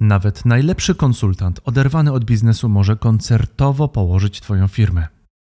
Nawet 0.00 0.44
najlepszy 0.44 0.94
konsultant 0.94 1.60
oderwany 1.64 2.12
od 2.12 2.24
biznesu 2.24 2.68
może 2.68 2.96
koncertowo 2.96 3.88
położyć 3.88 4.40
Twoją 4.40 4.68
firmę. 4.68 5.06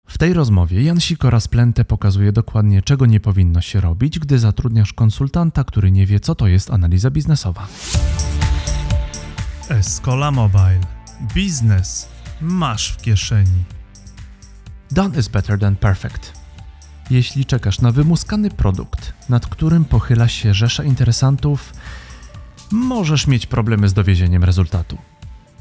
W 0.08 0.18
tej 0.18 0.34
rozmowie 0.34 0.84
Jan 0.84 1.00
Sikora 1.00 1.40
z 1.40 1.48
Plente 1.48 1.86
pokazuje 1.86 2.32
dokładnie, 2.32 2.82
czego 2.82 3.06
nie 3.06 3.20
powinno 3.20 3.62
się 3.62 3.82
robić, 3.82 4.20
gdy 4.20 4.40
zatrudniasz 4.40 4.94
konsultanta, 4.94 5.64
który 5.64 5.92
nie 5.92 6.06
wie, 6.06 6.20
co 6.20 6.36
to 6.36 6.48
jest 6.48 6.72
analiza 6.72 7.12
biznesowa. 7.12 7.68
Escola 9.70 10.32
Mobile. 10.32 10.82
Biznes 11.36 12.10
masz 12.42 12.92
w 12.92 13.02
kieszeni. 13.02 13.64
Done 14.92 15.20
is 15.20 15.28
better 15.28 15.60
than 15.60 15.76
perfect. 15.76 16.34
Jeśli 17.10 17.46
czekasz 17.46 17.82
na 17.82 17.92
wymuskany 17.92 18.50
produkt, 18.50 19.14
nad 19.30 19.48
którym 19.48 19.86
pochyla 19.86 20.28
się 20.28 20.54
rzesza 20.54 20.84
interesantów, 20.84 21.74
możesz 22.72 23.28
mieć 23.28 23.46
problemy 23.46 23.90
z 23.90 23.94
dowiezieniem 23.94 24.44
rezultatu. 24.44 24.98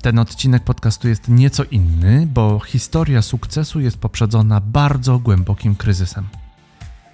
Ten 0.02 0.18
odcinek 0.18 0.64
podcastu 0.64 1.08
jest 1.08 1.28
nieco 1.28 1.64
inny, 1.64 2.28
bo 2.34 2.60
historia 2.60 3.22
sukcesu 3.22 3.80
jest 3.80 3.98
poprzedzona 3.98 4.60
bardzo 4.60 5.18
głębokim 5.18 5.74
kryzysem. 5.74 6.28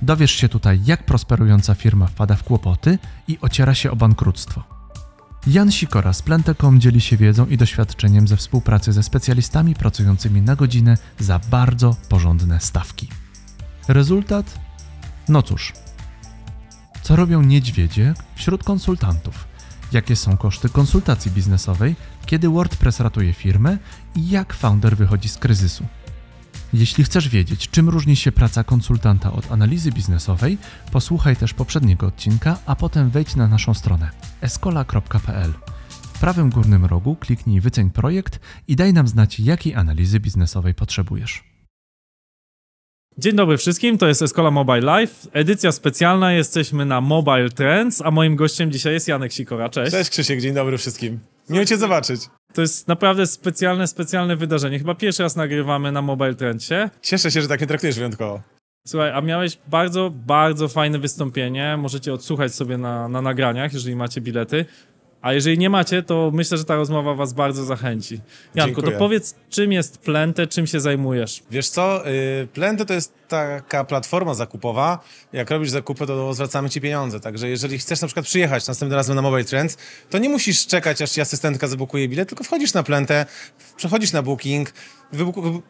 Dowiesz 0.03 0.30
się 0.30 0.48
tutaj, 0.48 0.80
jak 0.84 1.06
prosperująca 1.06 1.75
firma 1.75 2.06
wpada 2.06 2.37
w 2.37 2.43
kłopoty 2.43 2.98
i 3.29 3.39
ociera 3.41 3.75
się 3.75 3.91
o 3.91 3.97
bankructwo. 3.97 4.62
Jan 5.47 5.73
Sikora 5.73 6.12
z 6.12 6.23
Plentekom 6.23 6.81
dzieli 6.81 7.01
się 7.01 7.17
wiedzą 7.17 7.47
i 7.47 7.56
doświadczeniem 7.56 8.28
ze 8.28 8.37
współpracy 8.37 8.92
ze 8.92 9.03
specjalistami 9.03 9.75
pracującymi 9.75 10.42
na 10.42 10.56
godzinę 10.56 10.97
za 11.19 11.39
bardzo 11.39 11.97
porządne 12.09 12.61
stawki. 12.61 13.09
Rezultat? 13.89 14.59
No 15.28 15.42
cóż. 15.42 15.73
Co 17.03 17.17
robią 17.17 17.42
niedźwiedzie 17.42 18.15
wśród 18.34 18.65
konsultantów? 18.65 19.55
Jakie 19.93 20.17
są 20.17 20.37
koszty 20.37 20.69
konsultacji 20.69 21.31
biznesowej, 21.31 21.97
kiedy 22.27 22.49
WordPress 22.49 23.01
ratuje 23.01 23.33
firmę 23.33 23.79
i 24.15 24.31
jak 24.31 24.55
founder 24.55 24.97
wychodzi 24.97 25.28
z 25.28 25.39
kryzysu? 25.39 25.87
Jeśli 26.73 27.05
chcesz 27.05 27.28
wiedzieć, 27.28 27.70
czym 27.70 27.89
różni 27.89 28.17
się 28.17 28.33
praca 28.33 28.65
konsultanta 28.65 29.33
od 29.33 29.53
analizy 29.53 29.93
biznesowej, 29.93 30.59
posłuchaj 30.93 31.37
też 31.37 31.55
poprzedniego 31.55 32.06
odcinka, 32.06 32.59
a 32.67 32.77
potem 32.77 33.11
wejdź 33.11 33.37
na 33.37 33.48
naszą 33.48 33.75
stronę 33.75 34.11
escola.pl. 34.41 35.53
W 36.15 36.19
prawym 36.19 36.50
górnym 36.50 36.84
rogu 36.84 37.17
kliknij 37.17 37.61
Wyceń 37.61 37.91
projekt 37.91 38.41
i 38.69 38.77
daj 38.77 38.93
nam 38.93 39.09
znać, 39.09 39.41
jakiej 39.41 39.75
analizy 39.75 40.21
biznesowej 40.21 40.75
potrzebujesz. 40.75 41.56
Dzień 43.19 43.36
dobry 43.36 43.56
wszystkim, 43.56 43.98
to 43.98 44.09
jest 44.09 44.22
Escola 44.22 44.50
Mobile 44.50 44.81
Live. 44.81 45.28
Edycja 45.33 45.72
specjalna, 45.72 46.33
jesteśmy 46.33 46.84
na 46.84 47.00
Mobile 47.00 47.50
Trends, 47.50 48.03
a 48.03 48.11
moim 48.11 48.36
gościem 48.36 48.72
dzisiaj 48.72 48.92
jest 48.92 49.09
Janek 49.09 49.33
Sikora. 49.33 49.69
Cześć. 49.69 49.92
Cześć 49.92 50.11
Krzysiek, 50.11 50.41
dzień 50.41 50.55
dobry 50.55 50.78
wszystkim. 50.78 51.19
Miło 51.50 51.64
Cię 51.64 51.77
zobaczyć. 51.77 52.20
To 52.55 52.61
jest 52.61 52.89
naprawdę 52.89 53.27
specjalne, 53.27 53.87
specjalne 53.87 54.37
wydarzenie. 54.37 54.78
Chyba 54.78 54.94
pierwszy 54.94 55.22
raz 55.22 55.37
nagrywamy 55.37 55.92
na 55.92 56.03
Mobile 56.03 56.34
Trendsie. 56.34 56.75
Cieszę 57.03 57.31
się, 57.31 57.42
że 57.42 57.48
tak 57.48 57.61
mnie 57.61 57.67
traktujesz 57.67 57.97
wyjątkowo. 57.97 58.41
Słuchaj, 58.87 59.11
a 59.11 59.20
miałeś 59.20 59.59
bardzo, 59.69 60.11
bardzo 60.11 60.69
fajne 60.69 60.98
wystąpienie. 60.98 61.77
Możecie 61.77 62.12
odsłuchać 62.12 62.55
sobie 62.55 62.78
na, 62.78 63.09
na 63.09 63.22
nagraniach, 63.22 63.72
jeżeli 63.72 63.97
macie 63.97 64.20
bilety. 64.20 64.64
A 65.27 65.32
jeżeli 65.32 65.58
nie 65.58 65.70
macie, 65.70 66.02
to 66.02 66.30
myślę, 66.34 66.58
że 66.58 66.64
ta 66.64 66.77
rozmowa 66.77 67.14
was 67.14 67.32
bardzo 67.32 67.64
zachęci. 67.64 68.20
Janku, 68.55 68.74
Dziękuję. 68.74 68.92
to 68.92 68.98
powiedz, 68.98 69.34
czym 69.50 69.72
jest 69.72 69.98
Plente, 69.98 70.46
czym 70.46 70.66
się 70.66 70.80
zajmujesz? 70.80 71.42
Wiesz 71.50 71.69
co, 71.69 72.02
yy, 72.06 72.46
Plente 72.46 72.86
to 72.86 72.94
jest 72.94 73.12
taka 73.28 73.84
platforma 73.84 74.34
zakupowa. 74.34 74.98
Jak 75.32 75.50
robisz 75.50 75.70
zakupy, 75.70 76.06
to 76.06 76.34
zwracamy 76.34 76.70
Ci 76.70 76.80
pieniądze. 76.80 77.20
Także 77.20 77.48
jeżeli 77.48 77.78
chcesz 77.78 78.00
na 78.00 78.08
przykład 78.08 78.27
przyjechać 78.27 78.66
następnym 78.66 78.96
razem 78.96 79.16
na 79.16 79.22
Mobile 79.22 79.44
Trends, 79.44 79.77
to 80.10 80.19
nie 80.19 80.28
musisz 80.28 80.66
czekać, 80.66 81.02
aż 81.02 81.10
Ci 81.10 81.20
asystentka 81.20 81.69
zabukuje 81.69 82.08
bilet, 82.08 82.28
tylko 82.28 82.44
wchodzisz 82.44 82.74
na 82.74 82.82
Plente, 82.82 83.27
przechodzisz 83.77 84.12
na 84.12 84.22
Booking, 84.22 84.72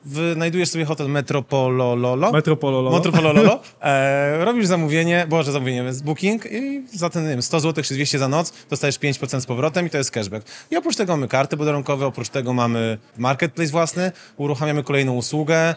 wynajdujesz 0.05 0.69
sobie 0.69 0.85
hotel 0.85 1.09
Metropolololo. 1.09 2.33
Metropololo. 2.33 2.91
Metropolololo. 2.91 3.61
E, 3.83 4.45
robisz 4.45 4.67
zamówienie, 4.67 5.27
boże 5.29 5.53
zamówienie, 5.53 5.93
z 5.93 6.03
Booking 6.03 6.47
i 6.53 6.83
za 6.93 7.11
ten, 7.11 7.23
nie 7.23 7.31
wiem, 7.31 7.43
100 7.43 7.61
zł 7.61 7.85
czy 7.85 7.95
200 7.95 8.19
za 8.19 8.29
noc 8.29 8.53
dostajesz 8.71 9.01
5% 9.01 9.41
z 9.41 9.47
powrotem 9.47 9.87
i 9.87 9.91
to 9.91 9.99
jest 9.99 10.11
cashback. 10.11 10.47
I 10.71 10.77
oprócz 10.77 10.97
tego 10.97 11.13
mamy 11.13 11.29
karty 11.29 11.57
podarunkowe, 11.57 12.07
oprócz 12.07 12.29
tego 12.29 12.53
mamy 12.53 12.99
marketplace 13.19 13.71
własny, 13.71 14.13
uruchamiamy 14.37 14.83
kolejną 14.83 15.15
usługę, 15.15 15.75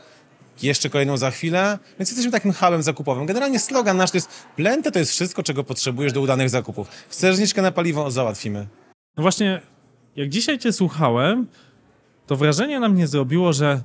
jeszcze 0.63 0.89
kolejną 0.89 1.17
za 1.17 1.31
chwilę, 1.31 1.79
więc 1.99 2.09
jesteśmy 2.09 2.31
takim 2.31 2.53
hubem 2.53 2.83
zakupowym. 2.83 3.25
Generalnie 3.25 3.59
slogan 3.59 3.97
nasz 3.97 4.11
to 4.11 4.17
jest 4.17 4.29
Plente 4.55 4.91
to 4.91 4.99
jest 4.99 5.11
wszystko, 5.11 5.43
czego 5.43 5.63
potrzebujesz 5.63 6.13
do 6.13 6.21
udanych 6.21 6.49
zakupów. 6.49 6.87
Chcesz 7.09 7.35
zniżkę 7.35 7.61
na 7.61 7.71
paliwo? 7.71 8.11
Załatwimy. 8.11 8.67
No 9.17 9.21
właśnie, 9.21 9.61
jak 10.15 10.29
dzisiaj 10.29 10.59
cię 10.59 10.73
słuchałem, 10.73 11.47
to 12.27 12.35
wrażenie 12.35 12.79
na 12.79 12.89
mnie 12.89 13.07
zrobiło, 13.07 13.53
że 13.53 13.81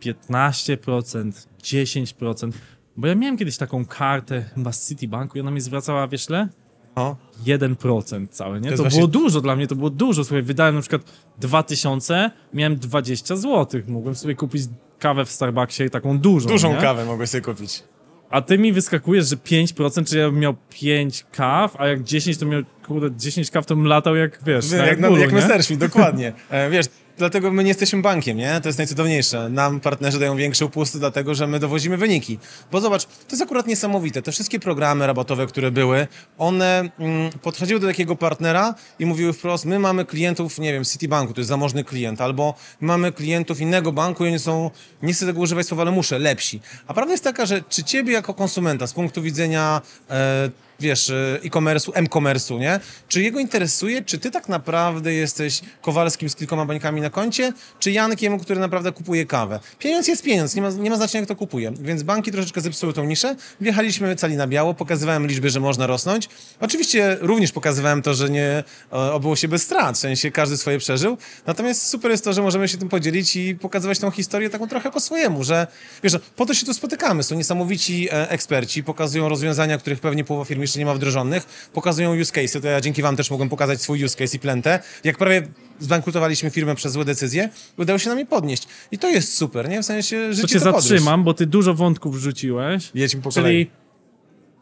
15%, 0.00 1.46
10%, 1.62 2.52
bo 2.96 3.06
ja 3.06 3.14
miałem 3.14 3.36
kiedyś 3.36 3.56
taką 3.56 3.86
kartę 3.86 4.42
chyba 4.54 4.72
z 4.72 4.88
Citibanku 4.88 5.38
i 5.38 5.40
ona 5.40 5.50
mi 5.50 5.60
zwracała, 5.60 6.08
wiesz 6.08 6.28
ile? 6.28 6.48
O, 6.94 7.16
1% 7.46 8.26
całe, 8.28 8.60
nie? 8.60 8.70
To, 8.70 8.76
było 8.76 8.88
właśnie- 8.88 9.08
dużo 9.08 9.40
dla 9.40 9.56
mnie, 9.56 9.66
to 9.66 9.74
było 9.74 9.90
dużo. 9.90 10.24
Słuchaj, 10.24 10.42
wydałem 10.42 10.74
na 10.74 10.80
przykład 10.80 11.02
2000, 11.38 12.30
miałem 12.54 12.76
20 12.76 13.36
zł. 13.36 13.80
Mogłem 13.88 14.14
sobie 14.14 14.34
kupić 14.34 14.62
kawę 15.00 15.24
w 15.24 15.30
Starbucksie, 15.30 15.90
taką 15.90 16.18
dużą, 16.18 16.48
dużą 16.48 16.74
nie? 16.74 16.80
kawę 16.80 17.04
mogłeś 17.04 17.30
sobie 17.30 17.42
kupić. 17.42 17.82
A 18.30 18.42
ty 18.42 18.58
mi 18.58 18.72
wyskakujesz, 18.72 19.28
że 19.28 19.36
5%, 19.36 20.04
czy 20.08 20.18
ja 20.18 20.30
bym 20.30 20.40
miał 20.40 20.54
5 20.70 21.26
kaw, 21.32 21.76
a 21.80 21.86
jak 21.86 22.02
10 22.02 22.38
to 22.38 22.46
miał, 22.46 22.62
kurde, 22.86 23.16
10 23.16 23.50
kaw 23.50 23.66
to 23.66 23.76
bym 23.76 23.86
latał 23.86 24.16
jak, 24.16 24.38
wiesz, 24.46 24.70
na 24.70 24.76
jak, 24.86 25.00
jak, 25.00 25.32
jak 25.32 25.78
dokładnie. 25.78 26.32
E, 26.50 26.70
wiesz, 26.70 26.86
dlatego 27.20 27.50
my 27.50 27.64
nie 27.64 27.68
jesteśmy 27.68 28.02
bankiem, 28.02 28.36
nie? 28.36 28.60
To 28.60 28.68
jest 28.68 28.78
najcudowniejsze. 28.78 29.48
Nam 29.48 29.80
partnerzy 29.80 30.18
dają 30.18 30.36
większe 30.36 30.64
upusty, 30.64 30.98
dlatego 30.98 31.34
że 31.34 31.46
my 31.46 31.58
dowozimy 31.58 31.96
wyniki. 31.96 32.38
Bo 32.72 32.80
zobacz, 32.80 33.04
to 33.04 33.30
jest 33.30 33.42
akurat 33.42 33.66
niesamowite. 33.66 34.22
Te 34.22 34.32
wszystkie 34.32 34.60
programy 34.60 35.06
rabatowe, 35.06 35.46
które 35.46 35.70
były, 35.70 36.06
one 36.38 36.90
mm, 36.98 37.32
podchodziły 37.42 37.80
do 37.80 37.86
takiego 37.86 38.16
partnera 38.16 38.74
i 38.98 39.06
mówiły 39.06 39.32
wprost, 39.32 39.64
my 39.64 39.78
mamy 39.78 40.04
klientów, 40.04 40.58
nie 40.58 40.72
wiem, 40.72 40.84
Citibanku, 40.84 41.34
to 41.34 41.40
jest 41.40 41.48
zamożny 41.48 41.84
klient, 41.84 42.20
albo 42.20 42.54
mamy 42.80 43.12
klientów 43.12 43.60
innego 43.60 43.92
banku 43.92 44.24
i 44.24 44.28
oni 44.28 44.38
są, 44.38 44.70
nie 45.02 45.12
chcę 45.12 45.26
tego 45.26 45.40
używać 45.40 45.66
słowa, 45.66 45.82
ale 45.82 45.90
muszę, 45.90 46.18
lepsi. 46.18 46.60
A 46.86 46.94
prawda 46.94 47.12
jest 47.12 47.24
taka, 47.24 47.46
że 47.46 47.62
czy 47.68 47.84
ciebie 47.84 48.12
jako 48.12 48.34
konsumenta 48.34 48.86
z 48.86 48.92
punktu 48.92 49.22
widzenia 49.22 49.82
e, 50.10 50.50
wiesz, 50.80 51.10
e, 51.10 51.38
e-commerce'u, 51.44 51.90
m-commerce'u, 51.94 52.58
nie? 52.58 52.80
Czy 53.08 53.22
jego 53.22 53.38
interesuje, 53.38 54.02
czy 54.02 54.18
ty 54.18 54.30
tak 54.30 54.48
naprawdę 54.48 55.12
jesteś 55.12 55.60
Kowalskim 55.82 56.28
z 56.28 56.36
kilkoma 56.36 56.64
bańkami 56.64 57.00
na 57.00 57.10
koncie, 57.10 57.52
czy 57.78 57.92
Jankiem, 57.92 58.40
który 58.40 58.60
naprawdę 58.60 58.92
kupuje 58.92 59.26
kawę? 59.26 59.60
Pieniądz 59.78 60.08
jest 60.08 60.22
pieniądz, 60.22 60.54
nie 60.54 60.62
ma, 60.62 60.70
nie 60.70 60.90
ma 60.90 60.96
znaczenia, 60.96 61.24
kto 61.24 61.36
kupuje. 61.36 61.72
Więc 61.80 62.02
banki 62.02 62.32
troszeczkę 62.32 62.60
zepsuły 62.60 62.92
tą 62.92 63.04
niszę. 63.04 63.36
Wjechaliśmy 63.60 64.16
cali 64.16 64.36
na 64.36 64.46
biało, 64.46 64.74
pokazywałem 64.74 65.26
liczby, 65.26 65.50
że 65.50 65.60
można 65.60 65.86
rosnąć. 65.86 66.28
Oczywiście 66.60 67.16
również 67.20 67.52
pokazywałem 67.52 68.02
to, 68.02 68.14
że 68.14 68.30
nie 68.30 68.64
obyło 68.90 69.36
się 69.36 69.48
bez 69.48 69.62
strat, 69.62 69.96
w 69.96 69.98
sensie 69.98 70.30
każdy 70.30 70.56
swoje 70.56 70.78
przeżył. 70.78 71.18
Natomiast 71.46 71.86
super 71.86 72.10
jest 72.10 72.24
to, 72.24 72.32
że 72.32 72.42
możemy 72.42 72.68
się 72.68 72.78
tym 72.78 72.88
podzielić 72.88 73.36
i 73.36 73.54
pokazywać 73.54 73.98
tą 73.98 74.10
historię 74.10 74.50
taką 74.50 74.68
trochę 74.68 74.90
po 74.90 75.00
swojemu, 75.00 75.44
że 75.44 75.66
wiesz, 76.02 76.12
no, 76.12 76.18
po 76.36 76.46
to 76.46 76.54
się 76.54 76.66
tu 76.66 76.74
spotykamy. 76.74 77.22
Są 77.22 77.34
niesamowici 77.34 78.08
e, 78.10 78.30
eksperci, 78.30 78.84
pokazują 78.84 79.28
rozwiązania, 79.28 79.78
których 79.78 80.00
pewnie 80.00 80.24
połowa 80.24 80.44
firm 80.44 80.60
jeszcze 80.70 80.78
nie 80.78 80.86
ma 80.86 80.94
wdrożonych, 80.94 81.70
pokazują 81.72 82.20
use 82.20 82.32
case'y, 82.32 82.60
to 82.60 82.68
ja 82.68 82.80
dzięki 82.80 83.02
wam 83.02 83.16
też 83.16 83.30
mogłem 83.30 83.48
pokazać 83.48 83.82
swój 83.82 84.04
use 84.04 84.16
case 84.16 84.36
i 84.36 84.40
plentę. 84.40 84.78
Jak 85.04 85.18
prawie 85.18 85.48
zbankrutowaliśmy 85.80 86.50
firmę 86.50 86.74
przez 86.74 86.92
złe 86.92 87.04
decyzje, 87.04 87.48
udało 87.76 87.98
się 87.98 88.08
nam 88.08 88.18
je 88.18 88.26
podnieść. 88.26 88.68
I 88.90 88.98
to 88.98 89.08
jest 89.08 89.34
super, 89.34 89.68
nie? 89.68 89.82
W 89.82 89.86
sensie 89.86 90.32
życie 90.34 90.42
To 90.42 90.48
cię 90.48 90.60
to 90.60 90.72
zatrzymam, 90.72 91.24
bo 91.24 91.34
ty 91.34 91.46
dużo 91.46 91.74
wątków 91.74 92.16
wrzuciłeś. 92.16 92.90
Jedźmy 92.94 93.22
po 93.22 93.30
kolei. 93.30 93.66
Czyli 93.66 93.80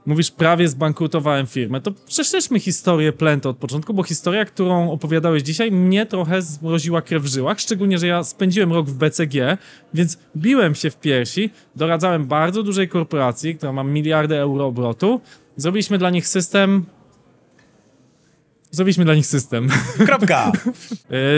mówisz, 0.09 0.31
prawie 0.31 0.69
zbankrutowałem 0.69 1.47
firmę. 1.47 1.81
To 1.81 1.93
prześledźmy 2.07 2.61
historię 2.61 3.13
Plento 3.13 3.51
od 3.51 3.57
początku, 3.57 3.95
bo 3.95 4.03
historia, 4.03 4.45
którą 4.45 4.91
opowiadałeś 4.91 5.43
dzisiaj, 5.43 5.73
mnie 5.73 6.07
trochę 6.07 6.43
zmroziła 6.43 7.03
krew 7.03 7.23
w 7.23 7.27
żyłach, 7.27 7.61
szczególnie, 7.61 7.99
że 7.99 8.07
ja 8.07 8.25
spędziłem 8.25 8.73
rok 8.73 8.87
w 8.87 8.95
BCG, 8.95 9.59
więc 9.95 10.19
biłem 10.37 10.75
się 10.75 10.91
w 10.91 10.97
piersi, 10.97 11.51
doradzałem 11.77 12.27
bardzo 12.27 12.63
dużej 12.63 12.89
korporacji, 12.89 13.57
która 13.57 13.73
ma 13.73 13.85
miliardy 13.85 14.37
euro 14.37 14.67
obrotu. 14.67 15.21
Zrobiliśmy 15.59 15.99
dla 15.99 16.11
nich 16.11 16.29
system... 16.29 16.87
Zrobiliśmy 18.71 19.05
dla 19.05 19.15
nich 19.15 19.27
system. 19.27 19.69
Kropka! 20.07 20.53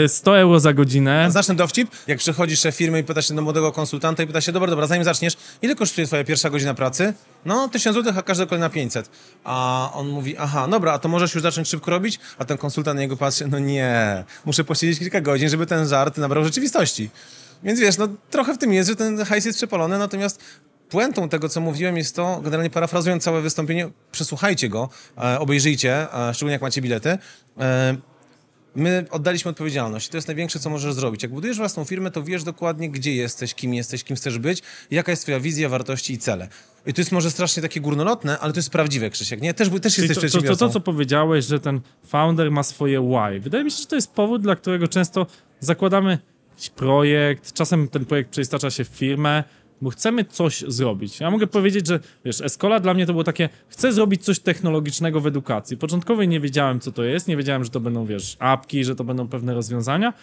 Y, 0.05 0.09
100 0.09 0.39
euro 0.39 0.59
za 0.59 0.73
godzinę. 0.73 1.31
Zacznę 1.31 1.55
dowcip. 1.55 1.91
Jak 2.07 2.19
przychodzisz 2.19 2.59
szef 2.59 2.75
firmy 2.75 2.99
i 2.99 3.03
pytasz 3.03 3.27
się 3.27 3.35
do 3.35 3.41
młodego 3.41 3.71
konsultanta 3.71 4.23
i 4.23 4.27
pytasz 4.27 4.45
się, 4.45 4.51
dobra, 4.51 4.69
dobra, 4.69 4.87
zanim 4.87 5.03
zaczniesz, 5.03 5.37
ile 5.61 5.75
kosztuje 5.75 6.07
twoja 6.07 6.23
pierwsza 6.23 6.49
godzina 6.49 6.73
pracy? 6.73 7.13
No, 7.45 7.67
1000 7.67 7.95
zł, 7.95 8.13
a 8.17 8.21
każda 8.21 8.45
kolejna 8.45 8.69
500. 8.69 9.09
A 9.43 9.89
on 9.93 10.09
mówi, 10.09 10.37
aha, 10.37 10.67
dobra, 10.67 10.93
a 10.93 10.99
to 10.99 11.09
możesz 11.09 11.35
już 11.35 11.43
zacząć 11.43 11.67
szybko 11.67 11.91
robić? 11.91 12.19
A 12.37 12.45
ten 12.45 12.57
konsultant 12.57 12.95
na 12.95 13.01
niego 13.01 13.17
patrzy, 13.17 13.47
no 13.47 13.59
nie, 13.59 14.23
muszę 14.45 14.63
posiedzieć 14.63 14.99
kilka 14.99 15.21
godzin, 15.21 15.49
żeby 15.49 15.65
ten 15.65 15.87
żart 15.87 16.17
nabrał 16.17 16.43
rzeczywistości. 16.43 17.09
Więc 17.63 17.79
wiesz, 17.79 17.97
no 17.97 18.07
trochę 18.29 18.53
w 18.53 18.57
tym 18.57 18.73
jest, 18.73 18.89
że 18.89 18.95
ten 18.95 19.25
hajs 19.25 19.45
jest 19.45 19.57
przepalony, 19.57 19.97
natomiast 19.97 20.39
puentą 20.91 21.29
tego, 21.29 21.49
co 21.49 21.61
mówiłem, 21.61 21.97
jest 21.97 22.15
to, 22.15 22.41
generalnie 22.43 22.69
parafrazując 22.69 23.23
całe 23.23 23.41
wystąpienie, 23.41 23.89
przesłuchajcie 24.11 24.69
go, 24.69 24.89
e, 25.17 25.39
obejrzyjcie, 25.39 26.13
e, 26.13 26.33
szczególnie 26.33 26.53
jak 26.53 26.61
macie 26.61 26.81
bilety. 26.81 27.17
E, 27.59 27.97
My 28.75 29.05
oddaliśmy 29.11 29.51
odpowiedzialność. 29.51 30.09
To 30.09 30.17
jest 30.17 30.27
największe, 30.27 30.59
co 30.59 30.69
możesz 30.69 30.93
zrobić. 30.93 31.23
Jak 31.23 31.31
budujesz 31.31 31.57
własną 31.57 31.83
firmę, 31.85 32.11
to 32.11 32.23
wiesz 32.23 32.43
dokładnie, 32.43 32.89
gdzie 32.89 33.15
jesteś, 33.15 33.53
kim 33.53 33.73
jesteś, 33.73 34.03
kim 34.03 34.15
chcesz 34.15 34.39
być, 34.39 34.61
jaka 34.91 35.11
jest 35.11 35.23
twoja 35.23 35.39
wizja, 35.39 35.69
wartości 35.69 36.13
i 36.13 36.17
cele. 36.17 36.47
I 36.85 36.93
to 36.93 37.01
jest 37.01 37.11
może 37.11 37.31
strasznie 37.31 37.61
takie 37.61 37.81
górnolotne, 37.81 38.39
ale 38.39 38.53
to 38.53 38.59
jest 38.59 38.69
prawdziwe, 38.69 39.09
Krzysiek, 39.09 39.41
nie? 39.41 39.53
Też, 39.53 39.69
też 39.81 39.95
Czyli 39.95 40.07
jesteś 40.07 40.31
to, 40.31 40.41
to, 40.41 40.47
to, 40.47 40.55
to, 40.55 40.69
co 40.69 40.79
powiedziałeś, 40.79 41.45
że 41.45 41.59
ten 41.59 41.81
founder 42.07 42.51
ma 42.51 42.63
swoje 42.63 43.01
why. 43.01 43.39
Wydaje 43.39 43.63
mi 43.63 43.71
się, 43.71 43.77
że 43.77 43.85
to 43.85 43.95
jest 43.95 44.11
powód, 44.11 44.41
dla 44.41 44.55
którego 44.55 44.87
często 44.87 45.27
zakładamy 45.59 46.17
projekt, 46.69 47.53
czasem 47.53 47.87
ten 47.87 48.05
projekt 48.05 48.29
przeistacza 48.29 48.71
się 48.71 48.83
w 48.83 48.87
firmę, 48.87 49.43
bo 49.81 49.89
chcemy 49.89 50.25
coś 50.25 50.63
zrobić. 50.67 51.19
Ja 51.19 51.31
mogę 51.31 51.47
powiedzieć, 51.47 51.87
że 51.87 51.99
wiesz, 52.25 52.41
Escola 52.41 52.79
dla 52.79 52.93
mnie 52.93 53.05
to 53.05 53.13
było 53.13 53.23
takie, 53.23 53.49
chcę 53.67 53.93
zrobić 53.93 54.23
coś 54.23 54.39
technologicznego 54.39 55.21
w 55.21 55.27
edukacji. 55.27 55.77
Początkowo 55.77 56.23
nie 56.23 56.39
wiedziałem, 56.39 56.79
co 56.79 56.91
to 56.91 57.03
jest, 57.03 57.27
nie 57.27 57.37
wiedziałem, 57.37 57.63
że 57.63 57.69
to 57.69 57.79
będą, 57.79 58.05
wiesz, 58.05 58.37
apki, 58.39 58.83
że 58.83 58.95
to 58.95 59.03
będą 59.03 59.27
pewne 59.27 59.53
rozwiązania, 59.53 60.13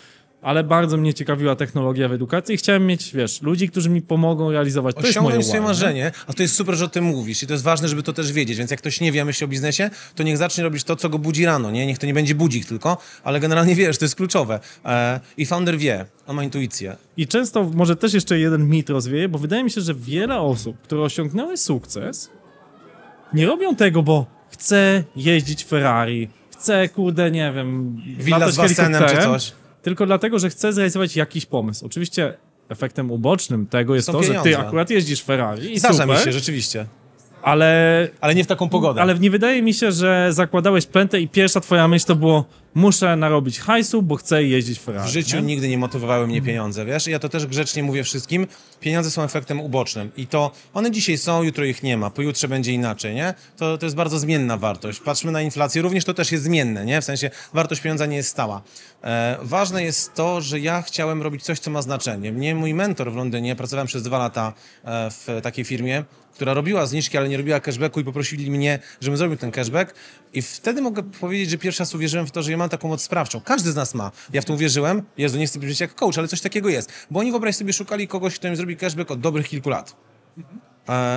ale 0.43 0.65
bardzo 0.65 0.97
mnie 0.97 1.15
ciekawiła 1.15 1.57
technologia 1.57 2.09
w 2.09 2.13
edukacji 2.13 2.55
i 2.55 2.59
chciałem 2.59 2.87
mieć, 2.87 3.13
wiesz, 3.15 3.43
ludzi, 3.43 3.69
którzy 3.69 3.91
mi 3.91 4.03
pomogą 4.03 4.53
realizować. 4.53 4.97
To 4.97 5.01
jest 5.01 5.17
moje 5.17 5.27
Osiągnąć 5.27 5.47
swoje 5.47 5.63
marzenie, 5.63 6.13
a 6.27 6.33
to 6.33 6.43
jest 6.43 6.55
super, 6.55 6.75
że 6.75 6.85
o 6.85 6.89
tym 6.89 7.05
mówisz 7.05 7.43
i 7.43 7.47
to 7.47 7.53
jest 7.55 7.65
ważne, 7.65 7.89
żeby 7.89 8.03
to 8.03 8.13
też 8.13 8.33
wiedzieć, 8.33 8.59
więc 8.59 8.71
jak 8.71 8.81
ktoś 8.81 9.01
nie 9.01 9.13
wie, 9.13 9.25
myśli 9.25 9.45
o 9.45 9.49
biznesie, 9.49 9.91
to 10.15 10.23
niech 10.23 10.39
zacznie 10.39 10.65
robić 10.65 10.85
to, 10.85 10.97
co 10.97 11.09
go 11.09 11.19
budzi 11.19 11.45
rano, 11.45 11.71
nie? 11.71 11.87
Niech 11.87 11.99
to 11.99 12.07
nie 12.07 12.15
będzie 12.15 12.35
budzik 12.35 12.67
tylko, 12.67 12.99
ale 13.25 13.41
generalnie 13.41 13.75
wiesz, 13.75 13.99
to 13.99 14.05
jest 14.05 14.17
kluczowe. 14.17 14.61
E, 14.85 15.21
I 15.37 15.47
founder 15.47 15.79
wie, 15.79 16.07
on 16.27 16.37
ma 16.37 16.45
intuicję. 16.45 16.97
I 17.17 17.27
często 17.27 17.65
może 17.75 17.97
też 17.97 18.15
jeszcze 18.15 18.39
jeden 18.39 18.69
mit 18.69 18.91
rozwieje, 18.91 19.29
bo 19.29 19.39
wydaje 19.39 19.65
mi 19.65 19.71
się, 19.71 19.81
że 19.81 19.95
wiele 19.95 20.41
osób, 20.41 20.81
które 20.83 21.03
osiągnęły 21.03 21.57
sukces, 21.57 22.31
nie 23.35 23.47
robią 23.47 23.77
tego, 23.77 24.03
bo 24.03 24.27
chce 24.51 25.05
jeździć 25.17 25.65
Ferrari, 25.65 26.29
chce, 26.51 26.89
kurde, 26.89 27.31
nie 27.31 27.53
wiem, 27.53 27.97
Willa 28.19 28.51
z 28.51 28.57
basenem 28.57 29.03
czy 29.09 29.17
coś. 29.23 29.53
Tylko 29.83 30.07
dlatego, 30.07 30.39
że 30.39 30.51
chce 30.51 30.73
zrealizować 30.73 31.17
jakiś 31.17 31.47
pomysł. 31.47 31.87
Oczywiście 31.87 32.35
efektem 32.69 33.11
ubocznym 33.11 33.67
tego 33.67 33.95
jest 33.95 34.07
Są 34.07 34.13
to, 34.13 34.23
że 34.23 34.35
ty 34.35 34.43
pieniądze. 34.43 34.67
akurat 34.67 34.91
jeździsz 34.91 35.23
Ferrari 35.23 35.73
i 35.73 35.79
Zdarza 35.79 36.03
super, 36.03 36.19
mi 36.19 36.25
się, 36.25 36.33
rzeczywiście. 36.33 36.87
Ale, 37.49 38.09
Ale 38.21 38.35
nie 38.35 38.45
w 38.45 38.47
taką 38.47 38.69
pogodę. 38.69 39.03
ale 39.03 39.19
nie 39.19 39.31
wydaje 39.31 39.63
mi 39.63 39.75
się, 39.75 39.93
że 39.93 40.33
zakładałeś 40.33 40.87
pętę 40.87 41.21
i 41.21 41.29
pierwsza 41.29 41.61
twoja 41.61 41.89
myśl 41.89 42.07
to 42.07 42.17
było 42.17 42.45
muszę 42.75 43.17
narobić 43.17 43.61
hajsu, 43.61 44.03
bo 44.03 44.17
chcę 44.17 44.45
jeździć 44.45 44.81
Ferrari. 44.81 45.09
W 45.09 45.13
życiu 45.13 45.37
nie? 45.37 45.43
nigdy 45.43 45.69
nie 45.69 45.79
motywowały 45.79 46.27
mnie 46.27 46.43
pieniądze, 46.43 46.85
wiesz? 46.85 47.09
I 47.09 47.11
ja 47.11 47.19
to 47.19 47.29
też 47.29 47.47
grzecznie 47.47 47.83
mówię 47.83 48.05
wszystkim. 48.05 48.47
Pieniądze 48.81 49.11
są 49.11 49.23
efektem 49.23 49.61
ubocznym 49.61 50.11
i 50.17 50.27
to 50.27 50.51
one 50.75 50.91
dzisiaj 50.91 51.19
są, 51.19 51.43
jutro 51.43 51.65
ich 51.65 51.83
nie 51.83 51.97
ma, 51.97 52.11
pojutrze 52.11 52.49
będzie 52.49 52.73
inaczej, 52.73 53.15
nie? 53.15 53.35
To, 53.57 53.79
to 53.79 53.87
jest 53.87 53.97
bardzo 53.97 54.19
zmienna 54.19 54.57
wartość. 54.57 55.01
Patrzmy 55.01 55.33
na 55.33 55.43
inflację, 55.43 55.83
również 55.83 56.05
to 56.05 56.15
też 56.15 56.33
jest 56.33 56.45
zmienne, 56.45 56.85
nie? 56.85 57.01
W 57.01 57.05
sensie 57.05 57.31
wartość 57.55 57.81
pieniądza 57.81 58.07
nie 58.07 58.17
jest 58.17 58.29
stała. 58.29 58.63
E, 59.05 59.37
ważne 59.43 59.85
jest 59.85 60.15
to, 60.15 60.41
że 60.41 60.61
ja 60.61 60.83
chciałem 60.83 61.23
robić 61.23 61.43
coś, 61.43 61.59
co 61.59 61.71
ma 61.71 61.83
znaczenie. 61.83 62.33
Mnie 62.33 62.55
mój 62.55 62.75
mentor 62.75 63.13
w 63.13 63.17
Londynie, 63.17 63.57
pracowałem 63.57 63.87
przez 63.87 64.03
dwa 64.03 64.19
lata 64.19 64.53
e, 64.85 65.11
w 65.11 65.41
takiej 65.43 65.65
firmie, 65.65 66.05
która 66.39 66.55
robiła 66.55 66.87
zniżki, 66.87 67.19
ale 67.19 67.29
nie 67.29 67.37
robiła 67.37 67.61
cashbacku 67.61 68.01
i 68.01 68.05
poprosili 68.05 68.51
mnie, 68.51 68.79
żebym 69.01 69.17
zrobił 69.17 69.37
ten 69.37 69.51
cashback. 69.51 69.95
I 70.33 70.43
wtedy 70.43 70.83
mogę 70.83 71.03
powiedzieć, 71.03 71.51
że 71.51 71.59
pierwszy 71.59 71.83
raz 71.83 71.95
uwierzyłem 71.95 72.27
w 72.27 72.31
to, 72.31 72.43
że 72.43 72.51
ja 72.51 72.57
mam 72.57 72.69
taką 72.69 72.89
moc 72.89 73.03
sprawczą. 73.03 73.41
Każdy 73.41 73.73
z 73.73 73.75
nas 73.75 73.95
ma. 73.95 74.11
Ja 74.33 74.43
w 74.43 74.45
to 74.45 74.55
uwierzyłem. 74.55 75.03
Jezu, 75.17 75.39
nie 75.39 75.47
chcę 75.47 75.59
brzmieć 75.59 75.81
jak 75.81 75.95
coach, 75.95 76.19
ale 76.19 76.29
coś 76.29 76.41
takiego 76.41 76.69
jest. 76.69 76.93
Bo 77.11 77.21
oni 77.21 77.31
wyobraź 77.31 77.57
sobie 77.57 77.73
szukali 77.73 78.09
kogoś, 78.09 78.35
kto 78.35 78.49
im 78.49 78.57
zrobi 78.57 78.77
cashback 78.77 79.11
od 79.11 79.21
dobrych 79.21 79.49
kilku 79.49 79.71
lat. 79.71 79.97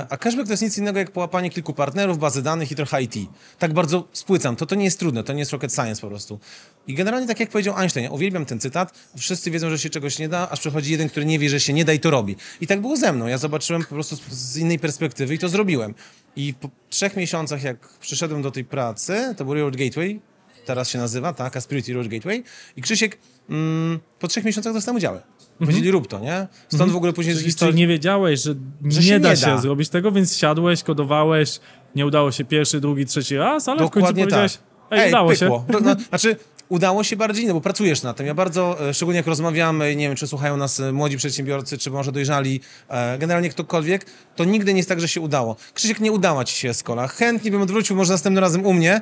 A 0.10 0.18
cashback 0.18 0.48
to 0.48 0.54
jest 0.54 0.64
nic 0.64 0.78
innego 0.78 1.00
jak 1.00 1.12
połapanie 1.12 1.50
kilku 1.50 1.74
partnerów, 1.74 2.20
bazy 2.20 2.42
danych 2.42 2.72
i 2.72 2.76
trochę 2.76 3.04
IT. 3.04 3.16
Tak 3.60 3.74
bardzo 3.74 4.08
spłycam. 4.14 4.56
To, 4.56 4.66
to 4.66 4.76
nie 4.76 4.86
jest 4.86 5.00
trudne, 5.00 5.24
to 5.24 5.34
nie 5.34 5.40
jest 5.40 5.52
rocket 5.52 5.74
science 5.74 6.02
po 6.02 6.08
prostu. 6.08 6.40
I 6.88 6.94
generalnie 6.94 7.28
tak 7.28 7.40
jak 7.40 7.50
powiedział 7.50 7.78
Einstein, 7.78 8.04
ja 8.04 8.12
uwielbiam 8.12 8.46
ten 8.46 8.60
cytat, 8.60 8.94
wszyscy 9.18 9.52
wiedzą, 9.52 9.70
że 9.70 9.80
się 9.80 9.90
czegoś 9.90 10.20
nie 10.20 10.30
da, 10.30 10.50
aż 10.50 10.60
przychodzi 10.60 10.92
jeden, 10.92 11.10
który 11.10 11.26
nie 11.26 11.40
wie, 11.40 11.50
że 11.50 11.60
się 11.60 11.74
nie 11.74 11.86
da 11.86 11.94
i 11.94 12.00
to 12.00 12.12
robi. 12.12 12.36
I 12.62 12.68
tak 12.68 12.82
było 12.82 12.98
ze 12.98 13.14
mną. 13.14 13.28
Ja 13.28 13.38
zobaczyłem 13.38 13.82
po 13.82 13.96
prostu 13.96 14.18
z, 14.30 14.58
innej 14.58 14.80
perspektywy 14.80 15.34
i 15.34 15.40
to 15.40 15.50
zrobiłem. 15.50 15.94
I 16.36 16.54
po 16.54 16.70
trzech 16.90 17.16
miesiącach, 17.16 17.64
jak 17.64 17.88
przyszedłem 18.00 18.42
do 18.42 18.52
tej 18.52 18.66
pracy, 18.66 19.36
to 19.38 19.46
był 19.46 19.54
Reward 19.54 19.76
Gateway, 19.76 20.20
teraz 20.66 20.90
się 20.90 21.00
nazywa, 21.00 21.34
tak, 21.34 21.58
Aspirity 21.58 21.94
Reward 21.94 22.10
Gateway 22.12 22.44
i 22.76 22.82
Krzysiek 22.82 23.18
mm, 23.50 24.00
po 24.20 24.28
trzech 24.28 24.44
miesiącach 24.44 24.74
dostałem 24.74 24.98
udziały. 24.98 25.22
Powiedzieli 25.60 25.92
rób 25.92 26.08
to, 26.08 26.20
nie? 26.20 26.48
Stąd 26.70 26.92
w 26.92 26.96
ogóle 26.96 27.14
później 27.14 27.34
Czyli, 27.36 27.44
czyli 27.44 27.52
historii... 27.52 27.76
nie 27.76 27.88
wiedziałeś, 27.88 28.42
że, 28.42 28.56
Że 28.86 29.00
nie 29.00 29.08
się 29.08 29.20
da 29.20 29.30
nie 29.30 29.36
się 29.36 29.46
da. 29.46 29.58
zrobić 29.58 29.90
tego, 29.90 30.12
więc 30.12 30.38
siadłeś, 30.38 30.84
kodowałeś, 30.84 31.60
nie 31.96 32.06
udało 32.06 32.32
się 32.32 32.46
pierwszy, 32.46 32.80
drugi, 32.80 33.06
trzeci 33.06 33.38
raz, 33.38 33.68
ale 33.68 33.78
w 33.78 33.80
końcu 33.80 34.00
Dokładnie 34.00 34.24
powiedziałeś, 34.24 34.54
tak. 34.54 34.71
Ej, 34.92 35.10
udało 35.10 35.30
pykło. 35.30 35.66
się. 35.68 35.74
To, 35.74 35.80
no, 35.80 35.96
znaczy, 36.10 36.36
udało 36.70 37.04
się 37.04 37.16
bardziej, 37.16 37.48
no 37.48 37.54
bo 37.54 37.62
pracujesz 37.62 38.04
na 38.04 38.14
tym. 38.14 38.26
Ja 38.28 38.34
bardzo, 38.34 38.90
e, 38.90 38.94
szczególnie 38.94 39.18
jak 39.18 39.28
rozmawiamy, 39.28 39.96
nie 39.96 40.08
wiem, 40.08 40.18
czy 40.18 40.28
słuchają 40.28 40.58
nas 40.58 40.80
e, 40.80 40.92
młodzi 40.92 41.18
przedsiębiorcy, 41.18 41.78
czy 41.78 41.92
może 41.92 42.12
dojrzali, 42.12 42.60
e, 42.90 43.18
generalnie 43.18 43.50
ktokolwiek, 43.50 44.06
to 44.36 44.44
nigdy 44.44 44.74
nie 44.74 44.80
jest 44.80 44.90
tak, 44.90 45.02
że 45.02 45.08
się 45.08 45.22
udało. 45.22 45.56
Krzysiek, 45.74 46.00
nie 46.00 46.12
udała 46.12 46.46
ci 46.46 46.56
się 46.56 46.70
Escola. 46.70 47.08
Chętnie 47.08 47.52
bym 47.52 47.62
odwrócił, 47.62 47.96
może 47.96 48.12
następnym 48.12 48.42
razem 48.44 48.66
u 48.66 48.74
mnie. 48.74 49.02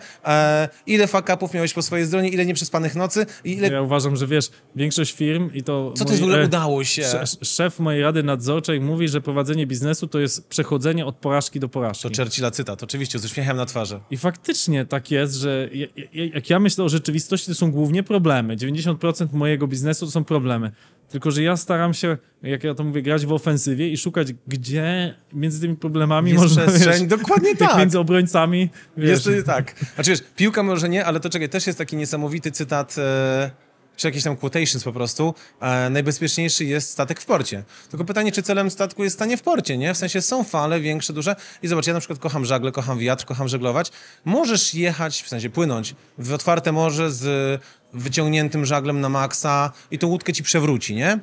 Ile 0.87 1.07
fuck-upów 1.07 1.53
miałeś 1.53 1.73
po 1.73 1.81
swojej 1.81 2.07
stronie, 2.07 2.29
ile 2.29 2.45
nieprzespanych 2.45 2.95
nocy 2.95 3.25
i 3.43 3.51
ile... 3.51 3.67
Ja 3.67 3.81
uważam, 3.81 4.15
że 4.15 4.27
wiesz, 4.27 4.49
większość 4.75 5.13
firm 5.13 5.49
i 5.53 5.63
to... 5.63 5.93
Co 5.97 6.05
to 6.05 6.11
jest 6.11 6.21
w 6.21 6.25
ogóle 6.25 6.45
udało 6.45 6.83
się? 6.83 7.03
sze- 7.03 7.45
Szef 7.45 7.79
mojej 7.79 8.01
rady 8.01 8.23
nadzorczej 8.23 8.81
mówi, 8.81 9.07
że 9.07 9.21
prowadzenie 9.21 9.67
biznesu 9.67 10.07
to 10.07 10.19
jest 10.19 10.47
przechodzenie 10.47 11.05
od 11.05 11.15
porażki 11.15 11.59
do 11.59 11.69
porażki. 11.69 12.09
To 12.09 12.23
Churchilla 12.23 12.51
cytat, 12.51 12.83
oczywiście, 12.83 13.19
z 13.19 13.25
uśmiechem 13.25 13.57
na 13.57 13.65
twarzy. 13.65 13.99
I 14.11 14.17
faktycznie 14.17 14.85
tak 14.85 15.11
jest, 15.11 15.35
że 15.35 15.69
jak 16.13 16.49
ja 16.49 16.59
myślę 16.59 16.83
o 16.83 16.89
rzeczywistości, 16.89 17.47
to 17.47 17.55
są 17.55 17.71
głównie 17.71 18.03
problemy. 18.03 18.57
90% 18.57 19.33
mojego 19.33 19.67
biznesu 19.67 20.05
to 20.05 20.11
są 20.11 20.23
problemy. 20.23 20.71
Tylko, 21.09 21.31
że 21.31 21.43
ja 21.43 21.57
staram 21.57 21.93
się, 21.93 22.17
jak 22.43 22.63
ja 22.63 22.73
to 22.73 22.83
mówię, 22.83 23.01
grać 23.01 23.25
w 23.25 23.31
ofensywie 23.31 23.89
i 23.89 23.97
szukać, 23.97 24.27
gdzie 24.47 25.15
między 25.33 25.61
tymi 25.61 25.75
problemami 25.75 26.31
Jest 26.31 26.43
można, 26.43 26.67
przestrzeń, 26.67 27.07
wiesz, 27.07 27.19
dokładnie 27.19 27.55
tak. 27.67 27.77
między 27.77 27.99
obrońcami, 27.99 28.69
wiesz, 28.97 29.25
Jest 29.25 29.47
tak. 29.47 29.75
Znaczy 29.95 30.09
wiesz, 30.09 30.23
piłka 30.35 30.63
może 30.63 30.89
nie, 30.89 31.05
ale 31.05 31.19
to 31.19 31.29
czekaj, 31.29 31.49
też 31.49 31.67
jest 31.67 31.77
taki 31.77 31.95
niesamowity 31.95 32.51
cytat, 32.51 32.95
e, 32.97 33.51
czy 33.99 34.07
jakieś 34.07 34.23
tam 34.23 34.37
quotations 34.37 34.83
po 34.83 34.93
prostu. 34.93 35.33
E, 35.61 35.89
najbezpieczniejszy 35.89 36.65
jest 36.65 36.89
statek 36.89 37.21
w 37.21 37.25
porcie. 37.25 37.63
Tylko 37.89 38.05
pytanie, 38.05 38.31
czy 38.31 38.43
celem 38.43 38.71
statku 38.71 39.03
jest 39.03 39.15
stanie 39.15 39.37
w 39.37 39.41
porcie, 39.41 39.77
nie? 39.77 39.93
W 39.93 39.97
sensie 39.97 40.21
są 40.21 40.43
fale 40.43 40.79
większe, 40.79 41.13
duże 41.13 41.35
i 41.63 41.67
zobacz, 41.67 41.87
ja 41.87 41.93
na 41.93 41.99
przykład 41.99 42.19
kocham 42.19 42.45
żagle, 42.45 42.71
kocham 42.71 42.99
wiatr, 42.99 43.25
kocham 43.25 43.47
żeglować. 43.47 43.91
Możesz 44.25 44.73
jechać, 44.73 45.21
w 45.21 45.27
sensie 45.27 45.49
płynąć 45.49 45.95
w 46.17 46.33
otwarte 46.33 46.71
morze 46.71 47.11
z 47.11 47.61
wyciągniętym 47.93 48.65
żaglem 48.65 49.01
na 49.01 49.09
maksa 49.09 49.71
i 49.91 49.99
tą 49.99 50.07
łódkę 50.07 50.33
ci 50.33 50.43
przewróci, 50.43 50.95
nie? 50.95 51.19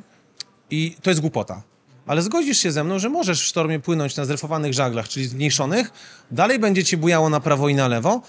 I 0.70 0.96
to 1.02 1.10
jest 1.10 1.20
głupota. 1.20 1.62
Ale 2.06 2.22
zgodzisz 2.22 2.58
się 2.58 2.72
ze 2.72 2.84
mną, 2.84 2.98
że 2.98 3.08
możesz 3.08 3.40
w 3.40 3.44
sztormie 3.44 3.80
płynąć 3.80 4.16
na 4.16 4.24
zrefowanych 4.24 4.74
żaglach, 4.74 5.08
czyli 5.08 5.26
zmniejszonych, 5.26 5.90
dalej 6.30 6.58
będzie 6.58 6.84
ci 6.84 6.96
bujało 6.96 7.28
na 7.28 7.40
prawo 7.40 7.68
i 7.68 7.74
na 7.74 7.88
lewo, 7.88 8.22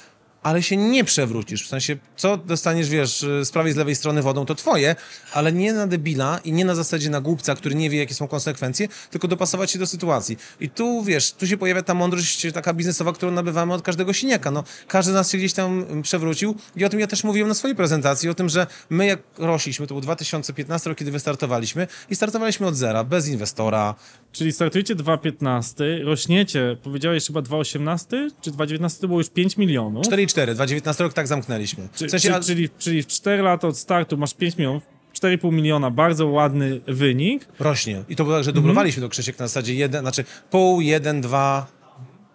ale 0.47 0.63
się 0.63 0.77
nie 0.77 1.03
przewrócisz. 1.03 1.65
W 1.65 1.67
sensie, 1.67 1.97
co 2.17 2.37
dostaniesz, 2.37 2.89
wiesz, 2.89 3.25
z 3.43 3.51
prawej 3.51 3.73
z 3.73 3.75
lewej 3.75 3.95
strony 3.95 4.21
wodą, 4.21 4.45
to 4.45 4.55
twoje, 4.55 4.95
ale 5.33 5.53
nie 5.53 5.73
na 5.73 5.87
debila 5.87 6.39
i 6.43 6.51
nie 6.51 6.65
na 6.65 6.75
zasadzie 6.75 7.09
na 7.09 7.21
głupca, 7.21 7.55
który 7.55 7.75
nie 7.75 7.89
wie, 7.89 7.97
jakie 7.97 8.13
są 8.13 8.27
konsekwencje, 8.27 8.87
tylko 9.11 9.27
dopasować 9.27 9.71
się 9.71 9.79
do 9.79 9.87
sytuacji. 9.87 10.37
I 10.59 10.69
tu, 10.69 11.03
wiesz, 11.03 11.31
tu 11.31 11.47
się 11.47 11.57
pojawia 11.57 11.81
ta 11.83 11.93
mądrość 11.93 12.47
taka 12.53 12.73
biznesowa, 12.73 13.13
którą 13.13 13.31
nabywamy 13.31 13.73
od 13.73 13.81
każdego 13.81 14.13
siniaka. 14.13 14.51
No, 14.51 14.63
każdy 14.87 15.11
z 15.11 15.15
nas 15.15 15.31
się 15.31 15.37
gdzieś 15.37 15.53
tam 15.53 15.85
mm, 15.89 16.01
przewrócił 16.01 16.55
i 16.75 16.85
o 16.85 16.89
tym 16.89 16.99
ja 16.99 17.07
też 17.07 17.23
mówiłem 17.23 17.47
na 17.47 17.53
swojej 17.53 17.75
prezentacji, 17.75 18.29
o 18.29 18.33
tym, 18.33 18.49
że 18.49 18.67
my 18.89 19.05
jak 19.05 19.19
rośliśmy, 19.37 19.87
to 19.87 19.93
był 19.93 20.01
2015 20.01 20.89
rok, 20.89 20.99
kiedy 20.99 21.11
wystartowaliśmy 21.11 21.87
i 22.09 22.15
startowaliśmy 22.15 22.67
od 22.67 22.75
zera, 22.75 23.03
bez 23.03 23.27
inwestora, 23.27 23.95
Czyli 24.37 24.51
startujecie 24.51 24.95
2,15, 24.95 26.03
rośniecie, 26.03 26.77
powiedziałeś 26.83 27.27
chyba 27.27 27.39
2,18 27.39 28.29
czy 28.41 28.51
2,19 28.51 29.01
to 29.01 29.07
było 29.07 29.19
już 29.19 29.29
5 29.29 29.57
milionów. 29.57 30.05
4,4, 30.05 30.53
2019 30.53 31.03
rok 31.03 31.13
tak 31.13 31.27
zamknęliśmy. 31.27 31.87
W 31.91 31.97
sensie, 31.99 32.19
czy, 32.19 32.35
a- 32.35 32.39
czyli, 32.39 32.69
czyli 32.79 33.03
w 33.03 33.07
4 33.07 33.43
lata 33.43 33.67
od 33.67 33.77
startu 33.77 34.17
masz 34.17 34.33
5 34.33 34.57
milionów, 34.57 34.83
4,5 35.21 35.51
miliona, 35.53 35.91
bardzo 35.91 36.27
ładny 36.27 36.79
wynik. 36.87 37.47
rośnie. 37.59 38.03
I 38.09 38.15
to 38.15 38.23
było 38.23 38.35
tak, 38.35 38.43
że 38.43 38.53
dublowaliśmy 38.53 39.01
do 39.01 39.09
Krzysiek 39.09 39.39
na 39.39 39.47
zasadzie 39.47 39.73
jeden, 39.73 40.01
znaczy 40.01 40.23
pół, 40.51 40.81
jeden, 40.81 41.21
dwa, 41.21 41.67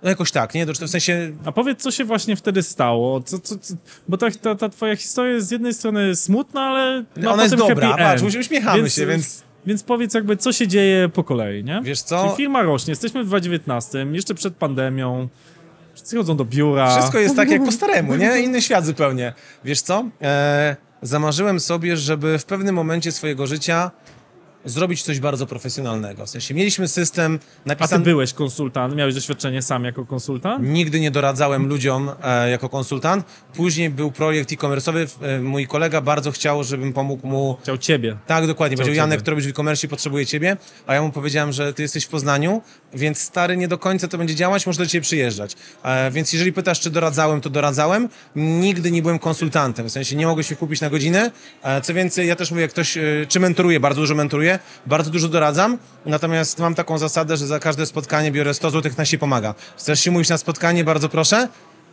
no 0.02 0.08
jakoś 0.08 0.30
tak, 0.32 0.54
nie? 0.54 0.66
W 0.66 0.76
sensie 0.88 1.32
A 1.44 1.52
powiedz, 1.52 1.82
co 1.82 1.90
się 1.90 2.04
właśnie 2.04 2.36
wtedy 2.36 2.62
stało? 2.62 3.20
Co, 3.20 3.38
co, 3.38 3.58
co, 3.58 3.74
bo 4.08 4.16
ta, 4.16 4.30
ta, 4.30 4.54
ta 4.54 4.68
twoja 4.68 4.96
historia 4.96 5.32
jest 5.32 5.48
z 5.48 5.50
jednej 5.50 5.74
strony 5.74 6.16
smutna, 6.16 6.60
ale 6.60 7.04
ma 7.22 7.32
ona 7.32 7.42
jest 7.42 7.54
dobra, 7.56 7.96
patrz, 7.96 8.22
uśmiechamy 8.22 8.90
się, 8.90 9.06
więc- 9.06 9.42
Więc 9.66 9.82
powiedz 9.82 10.14
jakby, 10.14 10.36
co 10.36 10.52
się 10.52 10.68
dzieje 10.68 11.08
po 11.08 11.24
kolei, 11.24 11.64
nie? 11.64 11.80
Wiesz 11.84 12.02
co? 12.02 12.24
Czyli 12.24 12.36
firma 12.36 12.62
rośnie, 12.62 12.90
jesteśmy 12.92 13.24
w 13.24 13.26
2019, 13.26 14.06
jeszcze 14.12 14.34
przed 14.34 14.56
pandemią, 14.56 15.28
wszyscy 15.94 16.16
chodzą 16.16 16.36
do 16.36 16.44
biura. 16.44 16.96
wszystko 16.96 17.18
jest 17.18 17.36
tak 17.36 17.50
jak 17.50 17.64
po 17.64 17.72
staremu, 17.72 18.14
nie? 18.14 18.40
Inny 18.40 18.62
świat 18.66 18.86
zupełnie. 18.86 19.32
Wiesz 19.64 19.80
co? 19.80 20.04
E, 20.22 20.76
zamarzyłem 21.02 21.60
sobie, 21.60 21.96
żeby 21.96 22.38
w 22.38 22.44
pewnym 22.44 22.74
momencie 22.74 23.12
swojego 23.12 23.46
życia 23.46 23.90
zrobić 24.64 25.02
coś 25.02 25.20
bardzo 25.20 25.46
profesjonalnego. 25.46 26.26
W 26.26 26.30
sensie 26.30 26.54
mieliśmy 26.54 26.88
system 26.88 27.34
A 27.34 27.62
ty 27.62 27.68
napisany... 27.68 28.04
byłeś 28.04 28.32
konsultant, 28.32 28.94
miałeś 28.94 29.14
doświadczenie 29.14 29.62
sam 29.62 29.84
jako 29.84 30.06
konsultant? 30.06 30.64
Nigdy 30.64 31.00
nie 31.00 31.10
doradzałem 31.10 31.66
ludziom 31.66 32.10
e, 32.22 32.50
jako 32.50 32.68
konsultant. 32.68 33.24
Później 33.54 33.90
był 33.90 34.12
projekt 34.12 34.52
e-commerce'owy. 34.52 35.06
E, 35.22 35.40
mój 35.40 35.66
kolega 35.66 36.00
bardzo 36.00 36.32
chciał, 36.32 36.64
żebym 36.64 36.92
pomógł 36.92 37.26
mu 37.26 37.56
Chciał 37.62 37.78
ciebie. 37.78 38.16
Tak, 38.26 38.46
dokładnie. 38.46 38.76
Powiedział, 38.76 38.94
ciebie. 38.94 38.96
Janek, 38.96 39.22
to 39.22 39.30
robisz 39.30 39.46
w 39.46 39.50
e-commerce, 39.50 39.88
potrzebuje 39.88 40.26
ciebie. 40.26 40.56
A 40.86 40.94
ja 40.94 41.02
mu 41.02 41.12
powiedziałem, 41.12 41.52
że 41.52 41.74
ty 41.74 41.82
jesteś 41.82 42.04
w 42.04 42.08
Poznaniu, 42.08 42.62
więc 42.94 43.18
stary, 43.18 43.56
nie 43.56 43.68
do 43.68 43.78
końca 43.78 44.08
to 44.08 44.18
będzie 44.18 44.34
działać, 44.34 44.66
może 44.66 44.78
do 44.78 44.86
ciebie 44.86 45.02
przyjeżdżać. 45.02 45.56
E, 45.82 46.10
więc 46.10 46.32
jeżeli 46.32 46.52
pytasz, 46.52 46.80
czy 46.80 46.90
doradzałem, 46.90 47.40
to 47.40 47.50
doradzałem. 47.50 48.08
Nigdy 48.36 48.90
nie 48.90 49.02
byłem 49.02 49.18
konsultantem, 49.18 49.88
w 49.88 49.92
sensie 49.92 50.16
nie 50.16 50.26
mogę 50.26 50.44
się 50.44 50.56
kupić 50.56 50.80
na 50.80 50.90
godzinę. 50.90 51.30
E, 51.62 51.80
co 51.80 51.94
więcej, 51.94 52.28
ja 52.28 52.36
też 52.36 52.50
mówię, 52.50 52.62
jak 52.62 52.70
ktoś, 52.70 52.96
e, 52.96 53.02
czy 53.28 53.40
mentoruję, 53.40 53.80
bardzo 53.80 54.00
dużo 54.00 54.14
bardzo 54.86 55.10
dużo 55.10 55.28
doradzam, 55.28 55.78
natomiast 56.06 56.58
mam 56.58 56.74
taką 56.74 56.98
zasadę, 56.98 57.36
że 57.36 57.46
za 57.46 57.58
każde 57.58 57.86
spotkanie 57.86 58.32
biorę 58.32 58.54
100 58.54 58.70
zł 58.70 58.92
na 58.98 59.04
się 59.04 59.18
pomaga. 59.18 59.54
Chcesz 59.76 60.00
się 60.00 60.10
mówić 60.10 60.28
na 60.28 60.38
spotkanie, 60.38 60.84
bardzo 60.84 61.08
proszę, 61.08 61.48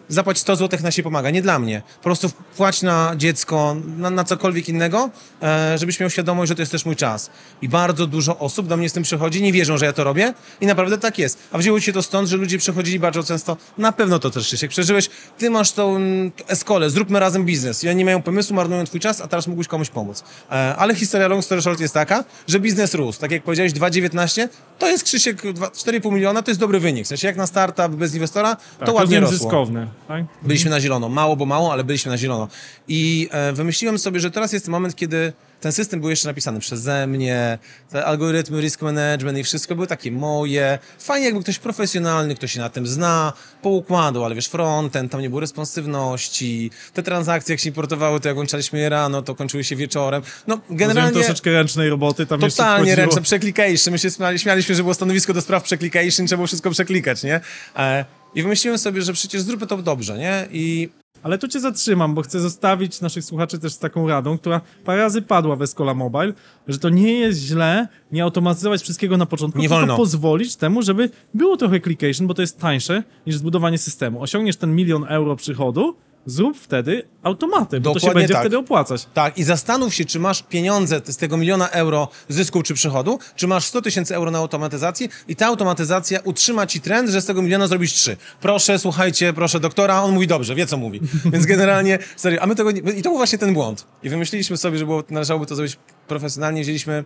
zapłać 0.09 0.37
100 0.39 0.55
zł 0.55 0.79
na 0.83 0.91
się 0.91 1.03
pomaga, 1.03 1.29
nie 1.29 1.41
dla 1.41 1.59
mnie. 1.59 1.81
Po 1.97 2.03
prostu 2.03 2.29
wpłać 2.29 2.81
na 2.81 3.13
dziecko, 3.17 3.75
na, 3.97 4.09
na 4.09 4.23
cokolwiek 4.23 4.69
innego, 4.69 5.09
e, 5.43 5.77
żebyś 5.77 5.99
miał 5.99 6.09
świadomość, 6.09 6.49
że 6.49 6.55
to 6.55 6.61
jest 6.61 6.71
też 6.71 6.85
mój 6.85 6.95
czas. 6.95 7.29
I 7.61 7.69
bardzo 7.69 8.07
dużo 8.07 8.39
osób 8.39 8.67
do 8.67 8.77
mnie 8.77 8.89
z 8.89 8.93
tym 8.93 9.03
przychodzi, 9.03 9.41
nie 9.41 9.53
wierzą, 9.53 9.77
że 9.77 9.85
ja 9.85 9.93
to 9.93 10.03
robię 10.03 10.33
i 10.61 10.65
naprawdę 10.65 10.97
tak 10.97 11.19
jest. 11.19 11.37
A 11.51 11.57
wzięło 11.57 11.79
się 11.79 11.93
to 11.93 12.01
stąd, 12.03 12.29
że 12.29 12.37
ludzie 12.37 12.57
przychodzili 12.57 12.99
bardzo 12.99 13.23
często, 13.23 13.57
na 13.77 13.91
pewno 13.91 14.19
to 14.19 14.29
też 14.29 14.45
Krzysiek, 14.47 14.69
przeżyłeś, 14.71 15.09
ty 15.37 15.49
masz 15.49 15.71
tą 15.71 15.95
mm, 15.95 16.31
eskolę, 16.47 16.89
zróbmy 16.89 17.19
razem 17.19 17.45
biznes. 17.45 17.83
I 17.83 17.89
oni 17.89 17.97
nie 17.97 18.05
mają 18.05 18.21
pomysłu, 18.21 18.55
marnują 18.55 18.85
twój 18.85 18.99
czas, 18.99 19.21
a 19.21 19.27
teraz 19.27 19.47
mógłbyś 19.47 19.67
komuś 19.67 19.89
pomóc. 19.89 20.23
E, 20.51 20.75
ale 20.75 20.95
historia 20.95 21.27
long 21.27 21.45
story 21.45 21.61
short 21.61 21.79
jest 21.79 21.93
taka, 21.93 22.23
że 22.47 22.59
biznes 22.59 22.93
rósł. 22.93 23.19
Tak 23.19 23.31
jak 23.31 23.43
powiedziałeś, 23.43 23.73
2,19 23.73 24.47
to 24.79 24.87
jest 24.87 25.03
Krzysiek, 25.03 25.41
dwa- 25.53 25.67
4,5 25.71 26.11
miliona, 26.13 26.41
to 26.41 26.51
jest 26.51 26.59
dobry 26.59 26.79
wynik. 26.79 27.05
W 27.05 27.07
sensie 27.07 27.27
jak 27.27 27.35
na 27.37 27.47
startup 27.47 27.87
bez 27.95 28.13
inwestora, 28.13 28.55
to 28.55 28.85
Tak, 28.85 28.95
ładnie 28.95 28.99
rozumiem, 29.01 29.23
rosło. 29.23 29.37
zyskowny. 29.37 29.87
Tak? 30.07 30.25
Byliśmy 30.41 30.69
na 30.69 30.79
zielono. 30.79 31.09
Mało, 31.09 31.35
bo 31.35 31.45
mało, 31.45 31.73
ale 31.73 31.83
byliśmy 31.83 32.11
na 32.11 32.17
zielono. 32.17 32.47
I 32.87 33.29
e, 33.31 33.53
wymyśliłem 33.53 33.99
sobie, 33.99 34.19
że 34.19 34.31
teraz 34.31 34.53
jest 34.53 34.65
ten 34.65 34.71
moment, 34.71 34.95
kiedy 34.95 35.33
ten 35.61 35.71
system 35.71 35.99
był 35.99 36.09
jeszcze 36.09 36.27
napisany 36.27 36.59
przeze 36.59 37.07
mnie, 37.07 37.57
te 37.89 38.05
algorytmy, 38.05 38.61
risk 38.61 38.81
management 38.81 39.37
i 39.37 39.43
wszystko 39.43 39.75
były 39.75 39.87
takie 39.87 40.11
moje. 40.11 40.79
Fajnie, 40.99 41.25
jakby 41.25 41.41
ktoś 41.41 41.59
profesjonalny, 41.59 42.35
ktoś 42.35 42.51
się 42.51 42.59
na 42.59 42.69
tym 42.69 42.87
zna, 42.87 43.33
poukładał, 43.61 44.25
ale 44.25 44.35
wiesz, 44.35 44.47
frontend, 44.47 45.11
tam 45.11 45.21
nie 45.21 45.29
było 45.29 45.41
responsywności. 45.41 46.71
Te 46.93 47.03
transakcje, 47.03 47.53
jak 47.53 47.59
się 47.59 47.69
importowały, 47.69 48.19
to 48.19 48.27
jak 48.27 48.37
łączaliśmy 48.37 48.79
je 48.79 48.89
rano, 48.89 49.21
to 49.21 49.35
kończyły 49.35 49.63
się 49.63 49.75
wieczorem. 49.75 50.21
No, 50.47 50.55
Rozumiem 50.55 50.77
generalnie... 50.77 51.13
troszeczkę 51.13 51.51
ręcznej 51.51 51.89
roboty 51.89 52.25
tam 52.25 52.39
Totalnie 52.39 52.95
ręczne, 52.95 53.21
przeklikation. 53.21 53.91
My 53.91 53.99
się 53.99 54.09
śmiali- 54.09 54.37
śmialiśmy, 54.37 54.75
że 54.75 54.81
było 54.83 54.93
stanowisko 54.93 55.33
do 55.33 55.41
spraw 55.41 55.63
przeklikation, 55.63 56.25
trzeba 56.25 56.37
było 56.37 56.47
wszystko 56.47 56.71
przeklikać, 56.71 57.23
nie? 57.23 57.41
E, 57.75 58.05
I 58.35 58.43
wymyśliłem 58.43 58.77
sobie, 58.77 59.01
że 59.01 59.13
przecież 59.13 59.41
zróbmy 59.41 59.67
to 59.67 59.77
dobrze, 59.77 60.17
nie? 60.17 60.47
I 60.51 60.89
Ale 61.23 61.37
tu 61.37 61.47
cię 61.47 61.59
zatrzymam, 61.59 62.13
bo 62.15 62.21
chcę 62.21 62.39
zostawić 62.39 63.01
naszych 63.01 63.23
słuchaczy 63.23 63.59
też 63.59 63.73
z 63.73 63.79
taką 63.79 64.07
radą, 64.07 64.37
która 64.37 64.61
parę 64.85 65.01
razy 65.01 65.21
padła 65.21 65.55
w 65.55 65.61
Escola 65.61 65.93
Mobile, 65.93 66.33
że 66.67 66.79
to 66.79 66.89
nie 66.89 67.13
jest 67.13 67.39
źle 67.39 67.87
nie 68.11 68.23
automatyzować 68.23 68.81
wszystkiego 68.81 69.17
na 69.17 69.25
początku, 69.25 69.59
Nie 69.59 69.69
tylko 69.69 69.95
pozwolić 69.97 70.55
temu, 70.55 70.81
żeby 70.81 71.09
było 71.33 71.57
trochę 71.57 71.79
clickation, 71.79 72.27
bo 72.27 72.33
to 72.33 72.41
jest 72.41 72.59
tańsze 72.59 73.03
niż 73.27 73.37
zbudowanie 73.37 73.77
systemu. 73.77 74.21
Osiągniesz 74.21 74.55
ten 74.57 74.75
milion 74.75 75.05
euro 75.07 75.35
przychodu, 75.35 75.95
zrób 76.29 76.57
wtedy 76.57 77.03
automaty, 77.23 77.81
bo 77.81 77.93
to 77.93 77.99
się 77.99 78.05
Dokładnie 78.05 78.21
będzie 78.21 78.33
tak. 78.33 78.43
wtedy 78.43 78.57
opłacać. 78.57 79.07
Tak, 79.13 79.37
i 79.37 79.43
zastanów 79.43 79.95
się, 79.95 80.05
czy 80.05 80.19
masz 80.19 80.43
pieniądze 80.43 81.01
z 81.05 81.17
tego 81.17 81.37
miliona 81.37 81.69
euro 81.69 82.07
zysku 82.29 82.63
czy 82.63 82.73
przychodu, 82.73 83.19
czy 83.35 83.47
masz 83.47 83.65
100 83.65 83.81
tysięcy 83.81 84.15
euro 84.15 84.31
na 84.31 84.39
automatyzację 84.39 85.07
i 85.27 85.35
ta 85.35 85.47
automatyzacja 85.47 86.19
utrzyma 86.23 86.67
ci 86.67 86.81
trend, 86.81 87.09
że 87.09 87.21
z 87.21 87.25
tego 87.25 87.41
miliona 87.41 87.67
zrobisz 87.67 87.93
trzy. 87.93 88.17
Proszę, 88.41 88.79
słuchajcie, 88.79 89.33
proszę 89.33 89.59
doktora, 89.59 90.03
on 90.03 90.13
mówi 90.13 90.27
dobrze, 90.27 90.55
wie 90.55 90.65
co 90.65 90.77
mówi. 90.77 91.01
Więc 91.33 91.45
generalnie, 91.45 91.99
serio, 92.15 92.41
a 92.41 92.47
my 92.47 92.55
tego 92.55 92.71
nie, 92.71 92.79
i 92.79 93.01
to 93.01 93.09
był 93.09 93.17
właśnie 93.17 93.37
ten 93.37 93.53
błąd. 93.53 93.85
I 94.03 94.09
wymyśliliśmy 94.09 94.57
sobie, 94.57 94.77
że 94.77 94.85
było, 94.85 95.03
należałoby 95.09 95.45
to 95.45 95.55
zrobić 95.55 95.77
profesjonalnie, 96.07 96.61
wzięliśmy 96.61 97.03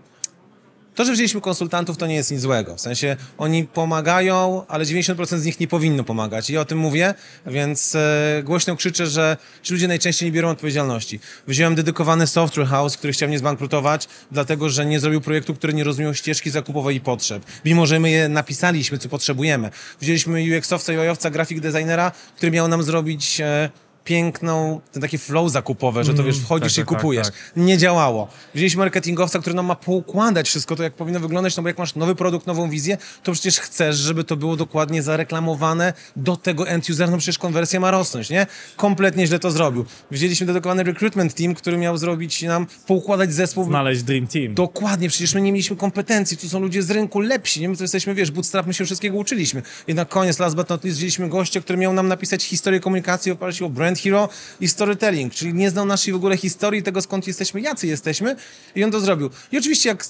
to, 0.95 1.05
że 1.05 1.13
wzięliśmy 1.13 1.41
konsultantów, 1.41 1.97
to 1.97 2.07
nie 2.07 2.15
jest 2.15 2.31
nic 2.31 2.41
złego. 2.41 2.75
W 2.75 2.81
sensie 2.81 3.15
oni 3.37 3.63
pomagają, 3.63 4.65
ale 4.67 4.85
90% 4.85 5.37
z 5.37 5.45
nich 5.45 5.59
nie 5.59 5.67
powinno 5.67 6.03
pomagać. 6.03 6.49
I 6.49 6.57
o 6.57 6.65
tym 6.65 6.77
mówię, 6.77 7.13
więc 7.45 7.95
e, 7.95 8.41
głośno 8.43 8.75
krzyczę, 8.75 9.07
że 9.07 9.37
ci 9.63 9.73
ludzie 9.73 9.87
najczęściej 9.87 10.29
nie 10.29 10.31
biorą 10.31 10.49
odpowiedzialności. 10.49 11.19
Wziąłem 11.47 11.75
dedykowany 11.75 12.27
software 12.27 12.67
house, 12.67 12.97
który 12.97 13.13
chciał 13.13 13.29
mnie 13.29 13.39
zbankrutować, 13.39 14.07
dlatego 14.31 14.69
że 14.69 14.85
nie 14.85 14.99
zrobił 14.99 15.21
projektu, 15.21 15.53
który 15.53 15.73
nie 15.73 15.83
rozumiał 15.83 16.13
ścieżki 16.13 16.49
zakupowej 16.49 16.95
i 16.95 17.01
potrzeb. 17.01 17.43
Mimo, 17.65 17.85
że 17.85 17.99
my 17.99 18.09
je 18.09 18.29
napisaliśmy, 18.29 18.97
co 18.97 19.09
potrzebujemy. 19.09 19.69
Wzięliśmy 20.01 20.39
UX-owca 20.39 20.93
UI-owca, 20.93 21.31
grafik 21.31 21.59
designera, 21.59 22.11
który 22.37 22.51
miał 22.51 22.67
nam 22.67 22.83
zrobić... 22.83 23.41
Piękną, 24.03 24.81
ten 24.91 25.01
takie 25.01 25.17
flow 25.17 25.51
zakupowe, 25.51 26.03
że 26.03 26.13
to 26.13 26.23
wiesz, 26.23 26.39
wchodzisz 26.39 26.75
tak, 26.75 26.85
i 26.85 26.87
tak, 26.87 26.97
kupujesz. 26.97 27.27
tak, 27.27 27.35
Nie 27.55 27.77
działało. 27.77 28.27
Wzięliśmy 28.55 28.79
marketingowca, 28.79 29.39
który 29.39 29.55
nam 29.55 29.65
ma 29.65 29.75
poukładać 29.75 30.47
wszystko 30.47 30.75
to, 30.75 30.83
jak 30.83 30.93
powinno 30.93 31.19
wyglądać, 31.19 31.57
no 31.57 31.63
bo 31.63 31.69
jak 31.69 31.77
masz 31.77 31.95
nowy 31.95 32.15
produkt, 32.15 32.47
nową 32.47 32.69
wizję, 32.69 32.97
to 33.23 33.31
przecież 33.31 33.59
chcesz, 33.59 33.95
żeby 33.95 34.23
to 34.23 34.35
było 34.35 34.55
dokładnie 34.55 35.03
zareklamowane 35.03 35.93
do 36.15 36.37
tego 36.37 36.67
end 36.67 36.89
user, 36.89 37.11
no 37.11 37.17
przecież 37.17 37.37
konwersja 37.37 37.79
ma 37.79 37.91
rosnąć, 37.91 38.29
nie? 38.29 38.47
Kompletnie 38.77 39.27
źle 39.27 39.39
to 39.39 39.51
zrobił. 39.51 39.85
Wzięliśmy 40.11 40.47
dedykowany 40.47 40.83
recruitment 40.83 41.33
team, 41.33 41.55
który 41.55 41.77
miał 41.77 41.97
zrobić 41.97 42.41
nam, 42.41 42.67
poukładać 42.87 43.33
zespół 43.33 43.65
Znaleźć 43.65 44.03
Dream 44.03 44.27
Team. 44.27 44.53
Dokładnie, 44.53 45.09
przecież 45.09 45.33
my 45.33 45.41
nie 45.41 45.51
mieliśmy 45.51 45.75
kompetencji, 45.75 46.37
tu 46.37 46.49
są 46.49 46.59
ludzie 46.59 46.83
z 46.83 46.91
rynku 46.91 47.19
lepsi, 47.19 47.61
nie? 47.61 47.69
My 47.69 47.77
to 47.77 47.83
jesteśmy, 47.83 48.13
wiesz, 48.15 48.31
bootstrap, 48.31 48.67
my 48.67 48.73
się 48.73 48.85
wszystkiego 48.85 49.17
uczyliśmy. 49.17 49.61
I 49.87 49.93
na 49.93 50.05
koniec, 50.05 50.39
last 50.39 50.55
but 50.55 50.69
not 50.69 50.83
least, 50.83 50.97
wzięliśmy 50.97 51.29
gościa, 51.29 51.61
który 51.61 51.77
miał 51.77 51.93
nam 51.93 52.07
napisać 52.07 52.43
historię 52.43 52.79
komunikacji 52.79 53.31
w 53.31 53.35
oparciu 53.35 53.65
o 53.65 53.69
brand 53.69 53.92
hero 53.99 54.29
i 54.59 54.67
storytelling, 54.67 55.33
czyli 55.33 55.53
nie 55.53 55.69
znał 55.69 55.85
naszej 55.85 56.13
w 56.13 56.15
ogóle 56.15 56.37
historii 56.37 56.83
tego, 56.83 57.01
skąd 57.01 57.27
jesteśmy, 57.27 57.61
jacy 57.61 57.87
jesteśmy 57.87 58.35
i 58.75 58.83
on 58.83 58.91
to 58.91 58.99
zrobił. 58.99 59.29
I 59.51 59.57
oczywiście, 59.57 59.89
jak 59.89 60.05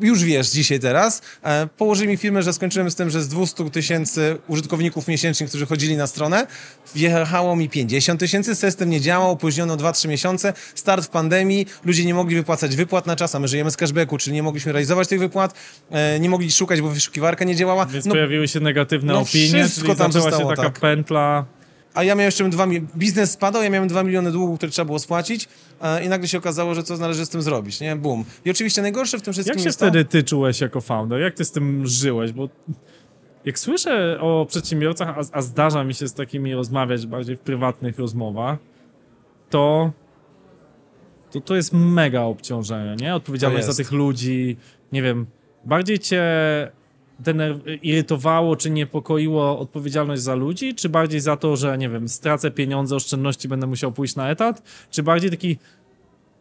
już 0.00 0.24
wiesz 0.24 0.50
dzisiaj 0.50 0.80
teraz, 0.80 1.22
e, 1.42 1.66
położyli 1.66 2.08
mi 2.08 2.16
firmę, 2.16 2.42
że 2.42 2.52
skończyłem 2.52 2.90
z 2.90 2.94
tym, 2.94 3.10
że 3.10 3.22
z 3.22 3.28
200 3.28 3.70
tysięcy 3.70 4.38
użytkowników 4.48 5.08
miesięcznych, 5.08 5.48
którzy 5.48 5.66
chodzili 5.66 5.96
na 5.96 6.06
stronę, 6.06 6.46
wjechało 6.94 7.56
mi 7.56 7.68
50 7.68 8.20
tysięcy, 8.20 8.54
system 8.54 8.90
nie 8.90 9.00
działał, 9.00 9.30
opóźniono 9.30 9.76
2-3 9.76 10.08
miesiące, 10.08 10.52
start 10.74 11.04
w 11.04 11.08
pandemii, 11.08 11.66
ludzie 11.84 12.04
nie 12.04 12.14
mogli 12.14 12.36
wypłacać 12.36 12.76
wypłat 12.76 13.06
na 13.06 13.16
czas, 13.16 13.34
a 13.34 13.38
my 13.38 13.48
żyjemy 13.48 13.70
z 13.70 13.76
cashbacku, 13.76 14.18
czyli 14.18 14.34
nie 14.34 14.42
mogliśmy 14.42 14.72
realizować 14.72 15.08
tych 15.08 15.18
wypłat, 15.18 15.54
e, 15.90 16.20
nie 16.20 16.28
mogli 16.28 16.52
szukać, 16.52 16.80
bo 16.80 16.88
wyszukiwarka 16.88 17.44
nie 17.44 17.56
działała. 17.56 17.86
Więc 17.86 18.06
No, 18.06 18.12
pojawiły 18.12 18.48
się 18.48 18.60
negatywne 18.60 19.12
no 19.12 19.20
opinie, 19.20 19.64
wszystko 19.64 19.86
czyli 19.86 19.98
tam 19.98 20.12
zaczęła 20.12 20.38
się 20.38 20.48
taka 20.48 20.62
tak. 20.62 20.80
pętla. 20.80 21.44
A 21.94 22.02
ja 22.02 22.14
miałem 22.14 22.26
jeszcze 22.26 22.48
dwa, 22.48 22.66
biznes 22.96 23.30
spadał, 23.30 23.62
ja 23.62 23.70
miałem 23.70 23.88
2 23.88 24.02
miliony 24.02 24.32
długów, 24.32 24.56
które 24.56 24.72
trzeba 24.72 24.86
było 24.86 24.98
spłacić 24.98 25.48
e, 25.80 26.04
i 26.04 26.08
nagle 26.08 26.28
się 26.28 26.38
okazało, 26.38 26.74
że 26.74 26.82
co 26.82 26.96
należy 26.96 27.26
z 27.26 27.28
tym 27.28 27.42
zrobić, 27.42 27.80
nie? 27.80 27.96
Boom. 27.96 28.24
I 28.44 28.50
oczywiście 28.50 28.82
najgorsze 28.82 29.18
w 29.18 29.22
tym 29.22 29.32
wszystkim 29.32 29.54
Jak 29.54 29.62
się 29.62 29.68
jest 29.68 29.78
to... 29.78 29.86
wtedy 29.86 30.04
ty 30.04 30.22
czułeś 30.22 30.60
jako 30.60 30.80
founder? 30.80 31.20
Jak 31.20 31.34
ty 31.34 31.44
z 31.44 31.52
tym 31.52 31.86
żyłeś? 31.86 32.32
Bo 32.32 32.48
jak 33.44 33.58
słyszę 33.58 34.18
o 34.20 34.46
przedsiębiorcach, 34.48 35.18
a, 35.18 35.22
a 35.32 35.42
zdarza 35.42 35.84
mi 35.84 35.94
się 35.94 36.08
z 36.08 36.14
takimi 36.14 36.54
rozmawiać 36.54 37.06
bardziej 37.06 37.36
w 37.36 37.40
prywatnych 37.40 37.98
rozmowach, 37.98 38.58
to 39.50 39.92
to, 41.30 41.40
to 41.40 41.56
jest 41.56 41.72
mega 41.72 42.22
obciążenie, 42.22 42.96
nie? 42.96 43.14
Odpowiedzialność 43.14 43.64
za 43.64 43.70
jest. 43.70 43.78
tych 43.78 43.92
ludzi, 43.92 44.56
nie 44.92 45.02
wiem, 45.02 45.26
bardziej 45.64 45.98
cię 45.98 46.22
irytowało 47.82 48.56
czy 48.56 48.70
niepokoiło 48.70 49.58
odpowiedzialność 49.58 50.22
za 50.22 50.34
ludzi, 50.34 50.74
czy 50.74 50.88
bardziej 50.88 51.20
za 51.20 51.36
to, 51.36 51.56
że 51.56 51.78
nie 51.78 51.88
wiem, 51.88 52.08
stracę 52.08 52.50
pieniądze, 52.50 52.96
oszczędności, 52.96 53.48
będę 53.48 53.66
musiał 53.66 53.92
pójść 53.92 54.16
na 54.16 54.30
etat, 54.30 54.62
czy 54.90 55.02
bardziej 55.02 55.30
taki 55.30 55.58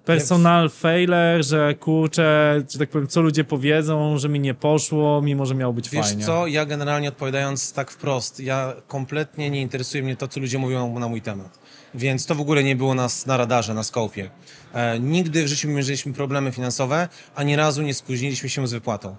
personal 0.05 0.69
failure, 0.69 1.43
że 1.43 1.75
kurczę, 1.75 2.61
że 2.71 2.79
tak 2.79 2.89
powiem, 2.89 3.07
co 3.07 3.21
ludzie 3.21 3.43
powiedzą, 3.43 4.17
że 4.17 4.29
mi 4.29 4.39
nie 4.39 4.53
poszło, 4.53 5.21
mimo 5.21 5.45
że 5.45 5.55
miało 5.55 5.73
być 5.73 5.89
Wiesz 5.89 6.07
fajnie. 6.07 6.25
co, 6.25 6.47
ja 6.47 6.65
generalnie 6.65 7.09
odpowiadając 7.09 7.73
tak 7.73 7.91
wprost, 7.91 8.39
ja 8.39 8.73
kompletnie 8.87 9.49
nie 9.49 9.61
interesuje 9.61 10.03
mnie 10.03 10.15
to, 10.15 10.27
co 10.27 10.39
ludzie 10.39 10.57
mówią 10.57 10.99
na 10.99 11.07
mój 11.07 11.21
temat. 11.21 11.59
Więc 11.95 12.25
to 12.25 12.35
w 12.35 12.41
ogóle 12.41 12.63
nie 12.63 12.75
było 12.75 12.95
nas 12.95 13.25
na 13.25 13.37
radarze, 13.37 13.73
na 13.73 13.83
skopie. 13.83 14.29
E, 14.73 14.99
nigdy 14.99 15.43
w 15.43 15.47
życiu 15.47 15.67
nie 15.67 15.73
mieliśmy 15.73 16.13
problemy 16.13 16.51
finansowe, 16.51 17.07
ani 17.35 17.55
razu 17.55 17.81
nie 17.81 17.93
spóźniliśmy 17.93 18.49
się 18.49 18.67
z 18.67 18.71
wypłatą. 18.73 19.15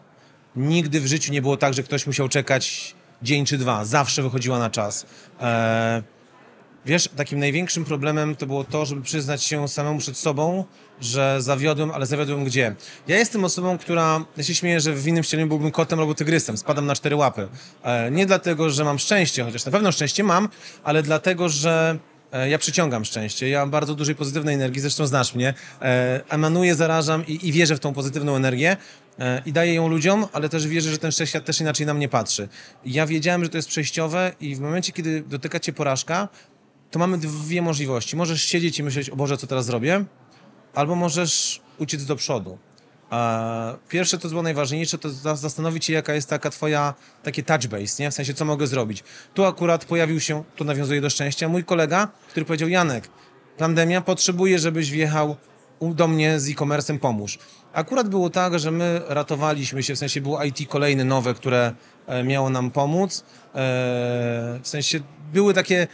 Nigdy 0.57 1.01
w 1.01 1.07
życiu 1.07 1.33
nie 1.33 1.43
było 1.43 1.57
tak, 1.57 1.75
że 1.75 1.83
ktoś 1.83 2.07
musiał 2.07 2.29
czekać 2.29 2.95
dzień 3.23 3.45
czy 3.47 3.59
dwa. 3.59 3.85
Zawsze 3.85 4.23
wychodziła 4.23 4.59
na 4.59 4.71
czas. 4.71 5.07
E, 5.41 6.03
Wiesz, 6.87 7.09
takim 7.17 7.39
największym 7.39 7.85
problemem 7.85 8.37
to 8.37 8.47
było 8.47 8.65
to, 8.65 8.87
żeby 8.87 9.03
przyznać 9.03 9.43
się 9.43 9.69
samemu 9.69 9.99
przed 9.99 10.17
sobą, 10.17 10.65
że 11.01 11.37
zawiodłem, 11.43 11.91
ale 11.91 12.07
zawiodłem 12.07 12.45
gdzie? 12.45 12.75
Ja 13.09 13.19
jestem 13.19 13.45
osobą, 13.45 13.79
która, 13.79 14.25
ja 14.37 14.45
się 14.45 14.55
śmieję, 14.55 14.81
że 14.81 14.93
w 14.93 15.07
innym 15.07 15.23
wcieleniu 15.23 15.49
byłbym 15.49 15.71
kotem 15.71 16.01
albo 16.01 16.15
tygrysem, 16.15 16.57
spadam 16.57 16.87
na 16.87 16.95
cztery 16.95 17.17
łapy. 17.17 17.49
E, 17.83 18.11
nie 18.11 18.27
dlatego, 18.27 18.71
że 18.71 18.85
mam 18.85 18.99
szczęście, 18.99 19.45
chociaż 19.45 19.65
na 19.65 19.73
pewno 19.73 19.93
szczęście 19.93 20.25
mam, 20.25 20.49
ale 20.85 21.03
dlatego, 21.03 21.49
że 21.49 21.99
e, 22.33 22.49
ja 22.51 22.59
przyciągam 22.59 23.05
szczęście. 23.05 23.49
Ja 23.49 23.61
mam 23.61 23.71
bardzo 23.71 23.95
dużej 23.95 24.15
pozytywnej 24.15 24.55
energii, 24.55 24.81
zresztą 24.81 25.07
znasz 25.07 25.35
mnie. 25.35 25.55
E, 25.83 26.21
emanuję, 26.29 26.75
zarażam 26.75 27.27
i, 27.27 27.49
i 27.49 27.53
wierzę 27.53 27.77
w 27.77 27.81
tą 27.81 27.93
pozytywną 27.93 28.37
energię. 28.37 28.77
E, 29.19 29.43
i 29.47 29.53
daję 29.53 29.75
ją 29.75 29.89
ludziom, 29.89 30.27
ale 30.33 30.49
też 30.49 30.67
wierzę, 30.67 30.91
że 30.91 30.99
ten 30.99 31.11
wszechświat 31.13 31.45
też 31.45 31.61
inaczej 31.61 31.87
na 31.87 31.95
mnie 31.95 32.09
patrzy. 32.09 32.49
Ja 32.87 33.07
wiedziałem, 33.07 33.45
że 33.45 33.51
to 33.51 33.57
jest 33.59 33.69
przejściowe 33.69 34.33
i 34.41 34.57
w 34.57 34.61
momencie, 34.61 34.93
kiedy 34.93 35.21
dotyka 35.23 35.61
cię 35.61 35.73
porażka, 35.73 36.29
to 36.91 36.99
mamy 36.99 37.19
dwie 37.19 37.63
możliwości. 37.63 38.17
Możesz 38.17 38.43
siedzieć 38.43 38.79
i 38.79 38.83
myśleć, 38.83 39.11
o 39.11 39.17
Boże, 39.17 39.37
co 39.37 39.47
teraz 39.47 39.67
zrobię? 39.67 40.05
Albo 40.75 40.95
możesz 40.95 41.61
uciec 41.79 42.05
do 42.05 42.17
przodu. 42.17 42.59
A 43.11 43.75
Pierwsze, 43.89 44.19
to 44.19 44.29
było 44.29 44.43
najważniejsze, 44.43 44.99
to 44.99 45.11
za- 45.11 45.37
zastanowić 45.37 45.85
się, 45.85 45.93
jaka 45.93 46.15
jest 46.15 46.29
taka 46.29 46.51
twoja, 46.51 46.95
takie 47.23 47.43
touch 47.43 47.67
base, 47.67 48.03
nie? 48.03 48.11
W 48.11 48.15
sensie, 48.15 48.35
co 48.35 48.45
mogę 48.45 48.67
zrobić. 48.67 49.05
Tu 49.35 49.45
akurat 49.45 49.85
pojawił 49.85 50.21
się, 50.21 50.45
to 50.57 50.65
nawiązuje 50.65 51.01
do 51.01 51.11
szczęścia, 51.11 51.49
mój 51.49 51.65
kolega, 51.65 52.09
który 52.31 52.47
powiedział, 52.47 52.69
Janek, 52.69 53.09
pandemia, 53.59 54.01
potrzebuję, 54.01 54.59
żebyś 54.59 54.91
wjechał 54.91 55.37
do 55.81 56.09
mnie 56.09 56.41
z 56.41 56.49
e-commerce'em, 56.49 56.99
pomóż. 56.99 57.39
Akurat 57.73 58.09
było 58.09 58.31
tak, 58.31 58.59
że 58.59 58.71
my 58.71 59.01
ratowaliśmy 59.09 59.83
się, 59.83 59.95
w 59.95 59.99
sensie 59.99 60.21
było 60.21 60.45
IT 60.45 60.69
kolejne 60.69 61.05
nowe, 61.05 61.35
które 61.35 61.73
e, 62.07 62.25
miało 62.25 62.51
nam 62.51 62.71
pomóc. 62.71 63.21
E, 63.21 63.25
w 64.63 64.69
sensie 64.69 65.01
były 65.33 65.55
takie 65.55 65.87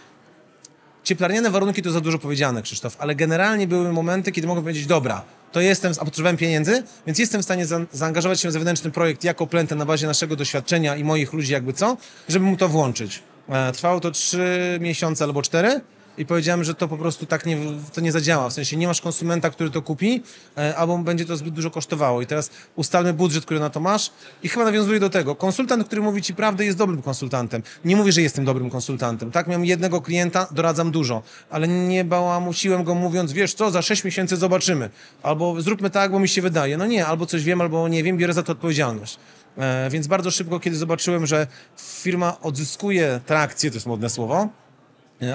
cieplarniane 1.05 1.51
warunki 1.51 1.83
to 1.83 1.91
za 1.91 2.01
dużo 2.01 2.19
powiedziane, 2.19 2.63
Krzysztof, 2.63 2.97
ale 2.99 3.15
generalnie 3.15 3.67
były 3.67 3.93
momenty, 3.93 4.33
kiedy 4.33 4.47
mogłem 4.47 4.65
powiedzieć, 4.65 4.87
dobra, 4.87 5.23
to 5.53 5.61
jestem, 5.61 5.93
a 6.01 6.05
potrzebowałem 6.05 6.37
pieniędzy, 6.37 6.83
więc 7.07 7.19
jestem 7.19 7.41
w 7.41 7.45
stanie 7.45 7.67
za, 7.67 7.81
zaangażować 7.93 8.41
się 8.41 8.49
w 8.49 8.53
zewnętrzny 8.53 8.91
projekt 8.91 9.25
jako 9.25 9.47
plentę 9.47 9.75
na 9.75 9.87
bazie 9.87 10.07
naszego 10.07 10.37
doświadczenia 10.37 10.97
i 10.97 11.05
moich 11.05 11.33
ludzi 11.33 11.53
jakby 11.53 11.73
co, 11.73 11.97
żeby 12.29 12.45
mu 12.45 12.57
to 12.57 12.69
włączyć. 12.69 13.23
E, 13.49 13.73
trwało 13.73 14.01
to 14.01 14.11
trzy 14.11 14.79
miesiące 14.81 15.25
albo 15.25 15.43
cztery 15.43 15.81
i 16.21 16.27
powiedziałem, 16.27 16.65
że 16.65 16.75
to 16.75 16.89
po 16.89 16.97
prostu 16.97 17.27
tak 17.27 17.47
nie, 17.47 17.57
to 17.93 18.01
nie 18.01 18.13
zadziała. 18.13 18.51
W 18.51 18.53
sensie 18.53 18.77
nie 18.77 18.87
masz 18.87 19.01
konsumenta, 19.01 19.51
który 19.51 19.71
to 19.71 19.83
kupi, 19.83 20.23
e, 20.59 20.77
albo 20.77 20.99
będzie 20.99 21.25
to 21.25 21.37
zbyt 21.37 21.55
dużo 21.55 21.71
kosztowało. 21.71 22.23
I 22.23 22.27
teraz 22.27 22.51
ustalmy 22.77 23.13
budżet, 23.13 23.45
który 23.45 23.61
na 23.61 23.71
to 23.71 23.81
masz 23.81 24.11
i 24.43 24.49
chyba 24.49 24.65
nawiązuje 24.65 25.01
do 25.01 25.11
tego. 25.11 25.35
Konsultant, 25.35 25.87
który 25.87 26.03
mówi 26.03 26.23
ci 26.23 26.35
prawdę, 26.35 26.65
jest 26.65 26.79
dobrym 26.79 27.03
konsultantem. 27.03 27.63
Nie 27.85 27.97
mówię, 27.97 28.13
że 28.13 28.23
jestem 28.23 28.45
dobrym 28.45 28.71
konsultantem. 28.71 29.31
Tak, 29.31 29.47
miałem 29.47 29.65
jednego 29.65 30.01
klienta, 30.01 30.47
doradzam 30.51 30.91
dużo, 30.91 31.23
ale 31.51 31.69
nie 31.69 32.05
bałamusiłem 32.05 32.85
go 32.85 32.95
mówiąc, 32.95 33.33
wiesz 33.33 33.55
co, 33.55 33.71
za 33.71 33.83
6 33.83 34.05
miesięcy 34.05 34.37
zobaczymy. 34.37 34.91
Albo 35.23 35.63
zróbmy 35.63 35.91
tak, 35.91 36.13
bo 36.13 36.19
mi 36.19 36.29
się 36.29 36.43
wydaje. 36.43 36.77
No 36.77 36.87
nie, 36.87 37.07
albo 37.07 37.27
coś 37.27 37.45
wiem, 37.45 37.61
albo 37.61 37.89
nie 37.89 38.03
wiem, 38.03 38.17
biorę 38.17 38.33
za 38.33 38.43
to 38.43 38.53
odpowiedzialność. 38.53 39.19
E, 39.59 39.91
więc 39.91 40.07
bardzo 40.07 40.31
szybko, 40.31 40.61
kiedy 40.61 40.77
zobaczyłem, 40.77 41.27
że 41.27 41.47
firma 41.79 42.41
odzyskuje 42.41 43.21
trakcję, 43.27 43.71
to 43.71 43.77
jest 43.77 43.87
modne 43.87 44.11
słowo, 44.11 44.49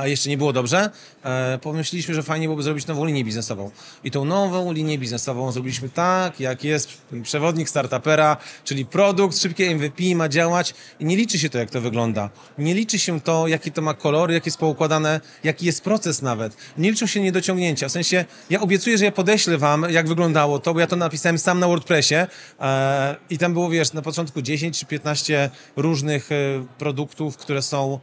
a 0.02 0.08
jeszcze 0.08 0.30
nie 0.30 0.38
było 0.38 0.54
dobrze, 0.54 0.90
e, 1.24 1.60
pomyśleliśmy, 1.62 2.14
że 2.14 2.24
fajnie 2.24 2.46
byłoby 2.48 2.64
zrobić 2.64 2.88
nową 2.88 3.06
linię 3.06 3.24
biznesową. 3.24 3.72
I 4.04 4.12
tą 4.12 4.26
nową 4.26 4.72
linię 4.72 4.98
biznesową 4.98 5.52
zrobiliśmy 5.52 5.90
tak, 5.90 6.40
jak 6.40 6.64
jest 6.64 7.02
przewodnik 7.24 7.70
startupera, 7.70 8.38
czyli 8.64 8.86
produkt, 8.86 9.38
szybkie 9.38 9.76
MVP 9.76 10.04
ma 10.16 10.30
działać 10.30 10.74
i 11.00 11.06
nie 11.06 11.16
liczy 11.16 11.40
się 11.40 11.50
to, 11.50 11.58
jak 11.58 11.70
to 11.70 11.82
wygląda. 11.82 12.30
Nie 12.58 12.74
liczy 12.74 13.00
się 13.00 13.22
to, 13.22 13.48
jakie 13.48 13.72
to 13.72 13.82
ma 13.82 13.94
kolory, 13.94 14.34
jak 14.34 14.46
jest 14.46 14.58
poukładane, 14.58 15.22
jaki 15.44 15.66
jest 15.66 15.84
proces 15.84 16.22
nawet. 16.22 16.58
Nie 16.78 16.92
liczą 16.92 17.06
się 17.08 17.22
niedociągnięcia. 17.22 17.90
W 17.90 17.92
sensie, 17.92 18.26
ja 18.50 18.62
obiecuję, 18.62 18.98
że 18.98 19.06
ja 19.06 19.12
podeślę 19.12 19.58
wam, 19.58 19.86
jak 19.90 20.08
wyglądało 20.08 20.60
to, 20.60 20.74
bo 20.74 20.80
ja 20.80 20.88
to 20.88 20.96
napisałem 20.96 21.38
sam 21.38 21.60
na 21.60 21.68
WordPressie 21.68 22.16
e, 22.60 23.16
i 23.30 23.38
tam 23.38 23.54
było, 23.54 23.70
wiesz, 23.70 23.94
na 23.94 24.02
początku 24.02 24.42
10 24.42 24.80
czy 24.80 24.86
15 24.86 25.50
różnych 25.76 26.32
e, 26.32 26.36
produktów, 26.78 27.38
które 27.38 27.62
są 27.62 28.00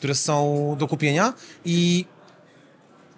które 0.00 0.14
są 0.14 0.76
do 0.78 0.88
kupienia 0.88 1.32
i, 1.64 2.04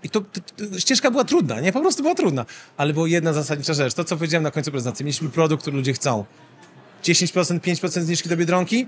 i 0.03 0.11
to, 0.11 0.21
to, 0.21 0.41
to 0.71 0.81
ścieżka 0.81 1.11
była 1.11 1.25
trudna, 1.25 1.61
nie? 1.61 1.73
Po 1.73 1.81
prostu 1.81 2.03
była 2.03 2.15
trudna. 2.15 2.47
Ale 2.77 2.93
była 2.93 3.09
jedna 3.09 3.33
zasadnicza 3.33 3.75
rzecz, 3.75 3.95
to 3.95 4.05
co 4.05 4.17
powiedziałem 4.17 4.43
na 4.43 4.51
końcu 4.51 4.71
prezentacji. 4.71 5.05
Mieliśmy 5.05 5.29
produkt, 5.29 5.62
który 5.62 5.77
ludzie 5.77 5.93
chcą. 5.93 6.25
10%, 7.03 7.61
5% 7.61 8.01
zniżki 8.01 8.29
do 8.29 8.37
Biedronki, 8.37 8.87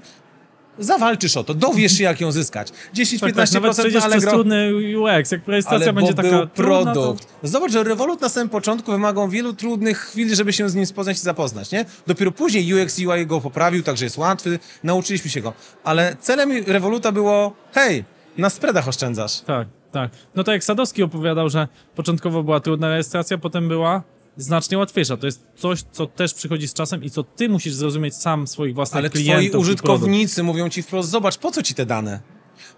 zawalczysz 0.78 1.36
o 1.36 1.44
to, 1.44 1.54
dowiesz 1.54 1.92
się 1.92 2.04
jak 2.04 2.20
ją 2.20 2.32
zyskać. 2.32 2.68
10-15% 2.94 3.20
Tak, 3.20 3.34
tak, 3.34 3.52
nawet 3.52 3.94
na 3.94 4.04
Allegro, 4.04 4.30
trudny 4.30 4.72
UX, 4.98 5.30
jak 5.30 5.48
rejestracja 5.48 5.84
ale 5.86 5.92
będzie 5.92 6.14
taka 6.14 6.28
był 6.28 6.46
trudna, 6.46 6.92
produkt. 6.92 7.28
Zobacz, 7.42 7.72
że 7.72 7.84
Revolut 7.84 8.20
na 8.20 8.28
samym 8.28 8.48
początku 8.48 8.92
wymagał 8.92 9.28
wielu 9.28 9.52
trudnych 9.52 9.98
chwil, 9.98 10.34
żeby 10.34 10.52
się 10.52 10.68
z 10.68 10.74
nim 10.74 10.86
spoznać 10.86 11.16
i 11.16 11.20
zapoznać, 11.20 11.72
nie? 11.72 11.84
Dopiero 12.06 12.32
później 12.32 12.74
UX 12.74 12.98
UI 12.98 13.26
go 13.26 13.40
poprawił, 13.40 13.82
także 13.82 14.04
jest 14.04 14.18
łatwy, 14.18 14.58
nauczyliśmy 14.84 15.30
się 15.30 15.40
go. 15.40 15.52
Ale 15.84 16.16
celem 16.20 16.50
Revoluta 16.66 17.12
było, 17.12 17.52
hej, 17.72 18.04
na 18.38 18.50
spredach 18.50 18.88
oszczędzasz. 18.88 19.40
To, 19.40 19.46
tak, 19.46 19.68
tak. 19.92 20.10
No 20.34 20.44
to 20.44 20.52
jak 20.52 20.64
Sadowski 20.64 21.02
opowiadał, 21.02 21.48
że 21.48 21.68
początkowo 21.94 22.42
była 22.42 22.60
trudna 22.60 22.88
rejestracja, 22.88 23.38
potem 23.38 23.68
była 23.68 24.02
znacznie 24.36 24.78
łatwiejsza. 24.78 25.16
To 25.16 25.26
jest 25.26 25.42
coś, 25.56 25.82
co 25.92 26.06
też 26.06 26.34
przychodzi 26.34 26.68
z 26.68 26.74
czasem 26.74 27.04
i 27.04 27.10
co 27.10 27.22
ty 27.22 27.48
musisz 27.48 27.74
zrozumieć 27.74 28.14
sam 28.14 28.46
swoich 28.46 28.74
własnych 28.74 28.98
Ale 28.98 29.10
klientów. 29.10 29.34
twoi 29.34 29.46
i 29.46 29.50
produkt. 29.50 29.68
użytkownicy 29.68 30.42
mówią 30.42 30.68
ci 30.68 30.82
wprost, 30.82 31.10
zobacz, 31.10 31.38
po 31.38 31.50
co 31.50 31.62
ci 31.62 31.74
te 31.74 31.86
dane? 31.86 32.20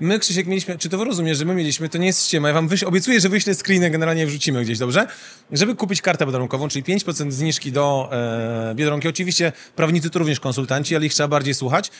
My, 0.00 0.18
Krzysiek, 0.18 0.46
mieliśmy, 0.46 0.78
czy 0.78 0.88
to 0.88 0.98
wy 0.98 1.04
rozumiesz, 1.04 1.38
że 1.38 1.44
my 1.44 1.54
mieliśmy, 1.54 1.88
to 1.88 1.98
nie 1.98 2.06
jest 2.06 2.26
ściema, 2.26 2.48
ja 2.48 2.54
wam 2.54 2.68
wyś, 2.68 2.82
obiecuję, 2.82 3.20
że 3.20 3.28
wyślę 3.28 3.54
screeny, 3.54 3.90
generalnie 3.90 4.26
wrzucimy 4.26 4.64
gdzieś, 4.64 4.78
dobrze? 4.78 5.06
Żeby 5.52 5.74
kupić 5.74 6.02
kartę 6.02 6.26
biedronkową, 6.26 6.68
czyli 6.68 6.84
5% 6.84 7.30
zniżki 7.30 7.72
do 7.72 8.08
e, 8.12 8.74
Biedronki, 8.74 9.08
oczywiście 9.08 9.52
prawnicy 9.76 10.10
to 10.10 10.18
również 10.18 10.40
konsultanci, 10.40 10.96
ale 10.96 11.06
ich 11.06 11.12
trzeba 11.14 11.28
bardziej 11.28 11.54
słuchać. 11.54 11.90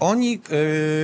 Oni 0.00 0.40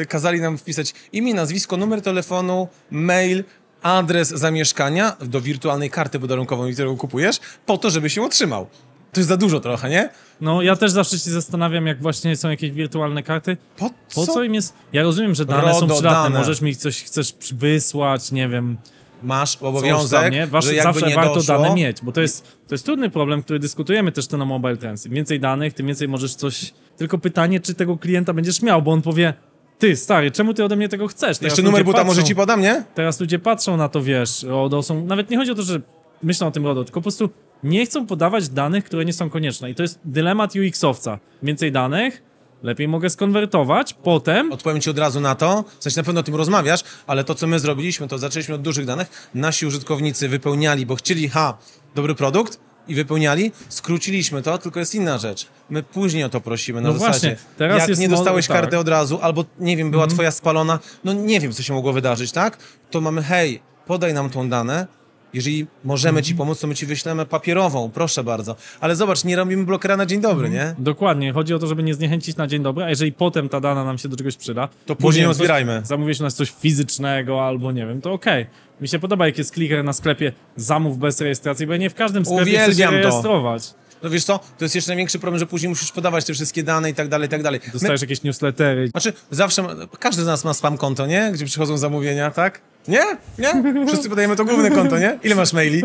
e, 0.02 0.06
kazali 0.06 0.40
nam 0.40 0.58
wpisać 0.58 0.94
imię, 1.12 1.34
nazwisko, 1.34 1.76
numer 1.76 2.02
telefonu, 2.02 2.68
mail, 2.90 3.44
adres 3.84 4.28
zamieszkania 4.28 5.16
do 5.20 5.40
wirtualnej 5.40 5.90
karty 5.90 6.20
podarunkowej, 6.20 6.74
którą 6.74 6.96
kupujesz, 6.96 7.40
po 7.66 7.78
to, 7.78 7.90
żeby 7.90 8.10
się 8.10 8.22
otrzymał. 8.22 8.66
To 9.12 9.20
jest 9.20 9.28
za 9.28 9.36
dużo 9.36 9.60
trochę, 9.60 9.90
nie? 9.90 10.08
No 10.40 10.62
ja 10.62 10.76
też 10.76 10.90
zawsze 10.90 11.18
się 11.18 11.30
zastanawiam, 11.30 11.86
jak 11.86 12.02
właśnie 12.02 12.36
są 12.36 12.50
jakieś 12.50 12.70
wirtualne 12.70 13.22
karty. 13.22 13.56
Po, 13.76 13.90
Po 14.14 14.26
co, 14.26 14.42
im 14.42 14.54
jest... 14.54 14.74
Ja 14.92 15.02
rozumiem, 15.02 15.34
że 15.34 15.44
dane 15.44 15.74
są 15.74 15.80
RODO, 15.80 15.94
przydatne. 15.94 16.22
dane. 16.22 16.38
Możesz 16.38 16.60
mi 16.60 16.76
coś, 16.76 17.02
chcesz 17.02 17.34
wysłać, 17.52 18.32
nie 18.32 18.48
wiem, 18.48 18.76
Masz 19.22 19.56
tam, 19.56 19.68
obowiązek, 19.68 20.32
nie? 20.32 20.46
Wasz, 20.46 20.64
że 20.64 20.74
jakby 20.74 20.92
zawsze 20.92 21.06
nie 21.08 21.14
warto 21.14 21.34
doszło, 21.34 21.58
dane 21.58 21.74
mieć, 21.74 21.96
bo 22.02 22.12
to 22.12 22.20
jest, 22.20 22.42
to 22.68 22.74
jest 22.74 22.84
trudny 22.84 23.10
problem, 23.10 23.42
który 23.42 23.58
dyskutujemy 23.58 24.12
też 24.12 24.26
to 24.26 24.36
na 24.38 24.44
Mobile 24.44 24.76
Trends. 24.76 25.06
Im 25.06 25.12
więcej 25.12 25.40
danych, 25.40 25.74
tym 25.74 25.86
więcej 25.86 26.08
możesz 26.08 26.34
coś... 26.34 26.74
Tylko 26.96 27.18
pytanie, 27.18 27.60
czy 27.60 27.74
tego 27.74 27.98
klienta 27.98 28.32
będziesz 28.32 28.62
miał, 28.62 28.82
bo 28.82 28.92
on 28.92 29.02
powie, 29.02 29.34
ty 29.78 29.96
stary, 29.96 30.30
czemu 30.30 30.54
ty 30.54 30.64
ode 30.64 30.76
mnie 30.76 30.88
tego 30.88 31.08
chcesz? 31.08 31.38
Teraz 31.38 31.42
Jeszcze 31.42 31.62
numer 31.62 31.84
buta 31.84 31.98
patrzą- 31.98 32.06
może 32.06 32.24
ci 32.24 32.34
podam, 32.34 32.60
nie? 32.60 32.84
Teraz 32.94 33.20
ludzie 33.20 33.38
patrzą 33.38 33.76
na 33.76 33.88
to, 33.88 34.02
wiesz, 34.02 34.42
RODO 34.42 34.82
są... 34.82 35.04
Nawet 35.06 35.30
nie 35.30 35.36
chodzi 35.36 35.50
o 35.50 35.54
to, 35.54 35.62
że 35.62 35.80
myślą 36.22 36.46
o 36.46 36.50
tym 36.50 36.66
RODO, 36.66 36.84
tylko 36.84 37.00
po 37.00 37.02
prostu 37.02 37.30
nie 37.64 37.86
chcą 37.86 38.06
podawać 38.06 38.48
danych, 38.48 38.84
które 38.84 39.04
nie 39.04 39.12
są 39.12 39.30
konieczne. 39.30 39.70
I 39.70 39.74
to 39.74 39.82
jest 39.82 40.00
dylemat 40.04 40.54
UX-owca. 40.54 41.18
Więcej 41.42 41.72
danych, 41.72 42.22
lepiej 42.62 42.88
mogę 42.88 43.10
skonwertować, 43.10 43.94
potem... 43.94 44.52
Odpowiem 44.52 44.80
ci 44.80 44.90
od 44.90 44.98
razu 44.98 45.20
na 45.20 45.34
to, 45.34 45.64
w 45.78 45.82
sensie 45.82 46.00
na 46.00 46.04
pewno 46.04 46.20
o 46.20 46.24
tym 46.24 46.34
rozmawiasz, 46.34 46.80
ale 47.06 47.24
to, 47.24 47.34
co 47.34 47.46
my 47.46 47.58
zrobiliśmy, 47.58 48.08
to 48.08 48.18
zaczęliśmy 48.18 48.54
od 48.54 48.62
dużych 48.62 48.86
danych. 48.86 49.30
Nasi 49.34 49.66
użytkownicy 49.66 50.28
wypełniali, 50.28 50.86
bo 50.86 50.96
chcieli, 50.96 51.28
ha, 51.28 51.58
dobry 51.94 52.14
produkt 52.14 52.60
i 52.88 52.94
wypełniali, 52.94 53.52
skróciliśmy 53.68 54.42
to, 54.42 54.58
tylko 54.58 54.80
jest 54.80 54.94
inna 54.94 55.18
rzecz. 55.18 55.46
My 55.70 55.82
później 55.82 56.24
o 56.24 56.28
to 56.28 56.40
prosimy 56.40 56.80
na 56.80 56.88
No 56.88 56.94
zasadzie. 56.98 57.10
właśnie, 57.10 57.36
teraz 57.56 57.78
jak 57.78 57.88
jest 57.88 58.00
nie 58.00 58.08
dostałeś 58.08 58.46
tak. 58.46 58.56
karty 58.60 58.78
od 58.78 58.88
razu, 58.88 59.18
albo 59.22 59.44
nie 59.58 59.76
wiem, 59.76 59.90
była 59.90 60.06
twoja 60.06 60.30
spalona, 60.30 60.78
no 61.04 61.12
nie 61.12 61.40
wiem, 61.40 61.52
co 61.52 61.62
się 61.62 61.72
mogło 61.74 61.92
wydarzyć, 61.92 62.32
tak? 62.32 62.58
To 62.90 63.00
mamy, 63.00 63.22
hej, 63.22 63.60
podaj 63.86 64.14
nam 64.14 64.30
tą 64.30 64.48
dane, 64.48 64.86
jeżeli 65.34 65.66
możemy 65.84 66.22
ci 66.22 66.34
pomóc, 66.34 66.60
to 66.60 66.66
my 66.66 66.74
ci 66.74 66.86
wyślemy 66.86 67.26
papierową, 67.26 67.90
proszę 67.94 68.24
bardzo. 68.24 68.56
Ale 68.80 68.96
zobacz, 68.96 69.24
nie 69.24 69.36
robimy 69.36 69.64
blokera 69.64 69.96
na 69.96 70.06
dzień 70.06 70.20
dobry, 70.20 70.50
nie? 70.50 70.74
Dokładnie, 70.78 71.32
chodzi 71.32 71.54
o 71.54 71.58
to, 71.58 71.66
żeby 71.66 71.82
nie 71.82 71.94
zniechęcić 71.94 72.36
na 72.36 72.46
dzień 72.46 72.62
dobry, 72.62 72.84
a 72.84 72.88
jeżeli 72.90 73.12
potem 73.12 73.48
ta 73.48 73.60
dana 73.60 73.84
nam 73.84 73.98
się 73.98 74.08
do 74.08 74.16
czegoś 74.16 74.36
przyda, 74.36 74.68
To 74.86 74.96
później 74.96 75.22
nie 75.22 75.28
ją 75.28 75.34
zbierajmy. 75.34 75.82
Zamówisz 75.84 76.20
u 76.20 76.22
nas 76.22 76.34
coś 76.34 76.50
fizycznego 76.50 77.46
albo 77.46 77.72
nie 77.72 77.86
wiem, 77.86 78.00
to 78.00 78.12
okej. 78.12 78.46
Mi 78.80 78.88
się 78.88 78.98
podoba, 78.98 79.26
jak 79.26 79.38
jest 79.38 79.52
kliker 79.52 79.84
na 79.84 79.92
sklepie 79.92 80.32
zamów 80.56 80.98
bez 80.98 81.20
rejestracji, 81.20 81.66
bo 81.66 81.72
ja 81.72 81.78
nie 81.78 81.90
w 81.90 81.94
każdym 81.94 82.24
sklepie 82.24 82.44
chcę 82.44 82.52
się 82.54 82.62
Uwielbiam 82.64 82.90
to. 82.90 82.96
rejestrować. 82.96 83.74
No 84.02 84.10
wiesz 84.10 84.24
co, 84.24 84.38
to 84.58 84.64
jest 84.64 84.74
jeszcze 84.74 84.90
największy 84.90 85.18
problem, 85.18 85.38
że 85.40 85.46
później 85.46 85.68
musisz 85.68 85.92
podawać 85.92 86.24
te 86.24 86.34
wszystkie 86.34 86.62
dane 86.62 86.90
i 86.90 86.94
tak 86.94 87.08
dalej, 87.08 87.26
i 87.26 87.30
tak 87.30 87.42
dalej. 87.42 87.60
My, 87.66 87.72
Dostajesz 87.72 88.00
jakieś 88.00 88.22
newslettery. 88.22 88.88
znaczy, 88.88 89.12
zawsze, 89.30 89.64
każdy 90.00 90.22
z 90.22 90.26
nas 90.26 90.44
ma 90.44 90.54
spam 90.54 90.76
konto, 90.78 91.06
nie? 91.06 91.30
Gdzie 91.32 91.44
przychodzą 91.46 91.78
zamówienia, 91.78 92.30
tak? 92.30 92.60
Nie? 92.88 93.02
Nie? 93.38 93.86
Wszyscy 93.86 94.08
podajemy 94.08 94.36
to 94.36 94.44
główne 94.44 94.70
konto, 94.70 94.98
nie? 94.98 95.18
Ile 95.24 95.34
masz 95.34 95.52
maili? 95.52 95.82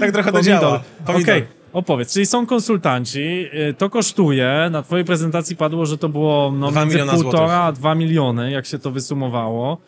Tak 0.00 0.12
trochę 0.12 0.32
to 0.32 0.42
działa. 0.42 0.80
Okej, 1.06 1.14
Pomidor. 1.24 1.42
opowiedz, 1.72 2.12
czyli 2.12 2.26
są 2.26 2.46
konsultanci, 2.46 3.46
y, 3.70 3.74
to 3.78 3.90
kosztuje, 3.90 4.68
na 4.70 4.82
twojej 4.82 5.04
prezentacji 5.04 5.56
padło, 5.56 5.86
że 5.86 5.98
to 5.98 6.08
było 6.08 6.52
no, 6.56 6.70
między 6.70 6.98
półtora 6.98 7.62
a 7.62 7.72
dwa 7.72 7.94
miliony, 7.94 8.50
jak 8.50 8.66
się 8.66 8.78
to 8.78 8.90
wysumowało. 8.90 9.78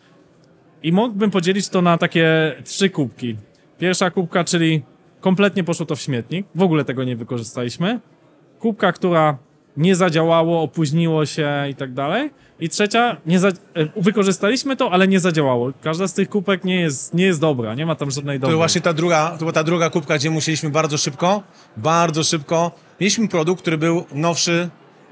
I 0.83 0.93
mógłbym 0.93 1.31
podzielić 1.31 1.69
to 1.69 1.83
na 1.83 1.99
takie 1.99 2.57
trzy 2.65 2.91
kubki. 2.91 3.37
Pierwsza 3.79 4.11
kubka, 4.11 4.45
czyli 4.45 4.83
kompletnie 5.21 5.65
poszło 5.65 5.87
to 5.87 5.97
w 5.97 6.01
śmietnik, 6.01 6.47
w 6.55 6.63
ogóle 6.63 6.85
tego 6.85 7.05
nie 7.05 7.17
wykorzystaliśmy. 7.17 8.01
Kubka, 8.59 8.93
która 8.93 9.39
nie 9.77 9.97
zadziałało, 9.97 10.63
opóźniło 10.63 11.27
się 11.27 11.51
i 11.71 11.75
tak 11.75 11.93
dalej. 11.95 12.31
I 12.61 12.69
trzecia, 12.69 13.17
nie 13.27 13.39
za... 13.39 13.49
e, 13.49 13.53
wykorzystaliśmy 13.97 14.77
to, 14.77 14.93
ale 14.93 15.09
nie 15.09 15.21
zadziałało. 15.21 15.73
Każda 15.83 16.09
z 16.09 16.15
tych 16.15 16.29
kubek 16.29 16.65
nie 16.65 16.81
jest, 16.81 17.15
nie 17.15 17.25
jest 17.25 17.41
dobra, 17.41 17.75
nie 17.75 17.87
ma 17.87 17.95
tam 17.95 18.11
żadnej 18.11 18.39
To 18.39 18.41
dobrej. 18.41 18.57
właśnie 18.57 18.81
ta 18.81 18.93
druga, 18.93 19.31
to 19.31 19.39
była 19.39 19.53
ta 19.53 19.65
druga 19.65 19.91
kubka, 19.91 20.19
gdzie 20.19 20.31
musieliśmy 20.31 20.71
bardzo 20.71 20.99
szybko, 20.99 21.43
bardzo 21.77 22.25
szybko. 22.25 22.71
Mieliśmy 23.01 23.29
produkt, 23.29 23.61
który 23.63 23.79
był 23.79 24.05
nowszy, 24.15 24.69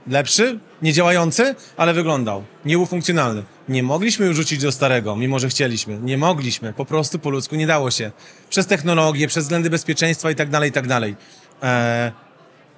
lepszy, 0.09 0.59
niedziałający, 0.83 1.55
ale 1.77 1.95
wyglądał. 1.95 2.43
Nie 2.65 2.77
był 2.77 2.87
funkcjonalny. 2.87 3.43
Nie 3.69 3.83
mogliśmy 3.83 4.27
już 4.27 4.37
rzucić 4.37 4.63
do 4.63 4.73
starego, 4.73 5.17
mimo 5.17 5.39
że 5.39 5.49
chcieliśmy. 5.49 5.99
Nie 6.03 6.19
mogliśmy. 6.19 6.73
Po 6.73 6.85
prostu 6.85 7.19
po 7.19 7.31
ludzku 7.31 7.57
nie 7.57 7.67
dało 7.67 7.91
się. 7.91 8.11
Przez 8.51 8.67
technologię, 8.67 9.29
przez 9.29 9.45
względy 9.45 9.71
bezpieczeństwa 9.71 10.31
i 10.31 10.35
tak 10.35 10.51
dalej, 10.51 10.71
i 10.71 10.73
tak 10.73 10.87
dalej. 10.87 11.17
Eee, 11.63 12.13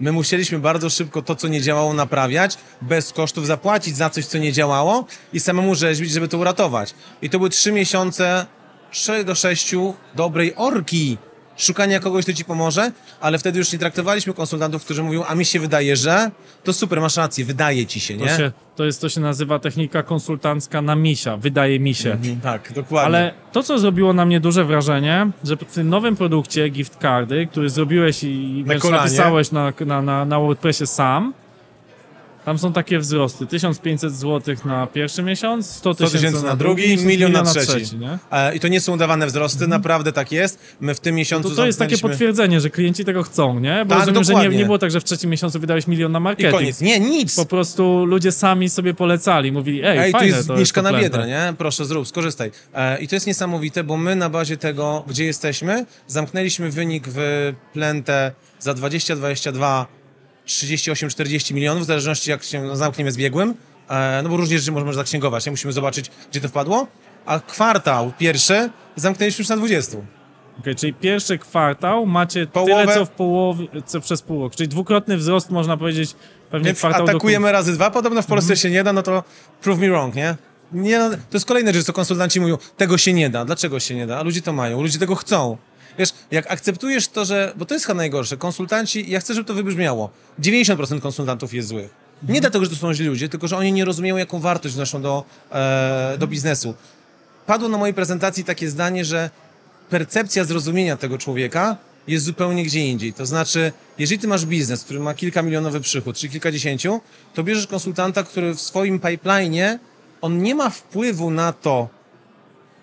My 0.03 0.13
musieliśmy 0.13 0.59
bardzo 0.59 0.91
szybko 0.91 1.23
to, 1.23 1.37
co 1.37 1.49
nie 1.49 1.61
działało, 1.61 1.95
naprawiać, 1.95 2.59
bez 2.81 3.13
kosztów 3.13 3.47
zapłacić 3.47 3.97
za 3.97 4.11
coś, 4.11 4.27
co 4.27 4.39
nie 4.39 4.53
działało 4.53 5.07
i 5.33 5.41
samemu 5.41 5.75
rzeźbić, 5.75 6.11
żeby 6.11 6.29
to 6.29 6.39
uratować. 6.39 6.95
I 7.23 7.31
to 7.31 7.39
były 7.39 7.51
trzy 7.51 7.73
miesiące, 7.73 8.47
trzy 8.91 9.25
do 9.25 9.35
sześciu 9.35 9.95
dobrej 10.15 10.55
orki. 10.57 11.19
Szukania 11.57 12.01
kogoś, 12.01 12.25
kto 12.25 12.33
ci 12.33 12.45
pomoże, 12.45 12.93
ale 13.21 13.39
wtedy 13.39 13.59
już 13.59 13.73
nie 13.73 13.79
traktowaliśmy 13.79 14.35
konsultantów, 14.35 14.85
którzy 14.85 15.03
mówią, 15.03 15.25
a 15.25 15.35
mi 15.35 15.45
się 15.45 15.61
wydaje, 15.61 15.97
że 15.97 16.31
to 16.65 16.73
super, 16.73 17.01
masz 17.01 17.17
rację, 17.17 17.45
wydaje 17.45 17.87
ci 17.87 18.01
się, 18.01 18.17
To, 18.19 18.25
nie? 18.25 18.31
się, 18.37 18.53
to 18.77 18.85
jest, 18.85 19.01
to 19.01 19.09
się 19.09 19.21
nazywa 19.21 19.59
technika 19.59 20.03
konsultancka 20.03 20.83
na 20.83 20.95
misia, 20.97 21.37
wydaje 21.37 21.81
mi 21.81 21.95
się. 21.95 22.13
Mhm, 22.13 22.41
Tak, 22.41 22.73
dokładnie. 22.73 23.07
Ale 23.07 23.35
to, 23.53 23.63
co 23.63 23.79
zrobiło 23.79 24.13
na 24.13 24.25
mnie 24.27 24.41
duże 24.41 24.65
wrażenie, 24.65 25.31
że 25.45 25.57
w 25.57 25.65
tym 25.75 25.89
nowym 25.89 26.17
produkcie 26.17 26.69
gift 26.69 26.99
cardy, 27.03 27.47
który 27.51 27.71
zrobiłeś 27.71 28.25
i 28.25 28.63
wręcz 28.67 28.83
kolanie. 28.83 29.03
napisałeś 29.05 29.51
na, 29.53 29.73
na, 29.87 30.03
na, 30.03 30.25
na 30.25 30.39
WordPressie 30.41 30.87
sam, 30.87 31.35
tam 32.45 32.59
są 32.59 32.73
takie 32.73 32.99
wzrosty. 32.99 33.47
1500 33.47 34.13
zł 34.15 34.57
na 34.65 34.87
pierwszy 34.87 35.23
miesiąc, 35.23 35.71
100 35.71 35.95
100 35.95 36.11
tysięcy 36.11 36.45
na 36.45 36.57
drugi, 36.57 36.97
milion 36.97 37.33
na 37.33 37.43
trzeci. 37.45 37.99
nie? 37.99 38.19
E, 38.31 38.55
I 38.57 38.61
to 38.61 38.69
nie 38.69 38.81
są 38.81 38.93
udawane 38.95 39.27
wzrosty, 39.27 39.69
naprawdę 39.69 40.13
tak 40.13 40.33
jest. 40.33 40.59
My 40.81 40.95
w 40.95 41.01
tym 41.01 41.15
miesiącu 41.15 41.51
To, 41.51 41.57
to 41.57 41.67
jest 41.67 41.79
takie 41.79 41.99
potwierdzenie, 41.99 42.61
że 42.61 42.71
klienci 42.71 43.05
tego 43.05 43.23
chcą, 43.23 43.61
nie? 43.61 43.85
Bo 43.85 43.95
Tak, 43.95 43.99
rozumiem, 43.99 44.25
że 44.25 44.35
nie, 44.35 44.57
nie 44.59 44.65
było 44.65 44.79
tak, 44.79 44.91
że 44.91 45.01
w 45.01 45.05
trzecim 45.05 45.31
miesiącu 45.31 45.61
wydałeś 45.61 45.87
milion 45.87 46.13
na 46.13 46.19
I 46.19 46.23
marketing. 46.23 46.55
koniec. 46.55 46.81
Nie, 46.81 47.01
nic! 47.01 47.37
Po 47.37 47.47
prostu 47.47 48.05
ludzie 48.05 48.33
sami 48.33 48.69
sobie 48.71 48.95
polecali, 48.95 49.53
mówili, 49.53 49.83
ej, 49.85 49.99
Ej, 49.99 50.13
to 50.13 50.19
fajne 50.19 50.37
jest 50.37 50.49
to 50.49 50.57
mieszka 50.57 50.81
to 50.81 50.83
na 50.83 50.89
plente. 50.91 51.09
biedrę, 51.19 51.27
nie? 51.27 51.55
Proszę, 51.59 51.85
zrób, 51.85 52.09
skorzystaj. 52.09 52.51
E, 52.75 52.99
I 53.01 53.09
to 53.09 53.17
jest 53.17 53.27
niesamowite, 53.27 53.85
bo 53.85 53.97
my 53.97 54.17
na 54.17 54.31
bazie 54.31 54.57
tego, 54.57 55.05
gdzie 55.07 55.25
jesteśmy, 55.25 55.87
zamknęliśmy 56.07 56.71
wynik 56.71 57.05
w 57.09 57.53
Plentę 57.73 58.33
za 58.59 58.73
20-22, 58.73 59.85
38-40 60.47 61.55
milionów, 61.55 61.83
w 61.83 61.87
zależności 61.87 62.31
jak 62.31 62.43
się 62.43 62.63
no, 62.63 62.77
zamkniemy 62.77 63.13
z 63.13 63.17
biegłym, 63.17 63.55
e, 63.89 64.21
no 64.23 64.29
bo 64.29 64.37
różnie 64.37 64.59
rzeczy 64.59 64.73
możemy 64.73 64.95
zaksięgować, 64.95 65.47
nie? 65.47 65.53
Musimy 65.53 65.73
zobaczyć, 65.73 66.11
gdzie 66.31 66.41
to 66.41 66.49
wpadło. 66.49 66.87
A 67.27 67.41
kwartał 67.41 68.13
pierwszy 68.19 68.71
zamknęliśmy 68.97 69.43
już 69.43 69.49
na 69.49 69.57
20. 69.57 69.97
Okej, 70.61 70.75
czyli 70.75 70.95
pierwszy 70.95 71.39
kwartał 71.39 72.07
macie 72.07 72.47
Połowę. 72.47 72.83
tyle, 72.83 72.95
co 72.95 73.05
w 73.05 73.11
połowie, 73.11 73.67
co 73.87 74.01
przez 74.01 74.23
pół 74.23 74.43
roku. 74.43 74.57
Czyli 74.57 74.69
dwukrotny 74.69 75.17
wzrost, 75.17 75.51
można 75.51 75.77
powiedzieć, 75.77 76.15
pewnie 76.51 76.67
Więc 76.67 76.79
kwartał 76.79 77.05
atakujemy 77.05 77.53
razy 77.53 77.73
dwa, 77.73 77.91
podobno 77.91 78.23
w 78.23 78.27
Polsce 78.27 78.57
się 78.57 78.71
nie 78.71 78.85
da, 78.85 78.93
no 78.93 79.03
to 79.03 79.25
prove 79.61 79.81
me 79.81 79.89
wrong, 79.89 80.15
nie? 80.15 80.37
nie 80.73 80.99
no, 80.99 81.11
to 81.11 81.17
jest 81.33 81.47
kolejna 81.47 81.73
rzecz, 81.73 81.85
co 81.85 81.93
konsultanci 81.93 82.41
mówią, 82.41 82.59
tego 82.77 82.99
się 82.99 83.13
nie 83.13 83.31
da, 83.31 83.45
dlaczego 83.45 83.81
się 83.81 83.95
nie 83.95 84.07
da, 84.07 84.19
a 84.19 84.23
ludzie 84.23 84.43
to 84.43 84.53
mają, 84.53 84.83
ludzie 84.83 84.99
tego 84.99 85.15
chcą. 85.15 85.57
Wiesz, 85.99 86.13
jak 86.31 86.51
akceptujesz 86.51 87.09
to, 87.09 87.25
że, 87.25 87.53
bo 87.57 87.67
to 87.67 87.75
jest 87.75 87.87
chyba 87.87 87.97
najgorsze, 87.97 88.37
konsultanci, 88.37 89.11
ja 89.11 89.21
chcę, 89.21 89.35
żeby 89.35 89.47
to 89.47 89.55
wybrzmiało, 89.55 90.11
90% 90.41 91.01
konsultantów 91.01 91.55
jest 91.55 91.69
złych. 91.69 91.91
Nie 92.29 92.41
dlatego, 92.41 92.65
że 92.65 92.71
to 92.71 92.77
są 92.77 92.95
źli 92.95 93.07
ludzie, 93.07 93.29
tylko 93.29 93.49
że 93.49 93.57
oni 93.57 93.73
nie 93.73 93.85
rozumieją, 93.85 94.17
jaką 94.17 94.39
wartość 94.41 94.75
wnoszą 94.75 95.03
do, 95.03 95.25
e, 95.53 96.17
do 96.19 96.27
biznesu. 96.27 96.75
Padło 97.47 97.69
na 97.69 97.79
mojej 97.79 97.95
prezentacji 97.95 98.45
takie 98.45 98.69
zdanie, 98.69 99.05
że 99.05 99.31
percepcja 99.91 100.45
zrozumienia 100.45 100.97
tego 100.97 101.19
człowieka 101.19 101.77
jest 102.07 102.25
zupełnie 102.25 102.65
gdzie 102.65 102.87
indziej. 102.87 103.13
To 103.13 103.27
znaczy, 103.27 103.73
jeżeli 103.99 104.19
ty 104.19 104.29
masz 104.29 104.47
biznes, 104.47 104.85
który 104.85 105.01
ma 105.01 105.15
kilka 105.15 105.43
milionowy 105.43 105.81
przychód, 105.81 106.17
czy 106.17 106.29
kilkadziesięciu, 106.29 107.01
to 107.35 107.43
bierzesz 107.43 107.67
konsultanta, 107.67 108.23
który 108.23 108.55
w 108.55 108.61
swoim 108.61 109.01
pipeline'ie, 109.01 109.79
on 110.21 110.43
nie 110.43 110.55
ma 110.55 110.71
wpływu 110.71 111.31
na 111.31 111.53
to, 111.53 111.89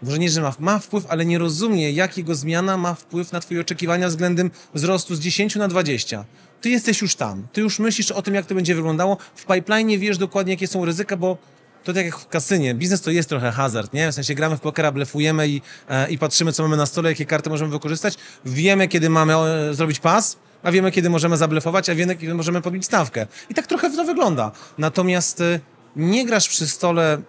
może 0.03 0.19
nie, 0.19 0.29
że 0.29 0.41
ma, 0.41 0.53
ma 0.59 0.79
wpływ, 0.79 1.05
ale 1.09 1.25
nie 1.25 1.37
rozumie, 1.37 1.91
jak 1.91 2.17
jego 2.17 2.35
zmiana 2.35 2.77
ma 2.77 2.93
wpływ 2.93 3.31
na 3.31 3.39
twoje 3.39 3.61
oczekiwania 3.61 4.07
względem 4.07 4.51
wzrostu 4.73 5.15
z 5.15 5.19
10 5.19 5.55
na 5.55 5.67
20. 5.67 6.25
Ty 6.61 6.69
jesteś 6.69 7.01
już 7.01 7.15
tam. 7.15 7.47
Ty 7.53 7.61
już 7.61 7.79
myślisz 7.79 8.11
o 8.11 8.21
tym, 8.21 8.35
jak 8.35 8.45
to 8.45 8.55
będzie 8.55 8.75
wyglądało. 8.75 9.17
W 9.35 9.45
pipeline 9.45 9.99
wiesz 9.99 10.17
dokładnie, 10.17 10.53
jakie 10.53 10.67
są 10.67 10.85
ryzyka, 10.85 11.17
bo 11.17 11.37
to 11.83 11.93
tak 11.93 12.05
jak 12.05 12.17
w 12.17 12.27
kasynie. 12.27 12.75
Biznes 12.75 13.01
to 13.01 13.11
jest 13.11 13.29
trochę 13.29 13.51
hazard, 13.51 13.93
nie? 13.93 14.11
W 14.11 14.15
sensie 14.15 14.35
gramy 14.35 14.57
w 14.57 14.59
pokera, 14.59 14.91
blefujemy 14.91 15.47
i, 15.47 15.61
e, 15.89 16.11
i 16.11 16.17
patrzymy, 16.17 16.53
co 16.53 16.63
mamy 16.63 16.77
na 16.77 16.85
stole, 16.85 17.09
jakie 17.09 17.25
karty 17.25 17.49
możemy 17.49 17.71
wykorzystać. 17.71 18.15
Wiemy, 18.45 18.87
kiedy 18.87 19.09
mamy 19.09 19.35
e, 19.35 19.73
zrobić 19.73 19.99
pas, 19.99 20.37
a 20.63 20.71
wiemy, 20.71 20.91
kiedy 20.91 21.09
możemy 21.09 21.37
zablefować, 21.37 21.89
a 21.89 21.95
wiemy, 21.95 22.15
kiedy 22.15 22.33
możemy 22.33 22.61
podbić 22.61 22.85
stawkę. 22.85 23.27
I 23.49 23.53
tak 23.53 23.67
trochę 23.67 23.91
to 23.91 24.03
wygląda. 24.03 24.51
Natomiast 24.77 25.41
e, 25.41 25.59
nie 25.95 26.25
grasz 26.25 26.49
przy 26.49 26.67
stole 26.67 27.21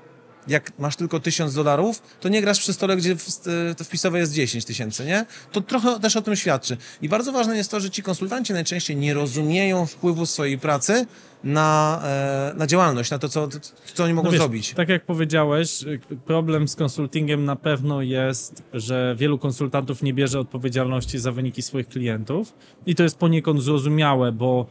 jak 0.49 0.73
masz 0.79 0.97
tylko 0.97 1.21
1000 1.21 1.55
dolarów, 1.55 2.03
to 2.21 2.29
nie 2.29 2.41
grasz 2.41 2.59
przy 2.59 2.73
stole, 2.73 2.97
gdzie 2.97 3.17
wpisowe 3.85 4.19
jest 4.19 4.33
10 4.33 4.65
tysięcy, 4.65 5.05
nie? 5.05 5.27
To 5.53 5.61
trochę 5.61 6.01
też 6.01 6.17
o 6.17 6.23
tym 6.23 6.37
świadczy. 6.37 6.77
I 7.03 7.09
bardzo 7.09 7.33
ważne 7.33 7.57
jest 7.57 7.71
to, 7.71 7.81
że 7.81 7.91
ci 7.91 8.03
konsultanci 8.03 8.53
najczęściej 8.53 8.97
nie 8.97 9.15
rozumieją 9.15 9.87
wpływu 9.87 10.27
swojej 10.27 10.59
pracy 10.59 11.07
na, 11.45 12.01
e, 12.05 12.53
na 12.57 12.67
działalność, 12.67 13.11
na 13.11 13.19
to, 13.19 13.29
co, 13.29 13.49
co 13.95 14.05
oni 14.05 14.15
mogą 14.15 14.27
No 14.27 14.33
wiesz, 14.33 14.41
zrobić. 14.41 14.75
Tak 14.75 14.89
jak 14.89 15.05
powiedziałeś, 15.05 15.83
y, 15.83 16.01
problem 16.25 16.69
z 16.69 16.77
konsultingiem 16.77 17.45
na 17.45 17.57
pewno 17.57 18.03
jest, 18.03 18.63
że 18.73 19.15
wielu 19.19 19.39
konsultantów 19.39 20.03
nie 20.03 20.15
bierze 20.15 20.41
odpowiedzialności 20.41 21.19
za 21.19 21.33
wyniki 21.33 21.63
swoich 21.63 21.89
klientów 21.89 22.55
i 22.87 22.95
to 22.95 23.03
jest 23.03 23.19
poniekąd 23.19 23.63
zrozumiałe, 23.63 24.33
bo 24.33 24.67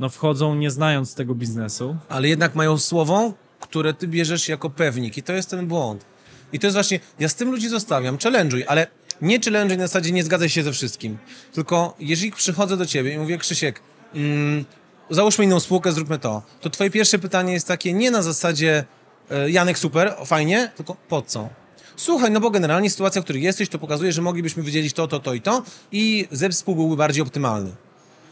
no 0.00 0.08
wchodzą 0.08 0.54
nie 0.54 0.70
znając 0.70 1.14
tego 1.14 1.34
biznesu. 1.34 1.96
ale 2.08 2.28
jednak 2.28 2.54
mają 2.54 2.78
słowo, 2.78 3.32
które 3.70 3.94
ty 3.94 4.08
bierzesz 4.08 4.48
jako 4.48 4.70
pewnik 4.70 5.18
i 5.18 5.22
to 5.22 5.32
jest 5.32 5.50
ten 5.50 5.66
błąd. 5.66 6.04
I 6.52 6.58
to 6.58 6.66
jest 6.66 6.76
właśnie, 6.76 7.00
ja 7.18 7.28
z 7.28 7.34
tym 7.34 7.50
ludzi 7.50 7.68
zostawiam, 7.68 8.16
challenge'uj, 8.16 8.62
ale 8.66 8.86
nie 9.22 9.40
challenge'uj 9.40 9.78
na 9.78 9.86
zasadzie 9.86 10.12
nie 10.12 10.24
zgadzaj 10.24 10.48
się 10.48 10.62
ze 10.62 10.72
wszystkim, 10.72 11.18
tylko 11.52 11.94
jeżeli 11.98 12.32
przychodzę 12.32 12.76
do 12.76 12.86
ciebie 12.86 13.14
i 13.14 13.18
mówię, 13.18 13.38
Krzysiek, 13.38 13.80
mm, 14.14 14.64
załóżmy 15.10 15.44
inną 15.44 15.60
spółkę, 15.60 15.92
zróbmy 15.92 16.18
to, 16.18 16.42
to 16.60 16.70
twoje 16.70 16.90
pierwsze 16.90 17.18
pytanie 17.18 17.52
jest 17.52 17.68
takie 17.68 17.92
nie 17.92 18.10
na 18.10 18.22
zasadzie 18.22 18.84
e, 19.30 19.50
Janek 19.50 19.78
super, 19.78 20.16
fajnie, 20.26 20.72
tylko 20.76 20.96
po 21.08 21.22
co? 21.22 21.48
Słuchaj, 21.96 22.30
no 22.30 22.40
bo 22.40 22.50
generalnie 22.50 22.90
sytuacja, 22.90 23.20
w 23.20 23.24
której 23.24 23.42
jesteś, 23.42 23.68
to 23.68 23.78
pokazuje, 23.78 24.12
że 24.12 24.22
moglibyśmy 24.22 24.62
wydzielić 24.62 24.92
to, 24.92 25.08
to, 25.08 25.20
to 25.20 25.34
i 25.34 25.40
to 25.40 25.62
i 25.92 26.28
zespół 26.30 26.76
byłby 26.76 26.96
bardziej 26.96 27.22
optymalny. 27.22 27.70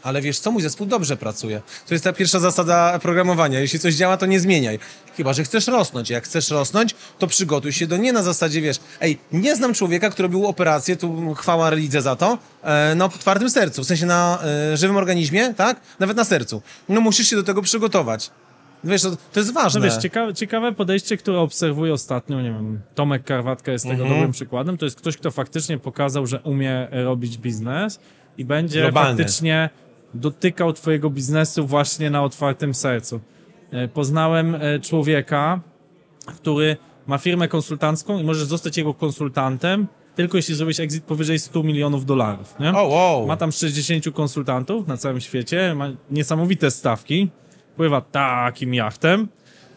Ale 0.03 0.21
wiesz 0.21 0.39
co, 0.39 0.51
mój 0.51 0.61
zespół 0.61 0.87
dobrze 0.87 1.17
pracuje. 1.17 1.61
To 1.87 1.93
jest 1.93 2.03
ta 2.03 2.13
pierwsza 2.13 2.39
zasada 2.39 2.99
programowania. 2.99 3.59
Jeśli 3.59 3.79
coś 3.79 3.93
działa, 3.95 4.17
to 4.17 4.25
nie 4.25 4.39
zmieniaj. 4.39 4.79
Chyba, 5.17 5.33
że 5.33 5.43
chcesz 5.43 5.67
rosnąć. 5.67 6.09
Jak 6.09 6.23
chcesz 6.23 6.49
rosnąć, 6.49 6.95
to 7.19 7.27
przygotuj 7.27 7.71
się 7.73 7.87
do 7.87 7.97
nie 7.97 8.13
na 8.13 8.23
zasadzie, 8.23 8.61
wiesz, 8.61 8.77
ej, 9.01 9.17
nie 9.31 9.55
znam 9.55 9.73
człowieka, 9.73 10.09
który 10.09 10.23
robił 10.27 10.47
operację, 10.47 10.95
tu 10.97 11.33
chwała 11.33 11.69
religii 11.69 12.01
za 12.01 12.15
to, 12.15 12.37
e, 12.63 12.95
na 12.95 13.09
twardym 13.09 13.49
sercu, 13.49 13.83
w 13.83 13.87
sensie 13.87 14.05
na 14.05 14.39
e, 14.73 14.77
żywym 14.77 14.97
organizmie, 14.97 15.53
tak? 15.53 15.79
Nawet 15.99 16.17
na 16.17 16.23
sercu. 16.23 16.61
No 16.89 17.01
musisz 17.01 17.27
się 17.27 17.35
do 17.35 17.43
tego 17.43 17.61
przygotować. 17.61 18.31
Wiesz, 18.83 19.01
to, 19.01 19.11
to 19.33 19.39
jest 19.39 19.53
ważne. 19.53 19.79
No 19.79 19.85
wiesz, 19.85 19.97
ciekawe, 19.97 20.33
ciekawe 20.33 20.71
podejście, 20.71 21.17
które 21.17 21.39
obserwuję 21.39 21.93
ostatnio, 21.93 22.41
nie 22.41 22.51
wiem, 22.51 22.79
Tomek 22.95 23.23
Karwatka 23.23 23.71
jest 23.71 23.85
tego 23.85 23.95
Mhm. 23.95 24.13
dobrym 24.13 24.31
przykładem, 24.31 24.77
to 24.77 24.85
jest 24.85 24.97
ktoś, 24.97 25.17
kto 25.17 25.31
faktycznie 25.31 25.77
pokazał, 25.77 26.27
że 26.27 26.39
umie 26.39 26.87
robić 26.91 27.37
biznes 27.37 27.99
i 28.37 28.45
będzie 28.45 28.81
Globalny. 28.81 29.17
faktycznie 29.23 29.69
dotykał 30.13 30.73
twojego 30.73 31.09
biznesu 31.09 31.67
właśnie 31.67 32.09
na 32.09 32.23
otwartym 32.23 32.73
sercu. 32.73 33.19
E, 33.71 33.87
Poznałem 33.87 34.55
e, 34.55 34.79
człowieka, 34.79 35.59
który 36.25 36.77
ma 37.07 37.17
firmę 37.17 37.47
konsultancką 37.47 38.19
i 38.19 38.23
możesz 38.23 38.43
zostać 38.43 38.77
jego 38.77 38.93
konsultantem 38.93 39.87
tylko 40.19 40.37
jeśli 40.37 40.55
zrobisz 40.55 40.79
exit 40.79 41.03
powyżej 41.03 41.39
100 41.39 41.63
milionów 41.63 42.05
dolarów, 42.05 42.55
nie? 42.59 42.73
O, 42.73 42.87
wow. 42.87 43.27
Ma 43.27 43.37
tam 43.37 43.51
60 43.51 44.13
konsultantów 44.13 44.87
na 44.87 44.97
całym 44.97 45.21
świecie, 45.21 45.75
ma 45.75 45.89
niesamowite 46.11 46.71
stawki, 46.71 47.29
pływa 47.75 48.01
takim 48.01 48.73
jachtem, 48.73 49.27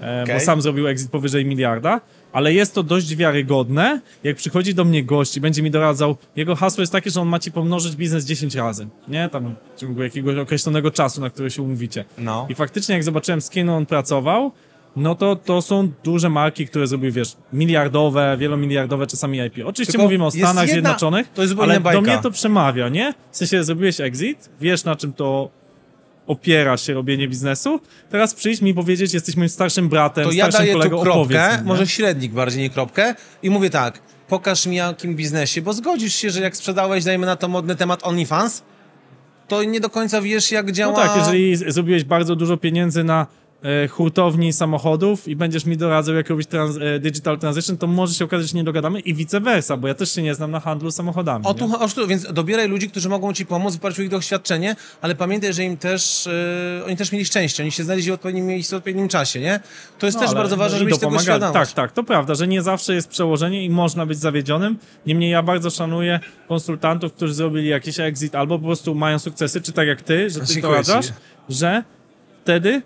e, 0.00 0.22
Okej. 0.22 0.34
bo 0.34 0.40
sam 0.40 0.62
zrobił 0.62 0.88
exit 0.88 1.10
powyżej 1.10 1.44
miliarda, 1.44 2.00
ale 2.32 2.52
jest 2.54 2.74
to 2.74 2.82
dość 2.82 3.16
wiarygodne. 3.16 4.00
Jak 4.24 4.36
przychodzi 4.36 4.74
do 4.74 4.84
mnie 4.84 5.04
gość 5.04 5.36
i 5.36 5.40
będzie 5.40 5.62
mi 5.62 5.70
doradzał, 5.70 6.16
jego 6.36 6.56
hasło 6.56 6.80
jest 6.82 6.92
takie, 6.92 7.10
że 7.10 7.20
on 7.20 7.28
ma 7.28 7.38
ci 7.38 7.52
pomnożyć 7.52 7.96
biznes 7.96 8.24
10 8.24 8.54
razy, 8.54 8.86
nie? 9.08 9.28
Tam 9.28 9.54
w 9.76 9.80
ciągu 9.80 10.02
jakiegoś 10.02 10.36
określonego 10.36 10.90
czasu, 10.90 11.20
na 11.20 11.30
który 11.30 11.50
się 11.50 11.62
umówicie. 11.62 12.04
No. 12.18 12.46
I 12.50 12.54
faktycznie 12.54 12.94
jak 12.94 13.04
zobaczyłem 13.04 13.40
z 13.40 13.50
kim 13.50 13.68
on 13.68 13.86
pracował, 13.86 14.52
no 14.96 15.14
to 15.14 15.36
to 15.36 15.62
są 15.62 15.92
duże 16.04 16.28
marki, 16.30 16.66
które 16.66 16.86
zrobiły, 16.86 17.12
wiesz, 17.12 17.36
miliardowe, 17.52 18.36
wielomiliardowe 18.38 19.06
czasami 19.06 19.38
IP. 19.38 19.54
Oczywiście 19.66 19.92
Tylko 19.92 20.02
mówimy 20.02 20.24
o 20.26 20.30
Stanach 20.30 20.54
jedna- 20.54 20.66
Zjednoczonych, 20.66 21.30
ale 21.60 21.80
bajka. 21.80 22.00
do 22.02 22.06
mnie 22.12 22.18
to 22.22 22.30
przemawia, 22.30 22.88
nie? 22.88 23.14
W 23.30 23.36
sensie 23.36 23.64
zrobiłeś 23.64 24.00
exit, 24.00 24.50
wiesz 24.60 24.84
na 24.84 24.96
czym 24.96 25.12
to 25.12 25.50
opiera 26.32 26.76
się 26.76 26.94
robienie 26.94 27.28
biznesu, 27.28 27.80
teraz 28.10 28.34
przyjdź 28.34 28.60
mi 28.60 28.74
powiedzieć, 28.74 29.14
jesteś 29.14 29.36
moim 29.36 29.48
starszym 29.48 29.88
bratem, 29.88 30.24
To 30.24 30.32
ja 30.32 30.44
starszym 30.44 30.60
daję 30.60 30.72
tu 30.72 30.78
kolegą, 30.78 31.00
opowiedz 31.00 31.38
kropkę, 31.38 31.58
mi, 31.58 31.68
może 31.68 31.86
średnik 31.86 32.32
bardziej 32.32 32.62
nie 32.62 32.70
kropkę 32.70 33.14
i 33.42 33.50
mówię 33.50 33.70
tak, 33.70 34.02
pokaż 34.28 34.66
mi 34.66 34.76
jakim 34.76 35.16
biznesie, 35.16 35.62
bo 35.62 35.72
zgodzisz 35.72 36.14
się, 36.14 36.30
że 36.30 36.40
jak 36.40 36.56
sprzedałeś, 36.56 37.04
dajmy 37.04 37.26
na 37.26 37.36
to 37.36 37.48
modny 37.48 37.76
temat 37.76 38.00
OnlyFans, 38.06 38.62
to 39.48 39.62
nie 39.62 39.80
do 39.80 39.90
końca 39.90 40.22
wiesz 40.22 40.52
jak 40.52 40.66
No 40.66 40.72
działa... 40.72 40.94
tak, 41.08 41.16
jeżeli 41.16 41.56
zrobiłeś 41.56 42.04
bardzo 42.04 42.36
dużo 42.36 42.56
pieniędzy 42.56 43.04
na 43.04 43.26
hurtowni 43.90 44.52
samochodów 44.52 45.28
i 45.28 45.36
będziesz 45.36 45.64
mi 45.64 45.76
doradzał, 45.76 46.14
jak 46.14 46.30
robić 46.30 46.48
trans, 46.48 46.76
e, 46.80 46.98
digital 46.98 47.38
transition, 47.38 47.78
to 47.78 47.86
może 47.86 48.14
się 48.14 48.24
okazać, 48.24 48.48
że 48.50 48.56
nie 48.56 48.64
dogadamy 48.64 49.00
i 49.00 49.14
vice 49.14 49.40
versa, 49.40 49.76
bo 49.76 49.88
ja 49.88 49.94
też 49.94 50.14
się 50.14 50.22
nie 50.22 50.34
znam 50.34 50.50
na 50.50 50.60
handlu 50.60 50.90
samochodami. 50.90 51.44
O 51.46 51.54
tu, 51.54 51.76
o 51.80 51.88
tu, 51.88 52.06
więc 52.06 52.32
dobieraj 52.32 52.68
ludzi, 52.68 52.90
którzy 52.90 53.08
mogą 53.08 53.32
ci 53.32 53.46
pomóc, 53.46 53.74
wyparć 53.74 53.98
ich 53.98 54.08
doświadczenie, 54.08 54.76
ale 55.00 55.14
pamiętaj, 55.14 55.52
że 55.52 55.64
im 55.64 55.76
też, 55.76 56.28
yy, 56.78 56.84
oni 56.86 56.96
też 56.96 57.12
mieli 57.12 57.24
szczęście, 57.24 57.62
oni 57.62 57.72
się 57.72 57.84
znaleźli 57.84 58.10
w 58.10 58.14
odpowiednim 58.14 58.46
miejscu, 58.46 58.76
w 58.76 58.78
odpowiednim 58.78 59.08
czasie, 59.08 59.40
nie? 59.40 59.60
To 59.98 60.06
jest 60.06 60.18
No, 60.20 60.26
też 60.26 60.34
bardzo 60.34 60.56
ważne, 60.56 60.78
no 60.78 60.78
żebyś 60.78 60.98
tego 60.98 61.18
świadomość. 61.18 61.54
Tak, 61.54 61.72
tak, 61.72 61.92
to 61.92 62.04
prawda, 62.04 62.34
że 62.34 62.48
nie 62.48 62.62
zawsze 62.62 62.94
jest 62.94 63.08
przełożenie 63.08 63.64
i 63.64 63.70
można 63.70 64.06
być 64.06 64.18
zawiedzionym. 64.18 64.78
Niemniej 65.06 65.30
ja 65.30 65.42
bardzo 65.42 65.70
szanuję 65.70 66.20
konsultantów, 66.48 67.12
którzy 67.12 67.34
zrobili 67.34 67.68
jakiś 67.68 68.00
exit 68.00 68.34
albo 68.34 68.58
po 68.58 68.64
prostu 68.66 68.94
mają 68.94 69.18
sukcesy, 69.18 69.60
czy 69.60 69.72
tak 69.72 69.88
jak 69.88 70.02
ty, 70.02 70.30
że 70.30 70.40
ty 70.40 70.60
doradzasz, 70.60 71.06
że 71.48 71.84
wtedy 72.42 72.82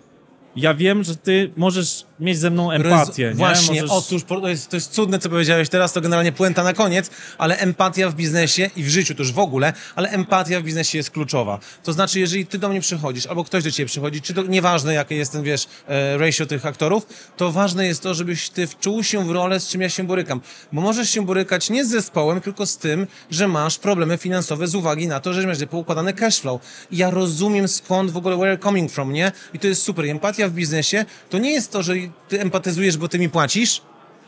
ja 0.57 0.73
wiem, 0.73 1.03
że 1.03 1.15
ty 1.15 1.51
możesz 1.57 2.05
mieć 2.19 2.39
ze 2.39 2.49
mną 2.49 2.71
empatię. 2.71 2.99
Roz- 3.05 3.17
nie? 3.17 3.33
Właśnie, 3.33 3.81
możesz... 3.81 3.97
otóż 3.97 4.23
to 4.23 4.47
jest, 4.49 4.69
to 4.69 4.77
jest 4.77 4.91
cudne, 4.91 5.19
co 5.19 5.29
powiedziałeś 5.29 5.69
teraz, 5.69 5.93
to 5.93 6.01
generalnie 6.01 6.31
puenta 6.31 6.63
na 6.63 6.73
koniec, 6.73 7.09
ale 7.37 7.57
empatia 7.57 8.09
w 8.09 8.15
biznesie 8.15 8.69
i 8.75 8.83
w 8.83 8.89
życiu 8.89 9.13
już 9.19 9.31
w 9.31 9.39
ogóle, 9.39 9.73
ale 9.95 10.09
empatia 10.09 10.59
w 10.59 10.63
biznesie 10.63 10.97
jest 10.97 11.11
kluczowa. 11.11 11.59
To 11.83 11.93
znaczy, 11.93 12.19
jeżeli 12.19 12.45
ty 12.45 12.57
do 12.57 12.69
mnie 12.69 12.81
przychodzisz, 12.81 13.25
albo 13.25 13.43
ktoś 13.43 13.63
do 13.63 13.71
ciebie 13.71 13.87
przychodzi, 13.87 14.21
czy 14.21 14.33
to 14.33 14.43
nieważne, 14.43 14.93
jakie 14.93 15.15
jest 15.15 15.31
ten, 15.31 15.43
wiesz, 15.43 15.67
e, 15.87 16.17
ratio 16.17 16.45
tych 16.45 16.65
aktorów, 16.65 17.07
to 17.37 17.51
ważne 17.51 17.87
jest 17.87 18.03
to, 18.03 18.13
żebyś 18.13 18.49
ty 18.49 18.67
wczuł 18.67 19.03
się 19.03 19.25
w 19.27 19.31
rolę, 19.31 19.59
z 19.59 19.67
czym 19.67 19.81
ja 19.81 19.89
się 19.89 20.03
borykam. 20.03 20.41
Bo 20.71 20.81
możesz 20.81 21.09
się 21.09 21.25
borykać 21.25 21.69
nie 21.69 21.85
z 21.85 21.89
zespołem, 21.89 22.41
tylko 22.41 22.65
z 22.65 22.77
tym, 22.77 23.07
że 23.31 23.47
masz 23.47 23.77
problemy 23.77 24.17
finansowe 24.17 24.67
z 24.67 24.75
uwagi 24.75 25.07
na 25.07 25.19
to, 25.19 25.33
że 25.33 25.47
masz 25.47 25.57
poukładany 25.69 26.13
cash 26.13 26.39
flow. 26.39 26.61
I 26.91 26.97
ja 26.97 27.09
rozumiem 27.09 27.67
skąd 27.67 28.11
w 28.11 28.17
ogóle 28.17 28.37
where 28.37 28.57
coming 28.57 28.91
from, 28.91 29.13
nie? 29.13 29.31
I 29.53 29.59
to 29.59 29.67
jest 29.67 29.83
super. 29.83 30.05
I 30.05 30.09
empatia 30.09 30.46
w 30.49 30.53
biznesie 30.53 31.05
to 31.29 31.37
nie 31.37 31.51
jest 31.51 31.71
to, 31.71 31.83
że 31.83 31.93
ty 32.29 32.41
empatyzujesz, 32.41 32.97
bo 32.97 33.07
ty 33.07 33.19
mi 33.19 33.29
płacisz, 33.29 33.81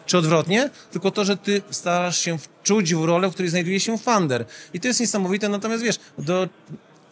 czy 0.06 0.18
odwrotnie, 0.18 0.70
tylko 0.92 1.12
to, 1.12 1.26
że 1.26 1.38
ty 1.38 1.62
starasz 1.70 2.20
się 2.20 2.38
wczuć 2.38 2.96
w 2.96 3.04
rolę, 3.04 3.30
w 3.30 3.34
której 3.34 3.50
znajduje 3.50 3.80
się 3.80 3.98
funder. 3.98 4.46
I 4.74 4.80
to 4.80 4.88
jest 4.88 5.00
niesamowite, 5.00 5.50
natomiast 5.50 5.84
wiesz, 5.84 6.00
do... 6.18 6.50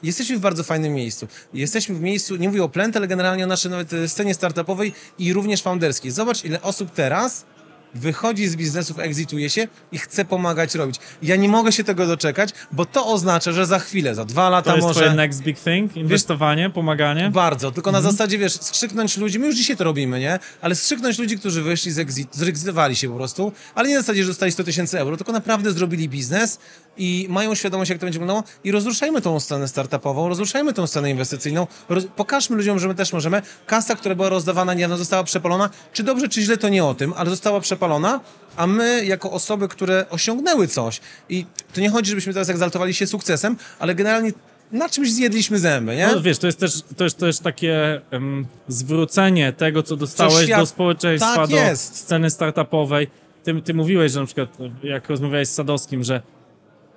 Jesteśmy 0.03 0.37
w 0.37 0.39
bardzo 0.39 0.63
fajnym 0.63 0.93
miejscu. 0.93 1.27
Jesteśmy 1.53 1.95
w 1.95 2.01
miejscu, 2.01 2.35
nie 2.35 2.47
mówię 2.47 2.63
o 2.63 2.69
Plant, 2.69 2.97
ale 2.97 3.07
generalnie 3.07 3.43
o 3.43 3.47
naszej 3.47 3.71
nawet 3.71 3.93
e, 3.93 4.07
scenie 4.07 4.33
startupowej 4.33 4.93
i 5.19 5.33
również 5.33 5.61
founderskiej. 5.61 6.11
Zobacz, 6.11 6.45
ile 6.45 6.61
osób 6.61 6.91
teraz 6.91 7.45
wychodzi 7.99 8.47
z 8.47 8.55
biznesów, 8.55 8.99
exituje 8.99 9.49
się 9.49 9.67
i 9.91 9.99
chce 9.99 10.25
pomagać 10.25 10.75
robić. 10.75 10.95
Ja 11.21 11.35
nie 11.35 11.49
mogę 11.49 11.71
się 11.71 11.83
tego 11.83 12.07
doczekać, 12.07 12.49
bo 12.71 12.85
to 12.85 13.07
oznacza, 13.07 13.51
że 13.51 13.65
za 13.65 13.79
chwilę, 13.79 14.15
za 14.15 14.25
dwa 14.25 14.49
lata 14.49 14.69
To 14.71 14.75
jest 14.75 14.87
może... 14.87 14.99
twoje 14.99 15.15
next 15.15 15.41
big 15.41 15.59
thing? 15.59 15.95
Inwestowanie, 15.97 16.69
pomaganie? 16.69 17.29
Bardzo, 17.33 17.71
tylko 17.71 17.89
Mhm. 17.89 18.03
na 18.05 18.11
zasadzie, 18.11 18.37
wiesz, 18.37 18.53
skrzyknąć 18.53 19.17
ludzi, 19.17 19.39
my 19.39 19.45
już 19.47 19.55
dzisiaj 19.55 19.77
to 19.77 19.83
robimy, 19.83 20.19
nie? 20.19 20.39
Ale 20.61 20.75
skrzyknąć 20.75 21.19
ludzi, 21.19 21.37
którzy 21.39 21.61
wyszli 21.61 21.91
z 21.91 21.99
exit, 21.99 22.29
zrezygnowali 22.35 22.95
się 22.95 23.09
po 23.09 23.15
prostu, 23.15 23.51
ale 23.75 23.89
nie 23.89 23.95
na 23.95 24.01
zasadzie, 24.01 24.23
że 24.23 24.27
dostali 24.27 24.51
100 24.51 24.63
tysięcy 24.63 24.99
euro, 24.99 25.17
tylko 25.17 25.31
naprawdę 25.31 25.71
zrobili 25.71 26.09
biznes 26.09 26.59
i 26.97 27.27
mają 27.29 27.55
świadomość, 27.55 27.89
jak 27.89 27.99
to 27.99 28.05
będzie 28.05 28.19
wyglądało 28.19 28.43
i 28.63 28.71
rozruszajmy 28.71 29.21
tą 29.21 29.39
scenę 29.39 29.67
startupową, 29.67 30.29
rozruszajmy 30.29 30.73
tą 30.73 30.87
scenę 30.87 31.11
inwestycyjną, 31.11 31.67
roz... 31.89 32.03
pokażmy 32.15 32.55
ludziom, 32.55 32.79
że 32.79 32.87
my 32.87 32.95
też 32.95 33.13
możemy. 33.13 33.41
Kasa, 33.65 33.95
która 33.95 34.15
była 34.15 34.29
rozdawana 34.29 34.73
niedawno, 34.73 34.97
została 34.97 35.23
przepalona, 35.23 35.69
czy 35.93 36.03
dobrze, 36.03 36.27
czy 36.29 36.41
źle, 36.41 36.57
to 36.57 36.69
nie 36.69 36.85
o 36.85 36.93
tym, 36.93 37.13
ale 37.17 37.29
została 37.29 37.59
przepalona, 37.59 37.86
a 38.57 38.67
my 38.67 39.05
jako 39.05 39.31
osoby, 39.31 39.67
które 39.67 40.05
osiągnęły 40.09 40.67
coś 40.67 41.01
i 41.29 41.45
to 41.73 41.81
nie 41.81 41.89
chodzi, 41.89 42.09
żebyśmy 42.09 42.33
teraz 42.33 42.49
egzaltowali 42.49 42.93
się 42.93 43.07
sukcesem, 43.07 43.55
ale 43.79 43.95
generalnie 43.95 44.31
na 44.71 44.89
czymś 44.89 45.11
zjedliśmy 45.11 45.59
zęby, 45.59 45.95
nie? 45.95 46.07
No 46.07 46.21
wiesz, 46.21 46.37
to 46.37 46.47
jest 46.47 46.59
też, 46.59 46.71
to 46.97 47.03
jest 47.03 47.17
też 47.17 47.39
takie 47.39 48.01
em, 48.11 48.45
zwrócenie 48.67 49.53
tego, 49.53 49.83
co 49.83 49.95
dostałeś 49.95 50.49
do 50.49 50.65
społeczeństwa, 50.65 51.35
Tak 51.35 51.49
do 51.49 51.55
jest. 51.55 51.95
sceny 51.95 52.29
startupowej. 52.29 53.07
Ty, 53.43 53.61
ty 53.61 53.73
mówiłeś, 53.73 54.11
że 54.11 54.19
na 54.19 54.25
przykład, 54.25 54.49
jak 54.83 55.09
rozmawiałeś 55.09 55.47
z 55.47 55.53
Sadowskim, 55.53 56.03
że 56.03 56.21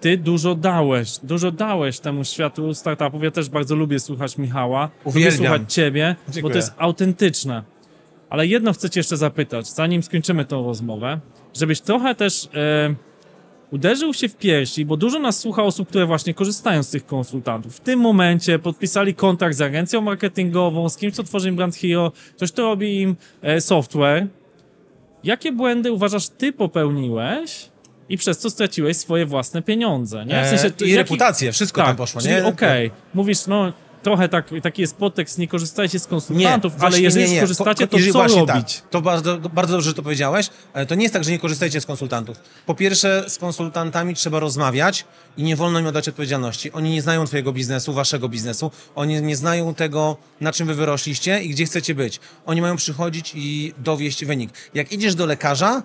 ty 0.01 0.17
dużo 0.19 0.55
dałeś, 0.55 1.19
dużo 1.23 1.51
dałeś 1.53 2.01
temu 2.01 2.25
światu 2.25 2.75
startupów. 2.75 3.23
Ja 3.23 3.31
też 3.31 3.49
bardzo 3.49 3.75
lubię 3.75 4.01
słuchać 4.01 4.39
Michała, 4.39 4.83
lubię 4.83 4.91
Uwielbiam. 5.05 5.37
słuchać 5.39 5.75
ciebie, 5.75 6.17
bo 6.27 6.33
Dziękuję. 6.33 6.53
to 6.53 6.59
jest 6.59 6.73
autentyczne. 6.79 7.63
Ale 8.31 8.47
jedno 8.47 8.73
chcę 8.73 8.91
cię 8.91 9.01
jeszcze 9.01 9.17
zapytać, 9.17 9.69
zanim 9.69 10.03
skończymy 10.03 10.45
tą 10.45 10.65
rozmowę, 10.65 11.21
żebyś 11.55 11.81
trochę 11.81 12.15
też 12.15 12.49
e, 12.55 12.95
uderzył 13.71 14.15
się 14.15 14.29
w 14.29 14.37
piersi, 14.37 14.85
bo 14.85 14.97
dużo 14.97 15.19
nas 15.19 15.39
słucha 15.39 15.63
osób, 15.63 15.89
które 15.89 16.07
właśnie 16.07 16.35
korzystają 16.35 16.83
z 16.83 16.91
tych 16.91 17.07
konsultantów. 17.07 17.77
W 17.77 17.81
tym 17.81 18.01
momencie 18.01 18.59
podpisali 18.59 19.15
kontrakt 19.15 19.57
z 19.57 19.61
agencją 19.61 20.01
marketingową, 20.01 20.89
z 20.89 20.97
kimś, 20.97 21.15
co 21.15 21.23
tworzy 21.23 21.49
im 21.49 21.57
Brand 21.57 21.77
Hero, 21.77 22.13
ktoś, 22.37 22.53
kto 22.53 22.63
robi 22.63 23.01
im 23.01 23.17
e, 23.43 23.61
software. 23.61 24.27
Jakie 25.25 25.53
błędy 25.53 25.93
uważasz, 25.93 26.29
ty 26.29 26.53
popełniłeś 26.53 27.69
i 28.09 28.17
przez 28.17 28.39
co 28.39 28.51
straciłeś 28.51 28.97
swoje 28.97 29.27
własne 29.27 29.63
pieniądze? 29.63 30.27
Nie? 30.27 30.41
E, 30.41 30.71
to 30.71 30.85
I 30.85 30.89
jaki- 30.89 30.97
reputację, 30.97 31.53
wszystko 31.53 31.81
tak, 31.81 31.89
tam 31.89 31.97
poszło, 31.97 32.21
nie? 32.23 32.45
okej, 32.45 32.91
mówisz, 33.15 33.47
no 33.47 33.73
trochę 34.03 34.29
tak, 34.29 34.51
taki 34.63 34.83
jest 34.83 34.97
podtekst, 34.97 35.39
nie 35.39 35.49
korzystajcie 35.49 35.99
z 35.99 36.07
konsultantów, 36.07 36.73
ale 36.73 36.81
właśnie 36.81 37.03
jeżeli 37.03 37.25
nie, 37.27 37.33
nie. 37.33 37.39
skorzystacie, 37.39 37.87
Ko- 37.87 37.91
to 37.91 37.97
jeżeli 37.97 38.13
co 38.13 38.19
właśnie 38.19 38.47
robić? 38.47 38.81
Tak. 38.81 38.91
To 38.91 39.03
bardzo, 39.03 39.39
bardzo 39.39 39.73
dobrze 39.73 39.91
że 39.91 39.95
to 39.95 40.03
powiedziałeś. 40.03 40.51
To 40.89 40.95
nie 40.95 41.03
jest 41.03 41.13
tak, 41.13 41.25
że 41.25 41.31
nie 41.31 41.39
korzystajcie 41.39 41.81
z 41.81 41.87
konsultantów. 41.87 42.37
Po 42.67 42.75
pierwsze, 42.75 43.25
z 43.29 43.39
konsultantami 43.39 44.15
trzeba 44.15 44.41
rozmawiać 44.41 45.05
i 45.37 45.43
nie 45.43 45.57
wolno 45.57 45.81
im 45.81 45.87
oddać 45.87 46.09
odpowiedzialności. 46.09 46.73
Oni 46.73 46.91
nie 46.91 47.03
znają 47.03 47.27
twojego 47.27 47.53
biznesu, 47.53 47.93
waszego 47.93 48.29
biznesu. 48.29 48.71
Oni 48.95 49.23
nie 49.23 49.37
znają 49.37 49.75
tego, 49.75 50.17
na 50.41 50.53
czym 50.53 50.67
wy 50.67 50.75
wyrośliście 50.75 51.43
i 51.43 51.49
gdzie 51.49 51.65
chcecie 51.65 51.95
być. 51.95 52.21
Oni 52.47 52.61
mają 52.61 52.77
przychodzić 52.77 53.33
i 53.35 53.75
dowieść 53.79 54.25
wynik. 54.25 54.51
Jak 54.75 54.93
idziesz 54.93 55.15
do 55.15 55.27
lekarza, 55.27 55.83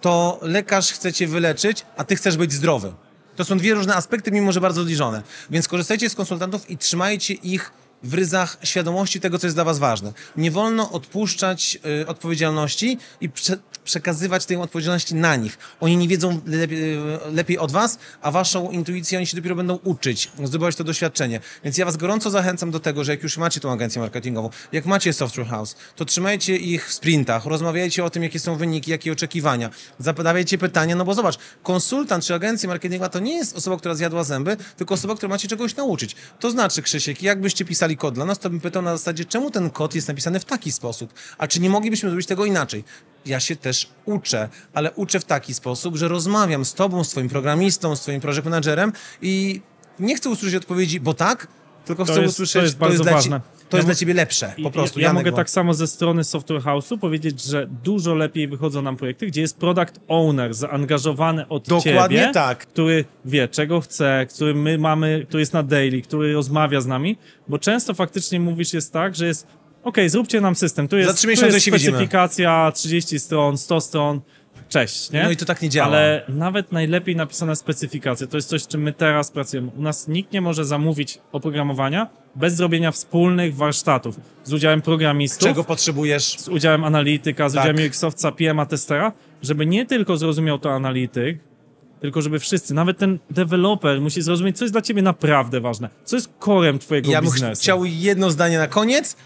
to 0.00 0.38
lekarz 0.42 0.92
chce 0.92 1.12
cię 1.12 1.26
wyleczyć, 1.26 1.86
a 1.96 2.04
ty 2.04 2.16
chcesz 2.16 2.36
być 2.36 2.52
zdrowy. 2.52 2.92
To 3.36 3.44
są 3.44 3.58
dwie 3.58 3.74
różne 3.74 3.94
aspekty, 3.94 4.32
mimo 4.32 4.52
że 4.52 4.60
bardzo 4.60 4.82
zbliżone. 4.82 5.22
Więc 5.50 5.68
korzystajcie 5.68 6.10
z 6.10 6.14
konsultantów 6.14 6.70
i 6.70 6.78
trzymajcie 6.78 7.34
ich 7.34 7.72
w 8.02 8.14
ryzach 8.14 8.56
świadomości 8.62 9.20
tego, 9.20 9.38
co 9.38 9.46
jest 9.46 9.56
dla 9.56 9.64
was 9.64 9.78
ważne. 9.78 10.12
Nie 10.36 10.50
wolno 10.50 10.90
odpuszczać 10.90 11.78
y, 12.02 12.06
odpowiedzialności 12.06 12.98
i 13.20 13.28
prze, 13.28 13.58
przekazywać 13.84 14.46
tej 14.46 14.56
odpowiedzialności 14.56 15.14
na 15.14 15.36
nich. 15.36 15.58
Oni 15.80 15.96
nie 15.96 16.08
wiedzą 16.08 16.40
lepiej, 16.46 16.94
y, 16.94 17.18
lepiej 17.32 17.58
od 17.58 17.72
was, 17.72 17.98
a 18.22 18.30
waszą 18.30 18.70
intuicję 18.70 19.18
oni 19.18 19.26
się 19.26 19.36
dopiero 19.36 19.56
będą 19.56 19.78
uczyć, 19.84 20.30
zdobywać 20.44 20.76
to 20.76 20.84
doświadczenie. 20.84 21.40
Więc 21.64 21.78
ja 21.78 21.84
was 21.84 21.96
gorąco 21.96 22.30
zachęcam 22.30 22.70
do 22.70 22.80
tego, 22.80 23.04
że 23.04 23.12
jak 23.12 23.22
już 23.22 23.38
macie 23.38 23.60
tą 23.60 23.72
agencję 23.72 24.00
marketingową, 24.00 24.50
jak 24.72 24.86
macie 24.86 25.12
software 25.12 25.46
house, 25.46 25.76
to 25.96 26.04
trzymajcie 26.04 26.56
ich 26.56 26.88
w 26.88 26.92
sprintach, 26.92 27.46
rozmawiajcie 27.46 28.04
o 28.04 28.10
tym, 28.10 28.22
jakie 28.22 28.38
są 28.38 28.56
wyniki, 28.56 28.90
jakie 28.90 29.12
oczekiwania, 29.12 29.70
zadawiajcie 29.98 30.58
pytania, 30.58 30.96
no 30.96 31.04
bo 31.04 31.14
zobacz, 31.14 31.38
konsultant 31.62 32.24
czy 32.24 32.34
agencja 32.34 32.68
marketingowa 32.68 33.08
to 33.08 33.18
nie 33.18 33.36
jest 33.36 33.56
osoba, 33.56 33.76
która 33.76 33.94
zjadła 33.94 34.24
zęby, 34.24 34.56
tylko 34.76 34.94
osoba, 34.94 35.14
która 35.14 35.28
macie 35.28 35.48
czegoś 35.48 35.76
nauczyć. 35.76 36.16
To 36.40 36.50
znaczy, 36.50 36.82
Krzysiek, 36.82 37.22
jakbyście 37.22 37.64
pisali 37.64 37.96
kod 37.96 38.14
dla 38.14 38.24
nas, 38.24 38.38
to 38.38 38.50
bym 38.50 38.60
pytał 38.60 38.82
na 38.82 38.96
zasadzie, 38.96 39.24
czemu 39.24 39.50
ten 39.50 39.70
kod 39.70 39.94
jest 39.94 40.08
napisany 40.08 40.40
w 40.40 40.44
taki 40.44 40.72
sposób, 40.72 41.12
a 41.38 41.46
czy 41.46 41.60
nie 41.60 41.70
moglibyśmy 41.70 42.10
zrobić 42.10 42.26
tego 42.26 42.44
inaczej? 42.44 42.84
Ja 43.26 43.40
się 43.40 43.56
też 43.56 43.88
uczę, 44.04 44.48
ale 44.74 44.92
uczę 44.92 45.20
w 45.20 45.24
taki 45.24 45.54
sposób, 45.54 45.96
że 45.96 46.08
rozmawiam 46.08 46.64
z 46.64 46.74
tobą, 46.74 47.04
z 47.04 47.08
twoim 47.10 47.28
programistą, 47.28 47.96
z 47.96 48.00
twoim 48.00 48.20
project 48.20 48.44
managerem 48.44 48.92
i 49.22 49.60
nie 50.00 50.16
chcę 50.16 50.30
usłyszeć 50.30 50.54
odpowiedzi, 50.54 51.00
bo 51.00 51.14
tak, 51.14 51.46
tylko 51.84 52.04
To 52.04 52.12
chcę 52.12 52.22
jest- 52.22 52.34
usłyszeć, 52.34 52.54
to 52.60 52.62
jest 52.62 52.76
bardzo 52.78 53.02
dla, 53.02 53.12
ważne. 53.12 53.40
to 53.68 53.76
jest 53.76 53.86
Ja 53.88 53.92
dla 53.92 53.98
ciebie 53.98 54.14
lepsze, 54.14 54.54
po 54.62 54.70
prostu. 54.70 55.00
Ja, 55.00 55.06
ja 55.08 55.12
mogę 55.12 55.32
tak 55.32 55.50
samo 55.50 55.74
ze 55.74 55.86
strony 55.86 56.24
Software 56.24 56.60
House'u 56.62 56.98
powiedzieć, 56.98 57.42
że 57.44 57.66
dużo 57.84 58.14
lepiej 58.14 58.48
wychodzą 58.48 58.82
nam 58.82 58.96
projekty, 58.96 59.26
gdzie 59.26 59.40
jest 59.40 59.56
product 59.58 60.00
owner 60.08 60.54
zaangażowany 60.54 61.48
od 61.48 61.68
Dokładnie 61.68 62.18
ciebie, 62.18 62.32
tak. 62.34 62.58
który 62.66 63.04
wie, 63.24 63.48
czego 63.48 63.80
chce, 63.80 64.26
który 64.34 64.54
my 64.54 64.78
mamy, 64.78 65.24
który 65.28 65.40
jest 65.40 65.52
na 65.52 65.62
daily, 65.62 66.02
który 66.02 66.32
rozmawia 66.32 66.80
z 66.80 66.86
nami, 66.86 67.16
bo 67.48 67.58
często 67.58 67.94
faktycznie 67.94 68.40
mówisz 68.40 68.72
jest 68.72 68.92
tak, 68.92 69.14
że 69.16 69.26
jest 69.26 69.46
okej, 69.84 70.08
zróbcie 70.08 70.40
nam 70.40 70.54
system, 70.56 70.88
tu 70.88 70.96
Za 70.96 71.00
jest, 71.00 71.22
tu 71.22 71.28
miesiące 71.28 71.54
jest 71.54 71.64
się 71.64 71.70
widzimy. 71.72 71.92
specyfikacja 71.92 72.72
30 72.74 73.18
stron, 73.18 73.58
100 73.58 73.80
stron, 73.80 74.20
cześć, 74.68 75.10
nie? 75.10 75.22
No 75.22 75.30
i 75.30 75.36
to 75.36 75.44
tak 75.44 75.62
nie 75.62 75.68
działa. 75.68 75.86
Ale 75.88 76.22
nawet 76.28 76.72
najlepiej 76.72 77.16
napisane 77.16 77.56
specyfikacje, 77.56 78.26
to 78.26 78.36
jest 78.36 78.48
coś, 78.48 78.62
z 78.62 78.66
czym 78.66 78.82
my 78.82 78.92
teraz 78.92 79.30
pracujemy. 79.30 79.70
U 79.78 79.82
nas 79.82 80.08
nikt 80.08 80.32
nie 80.32 80.40
może 80.40 80.64
zamówić 80.64 81.18
oprogramowania 81.32 82.06
bez 82.36 82.54
zrobienia 82.54 82.90
wspólnych 82.92 83.56
warsztatów 83.56 84.20
z 84.44 84.52
udziałem 84.52 84.82
programistów, 84.82 85.48
Czego 85.48 85.64
potrzebujesz? 85.64 86.38
z 86.38 86.48
udziałem 86.48 86.84
analityka, 86.84 87.48
z 87.48 87.52
Tak. 87.54 87.62
udziałem 87.64 87.90
UX-owca, 87.90 88.32
PM-a, 88.32 88.66
testera, 88.66 89.12
żeby 89.42 89.66
nie 89.66 89.86
tylko 89.86 90.16
zrozumiał 90.16 90.58
to 90.58 90.72
analityk, 90.72 91.38
tylko 92.00 92.22
żeby 92.22 92.38
wszyscy, 92.38 92.74
nawet 92.74 92.98
ten 92.98 93.18
deweloper 93.30 94.00
musi 94.00 94.22
zrozumieć, 94.22 94.58
co 94.58 94.64
jest 94.64 94.74
dla 94.74 94.82
ciebie 94.82 95.02
naprawdę 95.02 95.60
ważne, 95.60 95.88
co 96.04 96.16
jest 96.16 96.30
korem 96.38 96.78
twojego 96.78 97.10
Ja 97.12 97.22
bym 97.22 97.30
biznesu. 97.32 97.62
chciał 97.62 97.84
jedno 97.84 98.30
zdanie 98.30 98.58
na 98.58 98.66
koniec. 98.66 99.16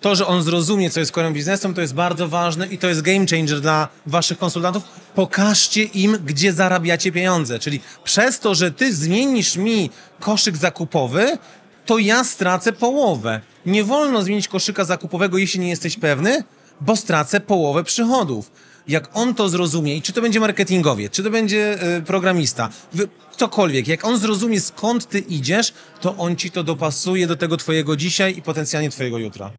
To, 0.00 0.16
że 0.16 0.26
on 0.26 0.42
zrozumie, 0.42 0.90
co 0.90 1.00
jest 1.00 1.12
korem 1.12 1.34
biznesem, 1.34 1.74
to 1.74 1.80
jest 1.80 1.94
bardzo 1.94 2.28
ważne 2.28 2.66
i 2.66 2.78
to 2.78 2.88
jest 2.88 3.02
game 3.02 3.26
changer 3.30 3.60
dla 3.60 3.88
waszych 4.06 4.38
konsultantów. 4.38 4.82
Pokażcie 5.14 5.82
im, 5.82 6.18
gdzie 6.24 6.52
zarabiacie 6.52 7.12
pieniądze. 7.12 7.58
Czyli 7.58 7.80
przez 8.04 8.40
to, 8.40 8.54
że 8.54 8.70
ty 8.70 8.94
zmienisz 8.94 9.56
mi 9.56 9.90
koszyk 10.20 10.56
zakupowy, 10.56 11.38
to 11.86 11.98
ja 11.98 12.24
stracę 12.24 12.72
połowę. 12.72 13.40
Nie 13.66 13.84
wolno 13.84 14.22
zmienić 14.22 14.48
koszyka 14.48 14.84
zakupowego, 14.84 15.38
jeśli 15.38 15.60
nie 15.60 15.68
jesteś 15.68 15.96
pewny, 15.96 16.44
bo 16.80 16.96
stracę 16.96 17.40
połowę 17.40 17.84
przychodów. 17.84 18.50
Jak 18.88 19.08
on 19.14 19.34
to 19.34 19.48
zrozumie, 19.48 19.96
i 19.96 20.02
czy 20.02 20.12
to 20.12 20.22
będzie 20.22 20.40
marketingowiec, 20.40 21.12
czy 21.12 21.22
to 21.22 21.30
będzie 21.30 21.78
y, 21.98 22.02
programista, 22.02 22.68
wy, 22.92 23.08
ktokolwiek, 23.32 23.88
jak 23.88 24.04
on 24.04 24.18
zrozumie 24.18 24.60
skąd 24.60 25.08
ty 25.08 25.18
idziesz, 25.18 25.72
to 26.00 26.16
on 26.16 26.36
ci 26.36 26.50
to 26.50 26.64
dopasuje 26.64 27.26
do 27.26 27.36
tego 27.36 27.56
twojego 27.56 27.96
dzisiaj 27.96 28.38
i 28.38 28.42
potencjalnie 28.42 28.90
twojego 28.90 29.18
jutra. 29.18 29.50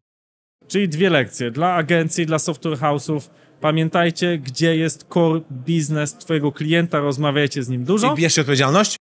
Czyli 0.68 0.88
dwie 0.88 1.10
lekcje. 1.10 1.50
Dla 1.50 1.74
agencji, 1.74 2.26
dla 2.26 2.38
software 2.38 2.78
house'ów. 2.78 3.20
Pamiętajcie, 3.60 4.38
gdzie 4.38 4.76
jest 4.76 5.06
core 5.14 5.40
biznes 5.52 6.14
twojego 6.14 6.52
klienta, 6.52 6.98
rozmawiajcie 7.00 7.62
z 7.62 7.68
nim 7.68 7.84
dużo 7.84 8.12
I 8.12 8.16
bierzcie 8.16 8.40
odpowiedzialność. 8.40 8.96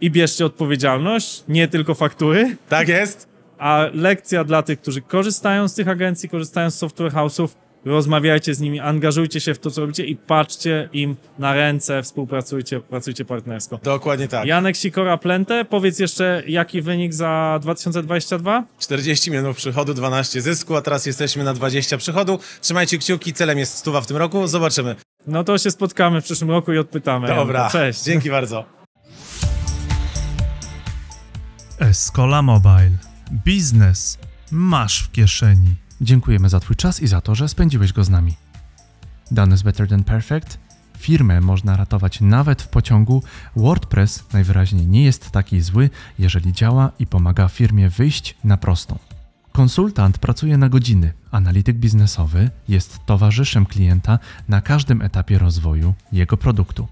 i 0.00 0.10
bierzcie 0.10 0.46
odpowiedzialność, 0.46 1.44
nie 1.48 1.68
tylko 1.68 1.94
faktury. 1.94 2.56
Tak 2.68 2.88
jest. 2.88 3.28
A 3.58 3.86
lekcja 3.94 4.44
dla 4.44 4.62
tych, 4.62 4.80
którzy 4.80 5.02
korzystają 5.02 5.68
z 5.68 5.74
tych 5.74 5.88
agencji, 5.88 6.28
korzystają 6.28 6.70
z 6.70 6.74
software 6.74 7.12
house'ów, 7.12 7.48
rozmawiajcie 7.88 8.54
z 8.54 8.60
nimi, 8.60 8.80
angażujcie 8.80 9.40
się 9.40 9.54
w 9.54 9.58
to, 9.58 9.70
co 9.70 9.80
robicie 9.80 10.04
i 10.04 10.16
patrzcie 10.16 10.88
im 10.92 11.16
na 11.38 11.54
ręce, 11.54 12.02
współpracujcie, 12.02 12.80
pracujcie 12.80 13.24
partnersko. 13.24 13.80
Dokładnie 13.82 14.28
tak. 14.28 14.46
Janek 14.46 14.76
Sikora 14.76 15.18
Plente, 15.18 15.64
powiedz 15.64 15.98
jeszcze, 15.98 16.42
jaki 16.46 16.82
wynik 16.82 17.14
za 17.14 17.58
2022? 17.62 18.64
40 18.78 19.30
milionów 19.30 19.56
przychodu, 19.56 19.94
12 19.94 20.40
zysku, 20.40 20.76
a 20.76 20.82
teraz 20.82 21.06
jesteśmy 21.06 21.44
na 21.44 21.54
20 21.54 21.98
przychodu. 21.98 22.38
Trzymajcie 22.60 22.98
kciuki, 22.98 23.32
celem 23.32 23.58
jest 23.58 23.74
stuwa 23.74 24.00
w 24.00 24.06
tym 24.06 24.16
roku. 24.16 24.46
Zobaczymy. 24.46 24.96
No 25.26 25.44
to 25.44 25.58
się 25.58 25.70
spotkamy 25.70 26.20
w 26.20 26.24
przyszłym 26.24 26.50
roku 26.50 26.72
i 26.72 26.78
odpytamy. 26.78 27.28
Dobra. 27.28 27.70
Cześć. 27.70 28.04
Dzięki 28.04 28.30
bardzo. 28.30 28.64
Escola 31.78 32.42
Mobile. 32.42 32.90
Biznes 33.44 34.18
masz 34.50 35.02
w 35.02 35.12
kieszeni. 35.12 35.74
Dziękujemy 36.00 36.48
za 36.48 36.60
Twój 36.60 36.76
czas 36.76 37.00
i 37.00 37.06
za 37.06 37.20
to, 37.20 37.34
że 37.34 37.48
spędziłeś 37.48 37.92
go 37.92 38.04
z 38.04 38.10
nami. 38.10 38.34
Done 39.30 39.54
is 39.54 39.62
better 39.62 39.88
than 39.88 40.04
perfect. 40.04 40.58
Firmę 40.98 41.40
można 41.40 41.76
ratować 41.76 42.20
nawet 42.20 42.62
w 42.62 42.68
pociągu. 42.68 43.22
WordPress 43.56 44.24
najwyraźniej 44.32 44.86
nie 44.86 45.04
jest 45.04 45.30
taki 45.30 45.60
zły, 45.60 45.90
jeżeli 46.18 46.52
działa 46.52 46.92
i 46.98 47.06
pomaga 47.06 47.48
firmie 47.48 47.88
wyjść 47.88 48.34
na 48.44 48.56
prostą. 48.56 48.98
Konsultant 49.52 50.18
pracuje 50.18 50.58
na 50.58 50.68
godziny, 50.68 51.12
analityk 51.30 51.76
biznesowy 51.76 52.50
jest 52.68 52.98
towarzyszem 53.06 53.66
klienta 53.66 54.18
na 54.48 54.60
każdym 54.60 55.02
etapie 55.02 55.38
rozwoju 55.38 55.94
jego 56.12 56.36
produktu. 56.36 56.88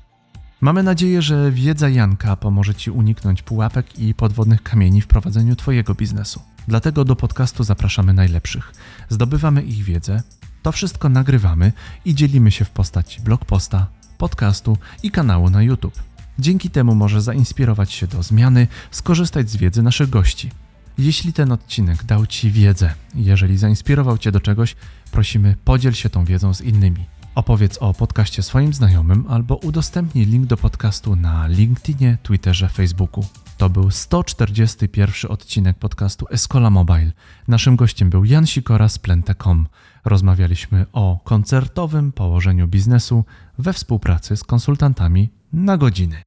Mamy 0.61 0.83
nadzieję, 0.83 1.23
że 1.23 1.53
wiedza 1.53 1.89
Janka 1.89 2.37
pomoże 2.37 2.75
Ci 2.75 2.91
uniknąć 2.91 3.43
pułapek 3.43 3.99
i 3.99 4.15
podwodnych 4.15 4.63
kamieni 4.63 5.01
w 5.01 5.07
prowadzeniu 5.07 5.57
Twojego 5.57 5.95
biznesu. 5.95 6.41
Dlatego 6.69 7.05
do 7.05 7.17
podcastu 7.17 7.65
zapraszamy 7.65 8.13
najlepszych. 8.13 8.73
Zdobywamy 9.09 9.63
ich 9.63 9.85
wiedzę, 9.85 10.23
to 10.63 10.73
wszystko 10.73 11.09
nagrywamy 11.09 11.73
i 12.05 12.15
dzielimy 12.15 12.51
się 12.51 12.65
w 12.65 12.71
postaci 12.71 13.21
blogposta, 13.21 13.87
podcastu 14.19 14.79
i 15.03 15.11
kanału 15.11 15.51
na 15.51 15.63
YouTube. 15.63 16.03
Dzięki 16.39 16.71
temu 16.71 16.95
może 16.95 17.21
zainspirować 17.23 17.93
się 17.93 18.07
do 18.07 18.23
zmiany, 18.23 18.67
skorzystać 18.91 19.51
z 19.51 19.57
wiedzy 19.57 19.83
naszych 19.83 20.11
gości. 20.11 20.51
Jeśli 20.99 21.33
ten 21.33 21.53
odcinek 21.53 22.05
dał 22.05 22.27
Ci 22.27 22.51
wiedzę, 22.51 22.95
jeżeli 23.15 23.59
zainspirował 23.59 24.19
Cię 24.19 24.33
do 24.33 24.41
czegoś, 24.41 24.77
prosimy 25.11 25.57
podziel 25.65 25.93
się 25.93 26.11
tą 26.11 26.25
wiedzą 26.25 26.55
z 26.55 26.61
innymi. 26.61 27.16
Opowiedz 27.37 27.79
o 27.79 27.95
podcaście 27.95 28.43
swoim 28.43 28.75
znajomym 28.75 29.25
albo 29.29 29.57
udostępnij 29.57 30.27
link 30.27 30.47
do 30.47 30.57
podcastu 30.57 31.17
na 31.17 31.47
LinkedInie, 31.47 32.19
Twitterze, 32.23 32.69
Facebooku. 32.69 33.25
To 33.57 33.71
był 33.71 33.91
141 33.91 35.31
odcinek 35.31 35.79
podcastu 35.79 36.27
Escola 36.31 36.71
Mobile. 36.71 37.13
Naszym 37.49 37.77
gościem 37.77 38.11
był 38.11 38.25
Jan 38.25 38.47
Sikora 38.47 38.89
z 38.89 38.99
Plente.com. 38.99 39.67
Rozmawialiśmy 40.05 40.87
o 40.93 41.21
koncertowym 41.25 42.13
położeniu 42.13 42.69
biznesu 42.69 43.25
we 43.59 43.73
współpracy 43.73 44.37
z 44.37 44.45
konsultantami 44.45 45.31
na 45.53 45.77
godziny. 45.77 46.23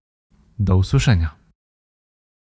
Do 0.60 0.78
usłyszenia. 0.78 1.39